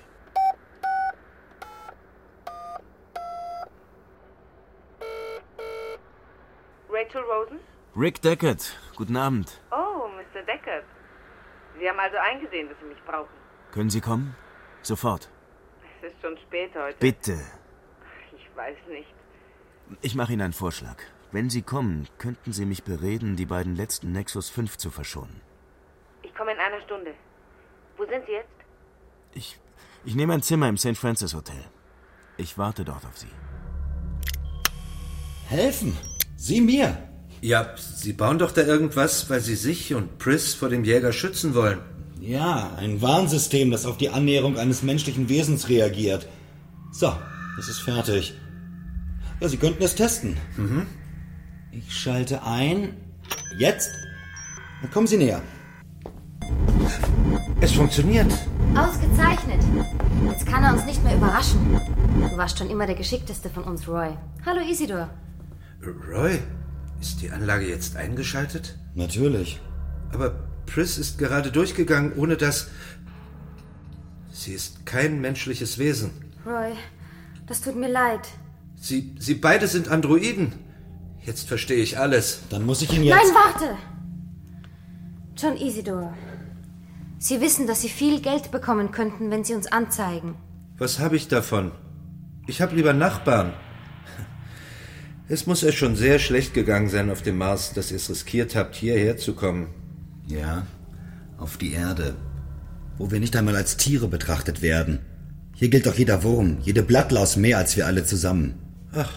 Rachel 6.88 7.22
Rosen? 7.22 7.58
Rick 7.96 8.22
Deckard, 8.22 8.78
guten 8.94 9.16
Abend. 9.16 9.60
Oh, 9.72 10.06
Mr. 10.16 10.42
Deckard. 10.46 10.84
Sie 11.76 11.88
haben 11.88 11.98
also 11.98 12.18
eingesehen, 12.18 12.68
dass 12.68 12.78
Sie 12.78 12.86
mich 12.86 13.02
brauchen. 13.04 13.34
Können 13.72 13.90
Sie 13.90 14.00
kommen? 14.00 14.36
Sofort. 14.82 15.28
Es 16.00 16.12
ist 16.12 16.20
schon 16.22 16.38
spät 16.38 16.70
heute. 16.76 16.98
Bitte. 17.00 17.36
Ich 18.36 18.56
weiß 18.56 18.76
nicht. 18.88 19.12
Ich 20.00 20.14
mache 20.14 20.32
Ihnen 20.32 20.42
einen 20.42 20.52
Vorschlag. 20.52 20.96
Wenn 21.32 21.50
Sie 21.50 21.62
kommen, 21.62 22.08
könnten 22.18 22.52
Sie 22.52 22.64
mich 22.64 22.84
bereden, 22.84 23.36
die 23.36 23.46
beiden 23.46 23.76
letzten 23.76 24.12
Nexus 24.12 24.48
5 24.48 24.78
zu 24.78 24.90
verschonen. 24.90 25.40
Ich 26.22 26.34
komme 26.34 26.52
in 26.52 26.58
einer 26.58 26.80
Stunde. 26.82 27.14
Wo 27.96 28.04
sind 28.04 28.24
Sie 28.26 28.32
jetzt? 28.32 28.48
Ich, 29.34 29.58
ich 30.04 30.14
nehme 30.14 30.34
ein 30.34 30.42
Zimmer 30.42 30.68
im 30.68 30.76
St. 30.76 30.96
Francis 30.96 31.34
Hotel. 31.34 31.64
Ich 32.36 32.58
warte 32.58 32.84
dort 32.84 33.04
auf 33.04 33.16
Sie. 33.18 33.30
Helfen! 35.48 35.96
Sie 36.36 36.60
mir! 36.60 36.96
Ja, 37.40 37.74
Sie 37.76 38.12
bauen 38.12 38.38
doch 38.38 38.52
da 38.52 38.62
irgendwas, 38.62 39.28
weil 39.28 39.40
Sie 39.40 39.56
sich 39.56 39.94
und 39.94 40.18
Pris 40.18 40.54
vor 40.54 40.68
dem 40.68 40.84
Jäger 40.84 41.12
schützen 41.12 41.54
wollen. 41.54 41.80
Ja, 42.20 42.72
ein 42.76 43.02
Warnsystem, 43.02 43.70
das 43.70 43.84
auf 43.84 43.96
die 43.96 44.10
Annäherung 44.10 44.56
eines 44.56 44.82
menschlichen 44.82 45.28
Wesens 45.28 45.68
reagiert. 45.68 46.28
So, 46.92 47.12
es 47.58 47.68
ist 47.68 47.80
fertig. 47.80 48.34
Ja, 49.40 49.48
Sie 49.48 49.56
könnten 49.56 49.82
es 49.82 49.94
testen. 49.94 50.36
Mhm. 50.56 50.86
Ich 51.72 51.92
schalte 51.94 52.42
ein. 52.44 52.96
Jetzt? 53.58 53.90
Dann 54.80 54.90
kommen 54.90 55.06
Sie 55.06 55.16
näher. 55.16 55.42
Es 57.60 57.72
funktioniert. 57.72 58.32
Ausgezeichnet. 58.76 59.62
Jetzt 60.28 60.46
kann 60.46 60.64
er 60.64 60.72
uns 60.74 60.84
nicht 60.84 61.02
mehr 61.04 61.16
überraschen. 61.16 61.80
Du 62.30 62.36
warst 62.36 62.58
schon 62.58 62.70
immer 62.70 62.86
der 62.86 62.94
Geschickteste 62.94 63.50
von 63.50 63.64
uns, 63.64 63.86
Roy. 63.88 64.10
Hallo, 64.46 64.60
Isidor. 64.68 65.08
Roy, 66.10 66.38
ist 67.00 67.20
die 67.22 67.30
Anlage 67.30 67.68
jetzt 67.68 67.96
eingeschaltet? 67.96 68.78
Natürlich. 68.94 69.60
Aber 70.12 70.30
Pris 70.66 70.98
ist 70.98 71.18
gerade 71.18 71.50
durchgegangen, 71.50 72.12
ohne 72.16 72.36
dass. 72.36 72.68
Sie 74.30 74.52
ist 74.52 74.86
kein 74.86 75.20
menschliches 75.20 75.78
Wesen. 75.78 76.10
Roy, 76.46 76.72
das 77.46 77.60
tut 77.60 77.76
mir 77.76 77.88
leid. 77.88 78.20
Sie, 78.82 79.14
Sie 79.16 79.34
beide 79.34 79.68
sind 79.68 79.86
Androiden. 79.86 80.54
Jetzt 81.24 81.46
verstehe 81.46 81.80
ich 81.84 82.00
alles. 82.00 82.40
Dann 82.50 82.66
muss 82.66 82.82
ich 82.82 82.92
ihn 82.92 83.04
jetzt. 83.04 83.14
Nein, 83.14 83.32
warte! 83.32 83.76
John 85.36 85.56
Isidor. 85.56 86.12
Sie 87.20 87.40
wissen, 87.40 87.68
dass 87.68 87.80
Sie 87.80 87.88
viel 87.88 88.20
Geld 88.20 88.50
bekommen 88.50 88.90
könnten, 88.90 89.30
wenn 89.30 89.44
Sie 89.44 89.54
uns 89.54 89.68
anzeigen. 89.70 90.34
Was 90.78 90.98
habe 90.98 91.14
ich 91.14 91.28
davon? 91.28 91.70
Ich 92.48 92.60
habe 92.60 92.74
lieber 92.74 92.92
Nachbarn. 92.92 93.52
Es 95.28 95.46
muss 95.46 95.62
euch 95.62 95.78
schon 95.78 95.94
sehr 95.94 96.18
schlecht 96.18 96.52
gegangen 96.52 96.88
sein 96.88 97.08
auf 97.08 97.22
dem 97.22 97.38
Mars, 97.38 97.74
dass 97.74 97.92
ihr 97.92 97.98
es 97.98 98.10
riskiert 98.10 98.56
habt, 98.56 98.74
hierher 98.74 99.16
zu 99.16 99.34
kommen. 99.34 99.68
Ja, 100.26 100.66
auf 101.38 101.56
die 101.56 101.72
Erde, 101.72 102.16
wo 102.98 103.12
wir 103.12 103.20
nicht 103.20 103.36
einmal 103.36 103.54
als 103.54 103.76
Tiere 103.76 104.08
betrachtet 104.08 104.60
werden. 104.60 104.98
Hier 105.54 105.68
gilt 105.68 105.86
doch 105.86 105.94
jeder 105.94 106.24
Wurm, 106.24 106.58
jede 106.62 106.82
Blattlaus 106.82 107.36
mehr 107.36 107.58
als 107.58 107.76
wir 107.76 107.86
alle 107.86 108.04
zusammen. 108.04 108.61
Ach, 108.94 109.10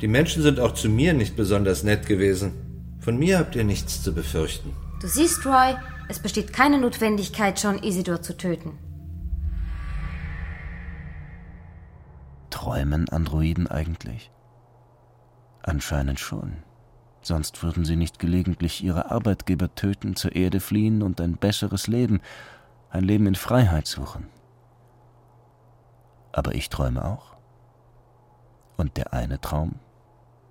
Die 0.00 0.08
Menschen 0.08 0.42
sind 0.42 0.60
auch 0.60 0.74
zu 0.74 0.88
mir 0.88 1.14
nicht 1.14 1.36
besonders 1.36 1.82
nett 1.82 2.06
gewesen. 2.06 2.52
Von 3.00 3.18
mir 3.18 3.38
habt 3.38 3.56
ihr 3.56 3.64
nichts 3.64 4.02
zu 4.02 4.14
befürchten. 4.14 4.76
Du 5.00 5.08
siehst, 5.08 5.46
Roy, 5.46 5.74
es 6.08 6.18
besteht 6.18 6.52
keine 6.52 6.78
Notwendigkeit, 6.78 7.62
John 7.62 7.82
Isidor 7.82 8.20
zu 8.22 8.36
töten. 8.36 8.78
Träumen 12.50 13.08
Androiden 13.08 13.66
eigentlich? 13.68 14.30
Anscheinend 15.62 16.20
schon. 16.20 16.58
Sonst 17.22 17.62
würden 17.62 17.84
sie 17.84 17.96
nicht 17.96 18.18
gelegentlich 18.18 18.84
ihre 18.84 19.10
Arbeitgeber 19.10 19.74
töten, 19.74 20.14
zur 20.14 20.36
Erde 20.36 20.60
fliehen 20.60 21.02
und 21.02 21.20
ein 21.20 21.36
besseres 21.36 21.86
Leben, 21.86 22.20
ein 22.90 23.02
Leben 23.02 23.26
in 23.26 23.34
Freiheit 23.34 23.86
suchen. 23.86 24.28
Aber 26.32 26.54
ich 26.54 26.68
träume 26.68 27.04
auch. 27.04 27.35
Und 28.76 28.96
der 28.96 29.12
eine 29.12 29.40
Traum 29.40 29.76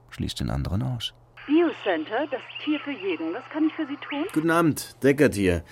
schließt 0.09 0.39
den 0.39 0.49
anderen 0.49 0.81
aus. 0.83 1.13
Biocenter, 1.45 2.25
das 2.31 2.41
Tier 2.63 2.79
für 2.79 2.91
jeden. 2.91 3.33
Was 3.33 3.43
kann 3.51 3.67
ich 3.67 3.73
für 3.73 3.85
Sie 3.85 3.97
tun? 3.97 4.25
Guten 4.33 4.49
Abend, 4.49 5.01
Deckert 5.03 5.35
hier. 5.35 5.63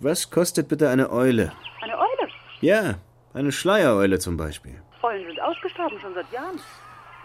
Was 0.00 0.30
kostet 0.30 0.68
bitte 0.68 0.90
eine 0.90 1.10
Eule? 1.10 1.52
Eine 1.80 1.96
Eule. 1.96 2.30
Ja, 2.60 2.94
eine 3.32 3.50
Schleiereule 3.52 4.18
zum 4.18 4.36
Beispiel. 4.36 4.82
Eulen 5.02 5.24
sind 5.26 5.40
ausgestorben, 5.40 5.98
schon 6.00 6.14
seit 6.14 6.30
Jahren. 6.32 6.60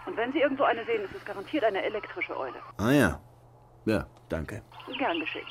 Und 0.06 0.16
wenn 0.16 0.32
Sie 0.32 0.40
irgendwo 0.40 0.64
eine 0.64 0.84
sehen, 0.84 1.02
ist 1.04 1.14
es 1.14 1.24
garantiert 1.24 1.64
eine 1.64 1.82
elektrische 1.82 2.36
Eule. 2.38 2.56
Ah 2.78 2.90
ja. 2.90 3.20
Ja, 3.84 4.06
danke. 4.28 4.62
Gern 4.98 5.20
geschehen. 5.20 5.46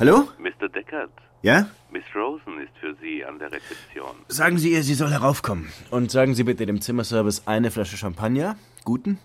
Hallo? 0.00 0.28
Mr. 0.38 0.70
Deckard, 0.70 1.10
Ja? 1.42 1.68
Miss 1.90 2.04
Rosen 2.14 2.58
ist 2.62 2.72
für 2.80 2.94
Sie 3.02 3.22
an 3.22 3.38
der 3.38 3.52
Rezeption. 3.52 4.16
Sagen 4.28 4.56
Sie 4.56 4.72
ihr, 4.72 4.82
sie 4.82 4.94
soll 4.94 5.10
heraufkommen. 5.10 5.70
Und 5.90 6.10
sagen 6.10 6.34
Sie 6.34 6.44
bitte 6.44 6.64
dem 6.64 6.80
Zimmerservice 6.80 7.42
eine 7.46 7.70
Flasche 7.70 7.98
Champagner, 7.98 8.56
guten, 8.86 9.18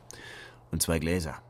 und 0.74 0.82
zwei 0.82 1.00
Gläser. 1.00 1.42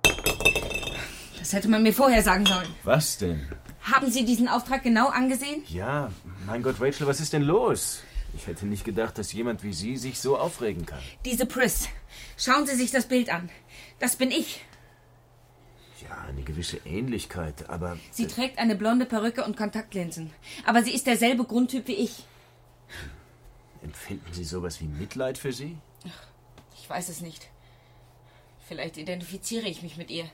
Das 1.39 1.53
hätte 1.53 1.69
man 1.69 1.81
mir 1.81 1.91
vorher 1.91 2.21
sagen 2.21 2.45
sollen. 2.45 2.67
Was 2.83 3.17
denn? 3.17 3.47
Haben 3.81 4.11
Sie 4.11 4.25
diesen 4.25 4.47
Auftrag 4.47 4.83
genau 4.83 5.07
angesehen? 5.07 5.63
Ja, 5.69 6.11
mein 6.45 6.61
Gott, 6.61 6.75
Rachel, 6.79 7.07
was 7.07 7.19
ist 7.19 7.33
denn 7.33 7.41
los? 7.41 8.03
Ich 8.35 8.45
hätte 8.45 8.67
nicht 8.67 8.85
gedacht, 8.85 9.17
dass 9.17 9.33
jemand 9.33 9.63
wie 9.63 9.73
Sie 9.73 9.97
sich 9.97 10.19
so 10.19 10.37
aufregen 10.37 10.85
kann. 10.85 10.99
Diese 11.25 11.47
Pris. 11.47 11.89
Schauen 12.37 12.67
Sie 12.67 12.75
sich 12.75 12.91
das 12.91 13.07
Bild 13.07 13.33
an. 13.33 13.49
Das 13.97 14.17
bin 14.17 14.29
ich. 14.29 14.63
Ja, 16.07 16.17
eine 16.27 16.43
gewisse 16.43 16.77
Ähnlichkeit, 16.85 17.69
aber. 17.69 17.97
Sie 18.11 18.27
trägt 18.27 18.59
eine 18.59 18.75
blonde 18.75 19.05
Perücke 19.05 19.43
und 19.43 19.57
Kontaktlinsen. 19.57 20.31
Aber 20.65 20.83
sie 20.83 20.93
ist 20.93 21.07
derselbe 21.07 21.45
Grundtyp 21.45 21.87
wie 21.87 21.95
ich. 21.95 22.25
Empfinden 23.81 24.33
Sie 24.33 24.43
sowas 24.43 24.81
wie 24.81 24.87
Mitleid 24.87 25.37
für 25.37 25.53
sie? 25.53 25.77
Ich 26.75 26.89
weiß 26.89 27.09
es 27.09 27.21
nicht. 27.21 27.49
Vielleicht 28.67 28.97
identifiziere 28.97 29.67
ich 29.67 29.81
mich 29.83 29.97
mit 29.97 30.09
ihr. 30.09 30.29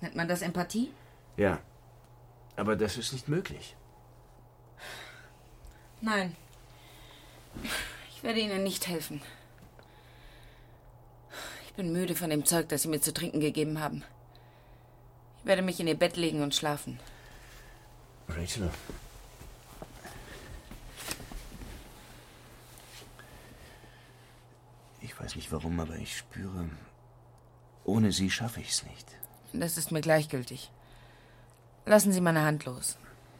Nennt 0.00 0.14
man 0.14 0.28
das 0.28 0.42
Empathie? 0.42 0.90
Ja. 1.36 1.60
Aber 2.56 2.76
das 2.76 2.96
ist 2.96 3.12
nicht 3.12 3.28
möglich. 3.28 3.76
Nein. 6.00 6.36
Ich 8.14 8.22
werde 8.22 8.40
Ihnen 8.40 8.62
nicht 8.62 8.86
helfen. 8.86 9.20
Ich 11.76 11.82
bin 11.82 11.92
müde 11.92 12.14
von 12.14 12.30
dem 12.30 12.46
Zeug, 12.46 12.70
das 12.70 12.80
Sie 12.80 12.88
mir 12.88 13.02
zu 13.02 13.12
trinken 13.12 13.38
gegeben 13.38 13.80
haben. 13.80 14.02
Ich 15.40 15.44
werde 15.44 15.60
mich 15.60 15.78
in 15.78 15.86
Ihr 15.86 15.94
Bett 15.94 16.16
legen 16.16 16.42
und 16.42 16.54
schlafen. 16.54 16.98
Rachel. 18.30 18.70
Ich 25.02 25.20
weiß 25.20 25.36
nicht 25.36 25.52
warum, 25.52 25.78
aber 25.78 25.96
ich 25.96 26.16
spüre, 26.16 26.70
ohne 27.84 28.10
Sie 28.10 28.30
schaffe 28.30 28.62
ich 28.62 28.70
es 28.70 28.86
nicht. 28.86 29.14
Das 29.52 29.76
ist 29.76 29.92
mir 29.92 30.00
gleichgültig. 30.00 30.70
Lassen 31.84 32.10
Sie 32.10 32.22
meine 32.22 32.46
Hand 32.46 32.64
los. 32.64 32.96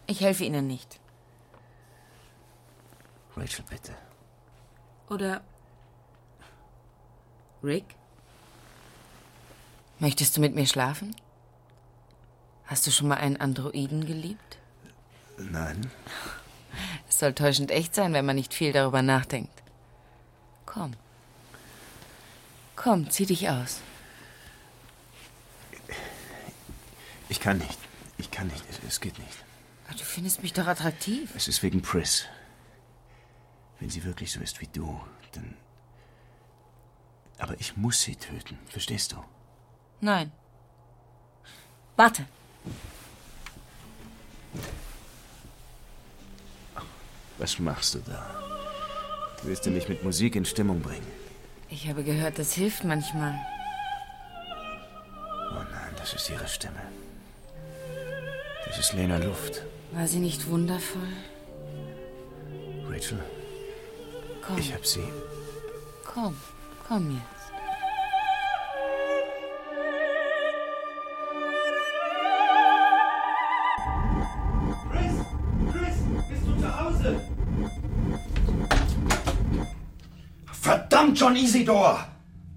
Ich 0.06 0.20
helfe 0.20 0.44
Ihnen 0.44 0.66
nicht. 0.66 1.00
Rachel, 3.34 3.64
bitte. 3.70 3.94
Oder. 5.08 5.40
Rick? 7.62 7.96
Möchtest 9.98 10.36
du 10.36 10.40
mit 10.40 10.54
mir 10.54 10.66
schlafen? 10.66 11.14
Hast 12.66 12.86
du 12.86 12.90
schon 12.90 13.08
mal 13.08 13.16
einen 13.16 13.38
Androiden 13.38 14.06
geliebt? 14.06 14.58
Nein. 15.38 15.90
Es 17.08 17.18
soll 17.18 17.32
täuschend 17.32 17.70
echt 17.70 17.94
sein, 17.94 18.12
wenn 18.12 18.26
man 18.26 18.36
nicht 18.36 18.52
viel 18.52 18.72
darüber 18.72 19.02
nachdenkt. 19.02 19.62
Komm. 20.66 20.92
Komm, 22.74 23.10
zieh 23.10 23.26
dich 23.26 23.48
aus. 23.48 23.80
Ich 27.28 27.40
kann 27.40 27.58
nicht. 27.58 27.78
Ich 28.18 28.30
kann 28.30 28.48
nicht. 28.48 28.64
Es, 28.68 28.80
es 28.86 29.00
geht 29.00 29.18
nicht. 29.18 29.44
Du 29.96 30.04
findest 30.04 30.42
mich 30.42 30.52
doch 30.52 30.66
attraktiv. 30.66 31.30
Es 31.34 31.48
ist 31.48 31.62
wegen 31.62 31.80
Pris. 31.80 32.26
Wenn 33.80 33.88
sie 33.88 34.04
wirklich 34.04 34.32
so 34.32 34.40
ist 34.40 34.60
wie 34.60 34.66
du, 34.66 35.00
dann. 35.32 35.56
Aber 37.38 37.58
ich 37.60 37.76
muss 37.76 38.02
sie 38.02 38.16
töten. 38.16 38.58
Verstehst 38.66 39.12
du? 39.12 39.22
Nein. 40.00 40.30
Warte. 41.96 42.26
Was 47.38 47.58
machst 47.58 47.94
du 47.94 47.98
da? 48.00 48.24
Willst 49.42 49.66
du 49.66 49.70
mich 49.70 49.88
mit 49.88 50.02
Musik 50.02 50.36
in 50.36 50.44
Stimmung 50.44 50.80
bringen? 50.80 51.06
Ich 51.68 51.88
habe 51.88 52.02
gehört, 52.02 52.38
das 52.38 52.52
hilft 52.54 52.84
manchmal. 52.84 53.34
Oh 55.50 55.62
nein, 55.72 55.94
das 55.98 56.14
ist 56.14 56.30
ihre 56.30 56.48
Stimme. 56.48 56.80
Das 58.66 58.78
ist 58.78 58.92
Lena 58.94 59.18
Luft. 59.18 59.62
War 59.92 60.06
sie 60.06 60.18
nicht 60.18 60.46
wundervoll? 60.48 61.08
Rachel, 62.88 63.22
Komm. 64.46 64.58
ich 64.58 64.72
hab 64.72 64.86
sie. 64.86 65.04
Komm, 66.04 66.36
komm 66.88 67.10
jetzt. 67.10 67.35
Verdammt, 80.96 81.20
John 81.20 81.36
Isidor! 81.36 82.08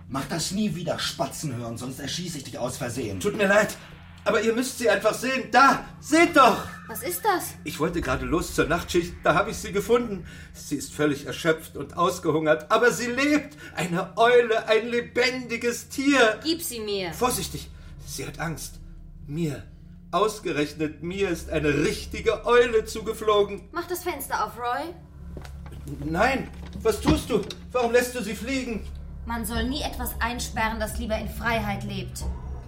Mach 0.07 0.23
das 0.29 0.51
nie 0.51 0.73
wieder 0.73 0.97
Spatzen 0.97 1.57
hören, 1.57 1.77
sonst 1.77 1.99
erschieße 1.99 2.37
ich 2.37 2.45
dich 2.45 2.57
aus 2.57 2.77
Versehen. 2.77 3.19
Tut 3.19 3.35
mir 3.35 3.49
leid, 3.49 3.75
aber 4.23 4.41
ihr 4.41 4.53
müsst 4.53 4.77
sie 4.77 4.89
einfach 4.89 5.13
sehen. 5.13 5.49
Da, 5.51 5.83
seht 5.99 6.37
doch! 6.37 6.65
Was 6.87 7.03
ist 7.03 7.21
das? 7.25 7.55
Ich 7.65 7.81
wollte 7.81 7.99
gerade 7.99 8.25
los 8.25 8.55
zur 8.55 8.67
Nachtschicht, 8.67 9.13
da 9.25 9.33
habe 9.33 9.51
ich 9.51 9.57
sie 9.57 9.73
gefunden. 9.73 10.25
Sie 10.53 10.77
ist 10.77 10.93
völlig 10.93 11.25
erschöpft 11.25 11.75
und 11.75 11.97
ausgehungert, 11.97 12.71
aber 12.71 12.93
sie 12.93 13.07
lebt. 13.07 13.57
Eine 13.75 14.15
Eule, 14.15 14.69
ein 14.69 14.87
lebendiges 14.87 15.89
Tier. 15.89 16.39
Gib 16.41 16.61
sie 16.61 16.79
mir. 16.79 17.11
Vorsichtig, 17.11 17.69
sie 18.07 18.25
hat 18.25 18.39
Angst. 18.39 18.75
Mir, 19.27 19.63
ausgerechnet 20.11 21.03
mir 21.03 21.29
ist 21.29 21.49
eine 21.49 21.83
richtige 21.83 22.45
Eule 22.45 22.85
zugeflogen. 22.85 23.67
Mach 23.73 23.87
das 23.87 24.03
Fenster 24.03 24.45
auf, 24.45 24.53
Roy. 24.57 24.93
Nein, 26.05 26.47
was 26.81 27.01
tust 27.01 27.29
du? 27.29 27.41
Warum 27.71 27.91
lässt 27.91 28.15
du 28.15 28.21
sie 28.23 28.35
fliegen? 28.35 28.81
Man 29.25 29.45
soll 29.45 29.67
nie 29.67 29.81
etwas 29.81 30.19
einsperren, 30.19 30.79
das 30.79 30.97
lieber 30.97 31.17
in 31.17 31.29
Freiheit 31.29 31.83
lebt. 31.83 32.23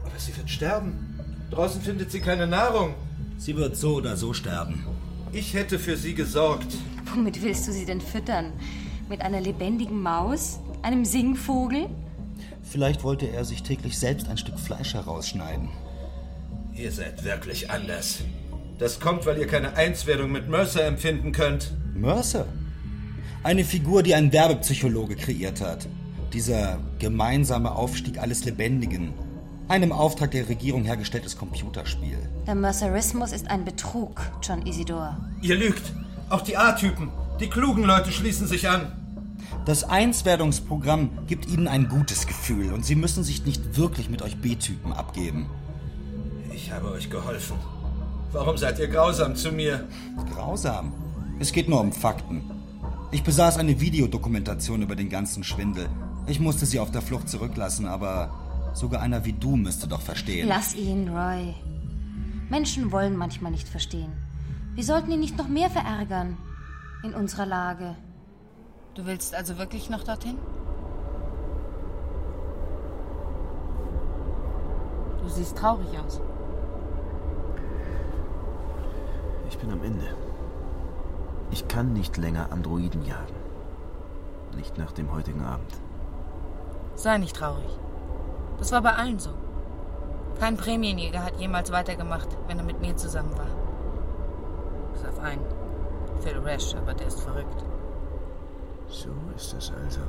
Aber 0.05 0.19
sie 0.19 0.35
wird 0.35 0.49
sterben. 0.49 1.19
Draußen 1.49 1.81
findet 1.81 2.11
sie 2.11 2.21
keine 2.21 2.47
Nahrung. 2.47 2.95
Sie 3.37 3.55
wird 3.55 3.75
so 3.75 3.95
oder 3.95 4.15
so 4.15 4.33
sterben. 4.33 4.85
Ich 5.31 5.53
hätte 5.53 5.79
für 5.79 5.97
sie 5.97 6.13
gesorgt. 6.13 6.75
Womit 7.13 7.41
willst 7.41 7.67
du 7.67 7.71
sie 7.71 7.85
denn 7.85 8.01
füttern? 8.01 8.53
Mit 9.09 9.21
einer 9.21 9.41
lebendigen 9.41 10.01
Maus? 10.01 10.59
Einem 10.83 11.05
Singvogel? 11.05 11.89
Vielleicht 12.63 13.03
wollte 13.03 13.27
er 13.27 13.43
sich 13.43 13.63
täglich 13.63 13.97
selbst 13.97 14.29
ein 14.29 14.37
Stück 14.37 14.59
Fleisch 14.59 14.93
herausschneiden. 14.93 15.69
Ihr 16.73 16.91
seid 16.91 17.23
wirklich 17.23 17.69
anders. 17.69 18.19
Das 18.77 18.99
kommt, 18.99 19.25
weil 19.25 19.37
ihr 19.37 19.47
keine 19.47 19.75
Einswerdung 19.75 20.31
mit 20.31 20.47
Mercer 20.49 20.85
empfinden 20.85 21.31
könnt. 21.31 21.71
Mercer? 21.93 22.45
Eine 23.43 23.63
Figur, 23.63 24.03
die 24.03 24.13
ein 24.13 24.31
Werbepsychologe 24.31 25.15
kreiert 25.15 25.61
hat. 25.61 25.87
Dieser 26.31 26.77
gemeinsame 26.99 27.71
Aufstieg 27.71 28.19
alles 28.19 28.45
Lebendigen. 28.45 29.13
Ein 29.67 29.81
im 29.81 29.91
Auftrag 29.91 30.29
der 30.29 30.47
Regierung 30.47 30.83
hergestelltes 30.83 31.37
Computerspiel. 31.37 32.19
Der 32.45 32.53
Mercerismus 32.53 33.31
ist 33.31 33.49
ein 33.49 33.65
Betrug, 33.65 34.21
John 34.43 34.63
Isidor. 34.67 35.17
Ihr 35.41 35.55
lügt. 35.55 35.91
Auch 36.29 36.41
die 36.41 36.55
A-Typen. 36.55 37.09
Die 37.39 37.49
klugen 37.49 37.83
Leute 37.83 38.11
schließen 38.11 38.45
sich 38.45 38.69
an. 38.69 38.91
Das 39.65 39.83
Einswerdungsprogramm 39.83 41.25
gibt 41.25 41.47
ihnen 41.47 41.67
ein 41.67 41.89
gutes 41.89 42.27
Gefühl 42.27 42.71
und 42.71 42.85
sie 42.85 42.95
müssen 42.95 43.23
sich 43.23 43.43
nicht 43.43 43.75
wirklich 43.75 44.07
mit 44.11 44.21
euch 44.21 44.37
B-Typen 44.37 44.93
abgeben. 44.93 45.47
Ich 46.53 46.71
habe 46.71 46.91
euch 46.91 47.09
geholfen. 47.09 47.57
Warum 48.33 48.55
seid 48.57 48.77
ihr 48.77 48.87
grausam 48.87 49.35
zu 49.35 49.51
mir? 49.51 49.87
Grausam? 50.31 50.93
Es 51.39 51.51
geht 51.51 51.67
nur 51.67 51.81
um 51.81 51.91
Fakten. 51.91 52.60
Ich 53.13 53.23
besaß 53.23 53.57
eine 53.57 53.81
Videodokumentation 53.81 54.81
über 54.81 54.95
den 54.95 55.09
ganzen 55.09 55.43
Schwindel. 55.43 55.89
Ich 56.27 56.39
musste 56.39 56.65
sie 56.65 56.79
auf 56.79 56.91
der 56.91 57.01
Flucht 57.01 57.27
zurücklassen, 57.27 57.85
aber 57.85 58.33
sogar 58.73 59.01
einer 59.01 59.25
wie 59.25 59.33
du 59.33 59.57
müsste 59.57 59.85
doch 59.85 59.99
verstehen. 59.99 60.47
Lass 60.47 60.73
ihn, 60.73 61.09
Roy. 61.09 61.53
Menschen 62.49 62.93
wollen 62.93 63.17
manchmal 63.17 63.51
nicht 63.51 63.67
verstehen. 63.67 64.13
Wir 64.75 64.85
sollten 64.85 65.11
ihn 65.11 65.19
nicht 65.19 65.37
noch 65.37 65.49
mehr 65.49 65.69
verärgern. 65.69 66.37
In 67.03 67.13
unserer 67.13 67.45
Lage. 67.45 67.97
Du 68.93 69.05
willst 69.05 69.35
also 69.35 69.57
wirklich 69.57 69.89
noch 69.89 70.03
dorthin? 70.05 70.37
Du 75.21 75.27
siehst 75.27 75.57
traurig 75.57 75.87
aus. 75.99 76.21
Ich 79.49 79.57
bin 79.57 79.69
am 79.69 79.83
Ende. 79.83 80.15
Ich 81.51 81.67
kann 81.67 81.91
nicht 81.91 82.15
länger 82.17 82.51
Androiden 82.51 83.03
jagen. 83.05 83.35
Nicht 84.55 84.77
nach 84.77 84.93
dem 84.93 85.13
heutigen 85.13 85.43
Abend. 85.43 85.71
Sei 86.95 87.17
nicht 87.17 87.35
traurig. 87.35 87.77
Das 88.57 88.71
war 88.71 88.81
bei 88.81 88.93
allen 88.93 89.19
so. 89.19 89.31
Kein 90.39 90.55
Prämienjäger 90.55 91.23
hat 91.23 91.39
jemals 91.39 91.71
weitergemacht, 91.71 92.29
wenn 92.47 92.57
er 92.57 92.63
mit 92.63 92.79
mir 92.79 92.95
zusammen 92.95 93.37
war. 93.37 93.47
Bis 94.93 95.03
auf 95.03 95.19
einen. 95.19 95.45
Phil 96.21 96.37
Rash, 96.39 96.73
aber 96.75 96.93
der 96.93 97.07
ist 97.07 97.19
verrückt. 97.19 97.65
So 98.87 99.09
ist 99.35 99.53
es 99.53 99.71
also. 99.83 100.01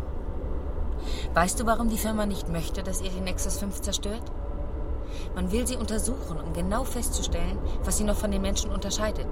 Weißt 1.35 1.59
du, 1.59 1.67
warum 1.67 1.89
die 1.89 1.99
Firma 1.99 2.25
nicht 2.25 2.49
möchte, 2.49 2.83
dass 2.83 3.01
ihr 3.01 3.11
die 3.11 3.21
Nexus 3.21 3.59
5 3.59 3.81
zerstört? 3.81 4.31
Man 5.35 5.51
will 5.51 5.67
sie 5.67 5.77
untersuchen, 5.77 6.41
um 6.41 6.53
genau 6.53 6.85
festzustellen, 6.85 7.59
was 7.85 7.97
sie 7.97 8.05
noch 8.05 8.17
von 8.17 8.31
den 8.31 8.43
Menschen 8.43 8.71
unterscheidet. 8.71 9.27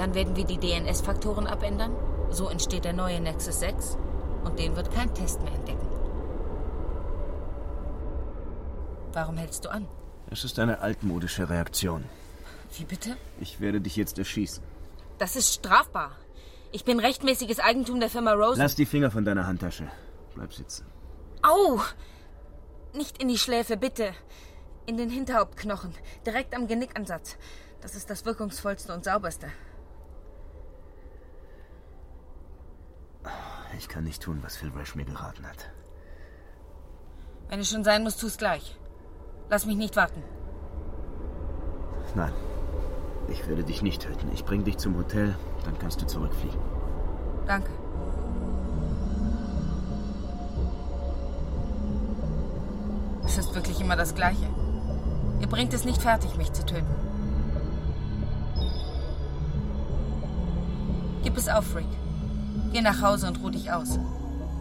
Dann 0.00 0.14
werden 0.14 0.34
wir 0.34 0.44
die 0.46 0.56
DNS-Faktoren 0.56 1.46
abändern, 1.46 1.94
so 2.30 2.48
entsteht 2.48 2.86
der 2.86 2.94
neue 2.94 3.20
Nexus 3.20 3.60
6 3.60 3.98
und 4.44 4.58
den 4.58 4.74
wird 4.74 4.90
kein 4.94 5.12
Test 5.12 5.42
mehr 5.42 5.52
entdecken. 5.52 5.86
Warum 9.12 9.36
hältst 9.36 9.66
du 9.66 9.68
an? 9.68 9.86
Es 10.30 10.42
ist 10.42 10.58
eine 10.58 10.80
altmodische 10.80 11.50
Reaktion. 11.50 12.06
Wie 12.78 12.86
bitte? 12.86 13.14
Ich 13.42 13.60
werde 13.60 13.82
dich 13.82 13.94
jetzt 13.96 14.18
erschießen. 14.18 14.64
Das 15.18 15.36
ist 15.36 15.52
strafbar. 15.52 16.12
Ich 16.72 16.86
bin 16.86 16.98
rechtmäßiges 16.98 17.60
Eigentum 17.60 18.00
der 18.00 18.08
Firma 18.08 18.32
Rose. 18.32 18.58
Lass 18.58 18.76
die 18.76 18.86
Finger 18.86 19.10
von 19.10 19.26
deiner 19.26 19.46
Handtasche. 19.46 19.90
Bleib 20.34 20.54
sitzen. 20.54 20.86
Au! 21.42 21.78
Nicht 22.94 23.22
in 23.22 23.28
die 23.28 23.36
Schläfe, 23.36 23.76
bitte. 23.76 24.14
In 24.86 24.96
den 24.96 25.10
Hinterhauptknochen. 25.10 25.92
Direkt 26.24 26.56
am 26.56 26.68
Genickansatz. 26.68 27.36
Das 27.82 27.94
ist 27.94 28.08
das 28.08 28.24
wirkungsvollste 28.24 28.94
und 28.94 29.04
sauberste. 29.04 29.48
Ich 33.78 33.88
kann 33.88 34.04
nicht 34.04 34.22
tun, 34.22 34.40
was 34.42 34.56
Phil 34.56 34.70
Rash 34.76 34.94
mir 34.94 35.04
geraten 35.04 35.46
hat. 35.46 35.70
Wenn 37.48 37.60
es 37.60 37.70
schon 37.70 37.84
sein 37.84 38.02
muss, 38.02 38.16
tu's 38.16 38.36
gleich. 38.36 38.78
Lass 39.48 39.66
mich 39.66 39.76
nicht 39.76 39.96
warten. 39.96 40.22
Nein. 42.14 42.32
Ich 43.28 43.46
werde 43.48 43.64
dich 43.64 43.82
nicht 43.82 44.02
töten. 44.02 44.30
Ich 44.32 44.44
bringe 44.44 44.64
dich 44.64 44.78
zum 44.78 44.96
Hotel, 44.96 45.36
dann 45.64 45.78
kannst 45.78 46.02
du 46.02 46.06
zurückfliegen. 46.06 46.58
Danke. 47.46 47.70
Es 53.24 53.38
ist 53.38 53.54
wirklich 53.54 53.80
immer 53.80 53.96
das 53.96 54.14
Gleiche. 54.14 54.48
Ihr 55.40 55.46
bringt 55.46 55.72
es 55.72 55.84
nicht 55.84 56.02
fertig, 56.02 56.36
mich 56.36 56.52
zu 56.52 56.66
töten. 56.66 56.94
Gib 61.22 61.36
es 61.36 61.48
auf, 61.48 61.76
Rick. 61.76 61.86
Geh 62.72 62.80
nach 62.80 63.02
Hause 63.02 63.28
und 63.28 63.42
ruh 63.42 63.50
dich 63.50 63.72
aus. 63.72 63.98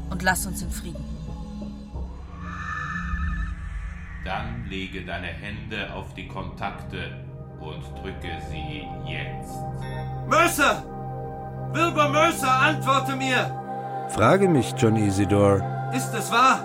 Und 0.09 0.23
lass 0.23 0.45
uns 0.45 0.61
in 0.61 0.71
Frieden. 0.71 1.03
Dann 4.25 4.65
lege 4.67 5.05
deine 5.05 5.27
Hände 5.27 5.93
auf 5.93 6.13
die 6.13 6.27
Kontakte 6.27 6.97
und 7.59 7.83
drücke 8.01 8.29
sie 8.49 8.83
jetzt. 9.05 9.55
Mercer! 10.27 10.83
Wilbur 11.71 12.09
Mercer, 12.09 12.51
antworte 12.51 13.15
mir! 13.15 13.55
Frage 14.09 14.47
mich, 14.47 14.73
John 14.77 14.95
Isidore. 14.95 15.63
Ist 15.95 16.13
es 16.13 16.31
wahr, 16.31 16.59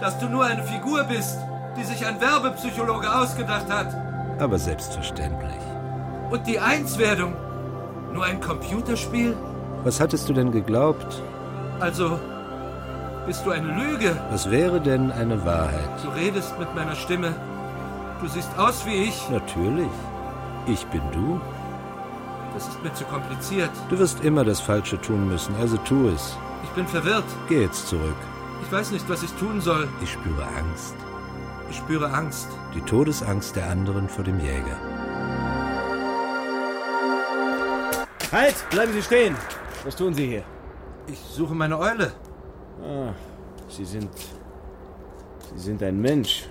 dass 0.00 0.18
du 0.18 0.28
nur 0.28 0.44
eine 0.44 0.62
Figur 0.62 1.04
bist, 1.04 1.38
die 1.76 1.84
sich 1.84 2.04
ein 2.04 2.20
Werbepsychologe 2.20 3.14
ausgedacht 3.14 3.70
hat? 3.70 3.94
Aber 4.40 4.58
selbstverständlich. 4.58 5.62
Und 6.30 6.46
die 6.46 6.58
Einswerdung? 6.58 7.34
Nur 8.12 8.24
ein 8.24 8.40
Computerspiel? 8.40 9.36
Was 9.84 10.00
hattest 10.00 10.28
du 10.28 10.32
denn 10.32 10.52
geglaubt? 10.52 11.22
Also, 11.80 12.18
bist 13.26 13.44
du 13.44 13.50
eine 13.50 13.66
Lüge? 13.66 14.16
Was 14.30 14.50
wäre 14.50 14.80
denn 14.80 15.10
eine 15.10 15.44
Wahrheit? 15.44 15.90
Du 16.04 16.08
redest 16.10 16.56
mit 16.58 16.72
meiner 16.74 16.94
Stimme. 16.94 17.34
Du 18.20 18.28
siehst 18.28 18.56
aus 18.56 18.86
wie 18.86 19.04
ich. 19.04 19.28
Natürlich. 19.30 19.90
Ich 20.66 20.86
bin 20.86 21.02
du. 21.10 21.40
Das 22.54 22.68
ist 22.68 22.82
mir 22.82 22.94
zu 22.94 23.04
kompliziert. 23.04 23.70
Du 23.88 23.98
wirst 23.98 24.24
immer 24.24 24.44
das 24.44 24.60
Falsche 24.60 25.00
tun 25.00 25.26
müssen, 25.26 25.54
also 25.60 25.76
tu 25.78 26.08
es. 26.08 26.36
Ich 26.62 26.70
bin 26.70 26.86
verwirrt. 26.86 27.24
Geh 27.48 27.62
jetzt 27.62 27.88
zurück. 27.88 28.16
Ich 28.62 28.70
weiß 28.70 28.92
nicht, 28.92 29.08
was 29.08 29.22
ich 29.22 29.32
tun 29.32 29.60
soll. 29.60 29.88
Ich 30.02 30.12
spüre 30.12 30.44
Angst. 30.44 30.94
Ich 31.70 31.78
spüre 31.78 32.12
Angst. 32.12 32.48
Die 32.74 32.82
Todesangst 32.82 33.56
der 33.56 33.68
anderen 33.70 34.08
vor 34.08 34.22
dem 34.22 34.38
Jäger. 34.38 34.76
Halt! 38.30 38.54
Bleiben 38.70 38.92
Sie 38.92 39.02
stehen! 39.02 39.34
Was 39.84 39.96
tun 39.96 40.14
Sie 40.14 40.26
hier? 40.26 40.44
Ich 41.06 41.18
suche 41.18 41.54
meine 41.54 41.78
Eule. 41.78 42.12
Ah, 42.82 43.12
Sie 43.68 43.84
sind. 43.84 44.10
Sie 45.54 45.58
sind 45.58 45.82
ein 45.82 46.00
Mensch. 46.00 46.48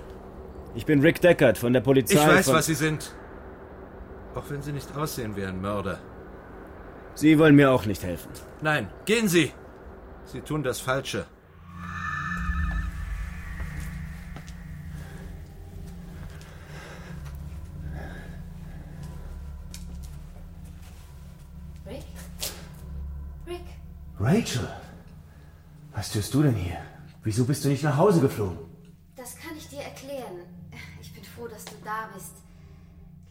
Ich 0.76 0.86
bin 0.86 1.02
Rick 1.02 1.22
Deckard 1.22 1.58
von 1.58 1.74
der 1.74 1.82
Polizei. 1.82 2.16
Ich 2.16 2.28
weiß, 2.28 2.54
was 2.54 2.66
Sie 2.66 2.76
sind. 2.76 3.16
Auch 4.36 4.50
wenn 4.50 4.62
Sie 4.62 4.72
nicht 4.72 4.96
aussehen 4.96 5.36
wie 5.36 5.46
ein 5.46 5.62
Mörder. 5.62 6.00
Sie 7.16 7.38
wollen 7.38 7.56
mir 7.56 7.72
auch 7.72 7.86
nicht 7.86 8.04
helfen. 8.04 8.32
Nein, 8.62 8.90
gehen 9.06 9.28
Sie! 9.28 9.52
Sie 10.26 10.42
tun 10.42 10.64
das 10.64 10.80
Falsche. 10.80 11.26
Rick? 21.86 22.06
Rick? 23.48 23.66
Rachel! 24.22 24.68
Was 25.94 26.12
tust 26.12 26.32
du 26.36 26.44
denn 26.44 26.54
hier? 26.54 26.78
Wieso 27.24 27.44
bist 27.44 27.66
du 27.66 27.70
nicht 27.70 27.84
nach 27.84 27.98
Hause 27.98 28.22
geflogen? 28.22 28.60
Das 29.16 29.36
kann 29.36 29.58
ich 29.58 29.68
dir 29.68 29.82
erklären. 29.82 30.46
Ich 31.02 31.12
bin 31.12 31.24
froh, 31.24 31.48
dass 31.48 31.66
du 31.66 31.74
da 31.84 32.08
bist. 32.14 32.36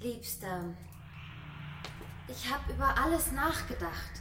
Liebster. 0.00 0.64
Ich 2.26 2.52
habe 2.52 2.72
über 2.72 2.92
alles 2.98 3.30
nachgedacht. 3.30 4.20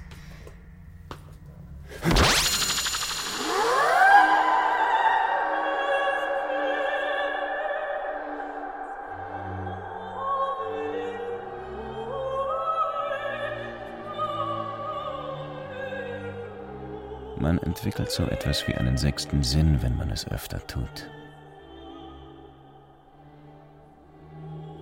Man 17.50 17.58
entwickelt 17.64 18.12
so 18.12 18.26
etwas 18.26 18.68
wie 18.68 18.76
einen 18.76 18.96
sechsten 18.96 19.42
Sinn, 19.42 19.82
wenn 19.82 19.98
man 19.98 20.12
es 20.12 20.30
öfter 20.30 20.60
tut. 20.68 21.10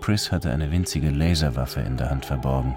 Pris 0.01 0.33
hatte 0.33 0.51
eine 0.51 0.69
winzige 0.69 1.09
Laserwaffe 1.09 1.79
in 1.79 1.95
der 1.95 2.09
Hand 2.09 2.25
verborgen. 2.25 2.75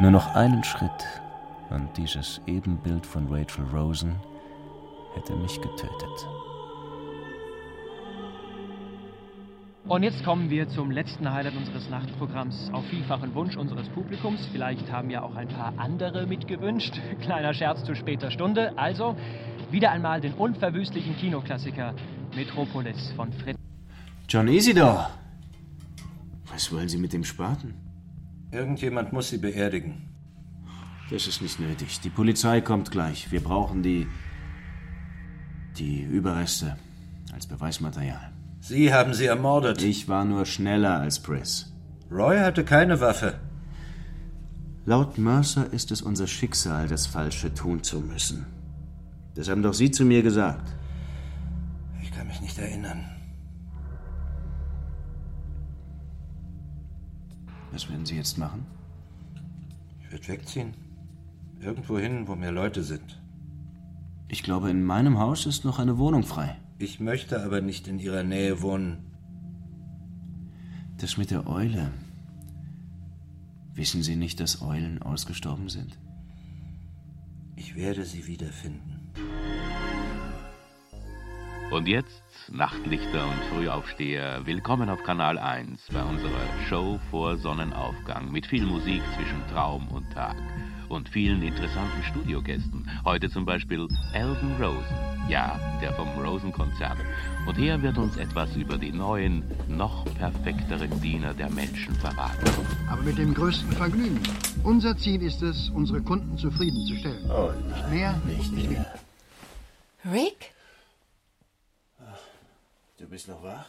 Nur 0.00 0.10
noch 0.10 0.34
einen 0.34 0.64
Schritt 0.64 1.22
und 1.70 1.96
dieses 1.96 2.40
Ebenbild 2.48 3.06
von 3.06 3.32
Rachel 3.32 3.64
Rosen 3.72 4.16
hätte 5.14 5.36
mich 5.36 5.60
getötet. 5.60 6.26
Und 9.92 10.04
jetzt 10.04 10.24
kommen 10.24 10.48
wir 10.48 10.66
zum 10.70 10.90
letzten 10.90 11.30
Highlight 11.30 11.54
unseres 11.54 11.90
Nachtprogramms. 11.90 12.70
Auf 12.72 12.82
vielfachen 12.86 13.34
Wunsch 13.34 13.58
unseres 13.58 13.90
Publikums. 13.90 14.40
Vielleicht 14.50 14.90
haben 14.90 15.10
ja 15.10 15.20
auch 15.20 15.36
ein 15.36 15.48
paar 15.48 15.74
andere 15.76 16.26
mitgewünscht. 16.26 16.98
Kleiner 17.20 17.52
Scherz 17.52 17.84
zu 17.84 17.94
später 17.94 18.30
Stunde. 18.30 18.72
Also 18.78 19.14
wieder 19.70 19.90
einmal 19.90 20.22
den 20.22 20.32
unverwüstlichen 20.32 21.14
Kinoklassiker 21.18 21.94
Metropolis 22.34 23.12
von 23.16 23.34
Fritz. 23.34 23.58
John 24.30 24.48
Isidore! 24.48 25.08
Was 26.50 26.72
wollen 26.72 26.88
Sie 26.88 26.96
mit 26.96 27.12
dem 27.12 27.24
Spaten? 27.24 27.74
Irgendjemand 28.50 29.12
muss 29.12 29.28
sie 29.28 29.36
beerdigen. 29.36 30.08
Das 31.10 31.26
ist 31.26 31.42
nicht 31.42 31.60
nötig. 31.60 32.00
Die 32.00 32.08
Polizei 32.08 32.62
kommt 32.62 32.90
gleich. 32.90 33.30
Wir 33.30 33.42
brauchen 33.42 33.82
die. 33.82 34.06
die 35.76 36.00
Überreste 36.00 36.78
als 37.34 37.46
Beweismaterial. 37.46 38.31
Sie 38.64 38.94
haben 38.94 39.12
sie 39.12 39.26
ermordet. 39.26 39.82
Ich 39.82 40.08
war 40.08 40.24
nur 40.24 40.46
schneller 40.46 41.00
als 41.00 41.18
Pris. 41.18 41.72
Roy 42.12 42.38
hatte 42.38 42.64
keine 42.64 43.00
Waffe. 43.00 43.40
Laut 44.86 45.18
Mercer 45.18 45.72
ist 45.72 45.90
es 45.90 46.00
unser 46.00 46.28
Schicksal, 46.28 46.86
das 46.86 47.08
Falsche 47.08 47.52
tun 47.52 47.82
zu 47.82 47.98
müssen. 47.98 48.46
Das 49.34 49.48
haben 49.48 49.64
doch 49.64 49.74
Sie 49.74 49.90
zu 49.90 50.04
mir 50.04 50.22
gesagt. 50.22 50.76
Ich 52.00 52.12
kann 52.12 52.28
mich 52.28 52.40
nicht 52.40 52.56
erinnern. 52.56 53.04
Was 57.72 57.88
werden 57.90 58.06
Sie 58.06 58.16
jetzt 58.16 58.38
machen? 58.38 58.64
Ich 60.02 60.12
würde 60.12 60.28
wegziehen. 60.28 60.74
Irgendwo 61.58 61.98
hin, 61.98 62.28
wo 62.28 62.36
mehr 62.36 62.52
Leute 62.52 62.84
sind. 62.84 63.20
Ich 64.28 64.44
glaube, 64.44 64.70
in 64.70 64.84
meinem 64.84 65.18
Haus 65.18 65.46
ist 65.46 65.64
noch 65.64 65.80
eine 65.80 65.98
Wohnung 65.98 66.22
frei. 66.22 66.58
Ich 66.82 66.98
möchte 66.98 67.40
aber 67.44 67.60
nicht 67.60 67.86
in 67.86 68.00
Ihrer 68.00 68.24
Nähe 68.24 68.60
wohnen. 68.60 69.04
Das 70.98 71.16
mit 71.16 71.30
der 71.30 71.46
Eule. 71.46 71.92
Wissen 73.72 74.02
Sie 74.02 74.16
nicht, 74.16 74.40
dass 74.40 74.62
Eulen 74.62 75.00
ausgestorben 75.00 75.68
sind? 75.68 75.96
Ich 77.54 77.76
werde 77.76 78.04
sie 78.04 78.26
wiederfinden. 78.26 78.91
Und 81.72 81.88
jetzt, 81.88 82.22
Nachtlichter 82.50 83.26
und 83.26 83.44
Frühaufsteher, 83.44 84.44
willkommen 84.44 84.90
auf 84.90 85.02
Kanal 85.04 85.38
1 85.38 85.80
bei 85.90 86.02
unserer 86.02 86.46
Show 86.68 87.00
vor 87.10 87.38
Sonnenaufgang 87.38 88.30
mit 88.30 88.44
viel 88.44 88.66
Musik 88.66 89.00
zwischen 89.16 89.40
Traum 89.50 89.88
und 89.88 90.12
Tag 90.12 90.36
und 90.90 91.08
vielen 91.08 91.40
interessanten 91.40 92.02
Studiogästen. 92.02 92.90
Heute 93.06 93.30
zum 93.30 93.46
Beispiel 93.46 93.88
Elton 94.12 94.52
Rosen, 94.60 95.30
ja, 95.30 95.58
der 95.80 95.94
vom 95.94 96.08
Rosen-Konzert. 96.08 96.98
Und 97.46 97.58
er 97.58 97.80
wird 97.80 97.96
uns 97.96 98.18
etwas 98.18 98.54
über 98.54 98.76
die 98.76 98.92
neuen, 98.92 99.42
noch 99.66 100.04
perfekteren 100.16 101.00
Diener 101.00 101.32
der 101.32 101.48
Menschen 101.48 101.94
verraten. 101.94 102.50
Aber 102.86 103.00
mit 103.00 103.16
dem 103.16 103.32
größten 103.32 103.72
Vergnügen. 103.72 104.20
Unser 104.62 104.94
Ziel 104.98 105.22
ist 105.22 105.40
es, 105.40 105.70
unsere 105.70 106.02
Kunden 106.02 106.36
zufriedenzustellen. 106.36 107.30
Oh, 107.30 107.50
nicht 107.66 107.88
mehr, 107.88 108.20
nicht 108.26 108.70
mehr. 108.70 108.94
Rick? 110.04 110.52
Bist 113.12 113.28
noch 113.28 113.42
wach? 113.42 113.66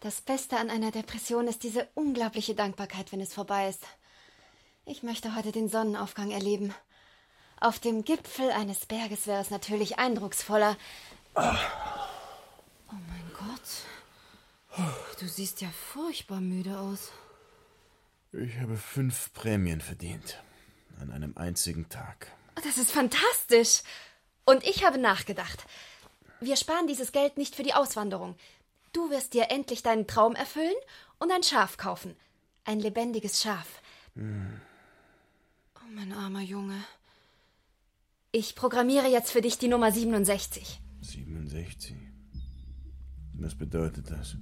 Das 0.00 0.22
Beste 0.22 0.56
an 0.56 0.70
einer 0.70 0.92
Depression 0.92 1.46
ist 1.46 1.62
diese 1.62 1.86
unglaubliche 1.92 2.54
Dankbarkeit, 2.54 3.12
wenn 3.12 3.20
es 3.20 3.34
vorbei 3.34 3.68
ist. 3.68 3.82
Ich 4.86 5.02
möchte 5.02 5.36
heute 5.36 5.52
den 5.52 5.68
Sonnenaufgang 5.68 6.30
erleben. 6.30 6.74
Auf 7.60 7.78
dem 7.78 8.02
Gipfel 8.02 8.50
eines 8.50 8.86
Berges 8.86 9.26
wäre 9.26 9.42
es 9.42 9.50
natürlich 9.50 9.98
eindrucksvoller. 9.98 10.78
Oh 11.34 11.42
mein 12.92 13.30
Gott. 13.34 14.86
Du 15.20 15.28
siehst 15.28 15.60
ja 15.60 15.68
furchtbar 15.68 16.40
müde 16.40 16.78
aus. 16.78 17.12
Ich 18.32 18.58
habe 18.58 18.78
fünf 18.78 19.34
Prämien 19.34 19.82
verdient. 19.82 20.42
An 20.98 21.12
einem 21.12 21.36
einzigen 21.36 21.90
Tag. 21.90 22.32
Das 22.54 22.78
ist 22.78 22.90
fantastisch. 22.90 23.82
Und 24.46 24.64
ich 24.64 24.82
habe 24.82 24.96
nachgedacht. 24.96 25.66
Wir 26.40 26.56
sparen 26.56 26.86
dieses 26.86 27.12
Geld 27.12 27.38
nicht 27.38 27.54
für 27.54 27.62
die 27.62 27.74
Auswanderung. 27.74 28.36
Du 28.92 29.10
wirst 29.10 29.34
dir 29.34 29.50
endlich 29.50 29.82
deinen 29.82 30.06
Traum 30.06 30.34
erfüllen 30.34 30.74
und 31.18 31.32
ein 31.32 31.42
Schaf 31.42 31.76
kaufen. 31.76 32.16
Ein 32.64 32.80
lebendiges 32.80 33.42
Schaf. 33.42 33.80
Hm. 34.14 34.60
Oh, 35.76 35.88
mein 35.94 36.12
armer 36.12 36.40
Junge. 36.40 36.82
Ich 38.32 38.54
programmiere 38.54 39.08
jetzt 39.08 39.30
für 39.30 39.40
dich 39.40 39.58
die 39.58 39.68
Nummer 39.68 39.92
67. 39.92 40.80
67? 41.00 41.94
Was 43.34 43.54
bedeutet 43.54 44.10
das? 44.10 44.36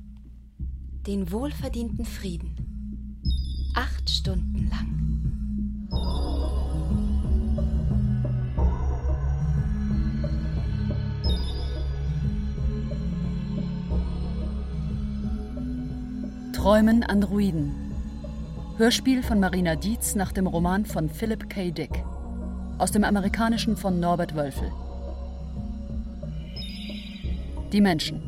Den 1.07 1.31
wohlverdienten 1.31 2.05
Frieden. 2.05 3.23
Acht 3.75 4.09
Stunden 4.09 4.69
lang. 4.71 6.24
Träumen 16.65 17.03
Androiden. 17.03 17.75
Hörspiel 18.79 19.23
von 19.23 19.39
Marina 19.39 19.77
Dietz 19.77 20.15
nach 20.15 20.33
dem 20.33 20.47
Roman 20.47 20.87
von 20.87 21.11
Philip 21.11 21.51
K. 21.51 21.71
Dick. 21.71 22.03
Aus 22.79 22.91
dem 22.91 23.05
Amerikanischen 23.05 23.77
von 23.77 24.01
Norbert 24.01 24.35
Wölfel. 24.35 24.73
Die 27.71 27.83
Menschen. 27.83 28.23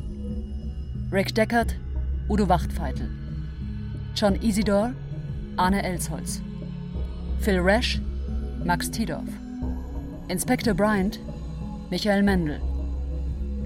Rick 1.11 1.35
Deckard, 1.35 1.77
Udo 2.29 2.47
Wachtfeitel. 2.47 3.09
John 4.15 4.35
Isidor, 4.43 4.93
Arne 5.57 5.83
Elsholz. 5.83 6.43
Phil 7.41 7.61
Rash, 7.61 8.03
Max 8.63 8.91
Tidorf. 8.91 9.31
Inspektor 10.29 10.75
Bryant, 10.75 11.21
Michael 11.89 12.23
Mendel. 12.23 12.61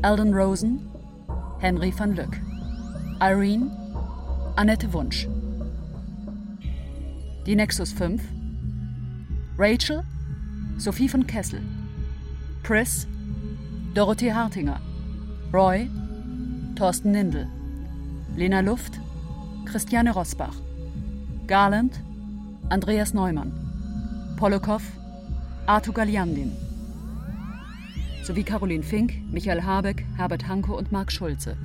Alden 0.03 0.33
Rosen, 0.33 0.89
Henry 1.59 1.93
van 1.93 2.14
Lück. 2.14 2.41
Irene, 3.21 3.80
Annette 4.57 4.92
Wunsch. 4.92 5.26
Die 7.46 7.55
Nexus 7.55 7.92
5. 7.92 8.22
Rachel, 9.57 10.03
Sophie 10.76 11.09
von 11.09 11.26
Kessel. 11.26 11.62
Pris, 12.62 13.07
Dorothee 13.94 14.32
Hartinger. 14.32 14.80
Roy, 15.53 15.88
Thorsten 16.74 17.12
Nindel. 17.12 17.46
Lena 18.36 18.61
Luft, 18.61 19.01
Christiane 19.64 20.12
Rosbach. 20.12 20.57
Garland, 21.46 22.01
Andreas 22.68 23.14
Neumann. 23.14 23.53
Polokow, 24.36 24.82
Arthur 25.66 25.94
Galiandin. 25.94 26.53
Sowie 28.22 28.44
Caroline 28.44 28.82
Fink, 28.82 29.14
Michael 29.30 29.62
Habeck, 29.62 30.05
Herbert 30.16 30.46
Hanko 30.46 30.76
und 30.76 30.92
Marc 30.92 31.11
Schulze. 31.11 31.57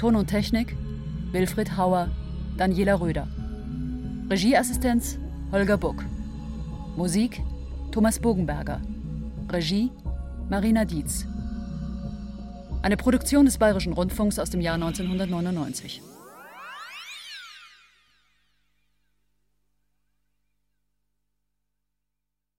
Ton 0.00 0.16
und 0.16 0.28
Technik 0.28 0.74
Wilfried 1.30 1.76
Hauer, 1.76 2.08
Daniela 2.56 2.98
Röder. 2.98 3.28
Regieassistenz 4.30 5.18
Holger 5.52 5.76
Buck. 5.76 6.02
Musik 6.96 7.42
Thomas 7.92 8.18
Bogenberger. 8.18 8.80
Regie 9.50 9.90
Marina 10.48 10.86
Dietz. 10.86 11.26
Eine 12.80 12.96
Produktion 12.96 13.44
des 13.44 13.58
Bayerischen 13.58 13.92
Rundfunks 13.92 14.38
aus 14.38 14.48
dem 14.48 14.62
Jahr 14.62 14.76
1999. 14.76 16.00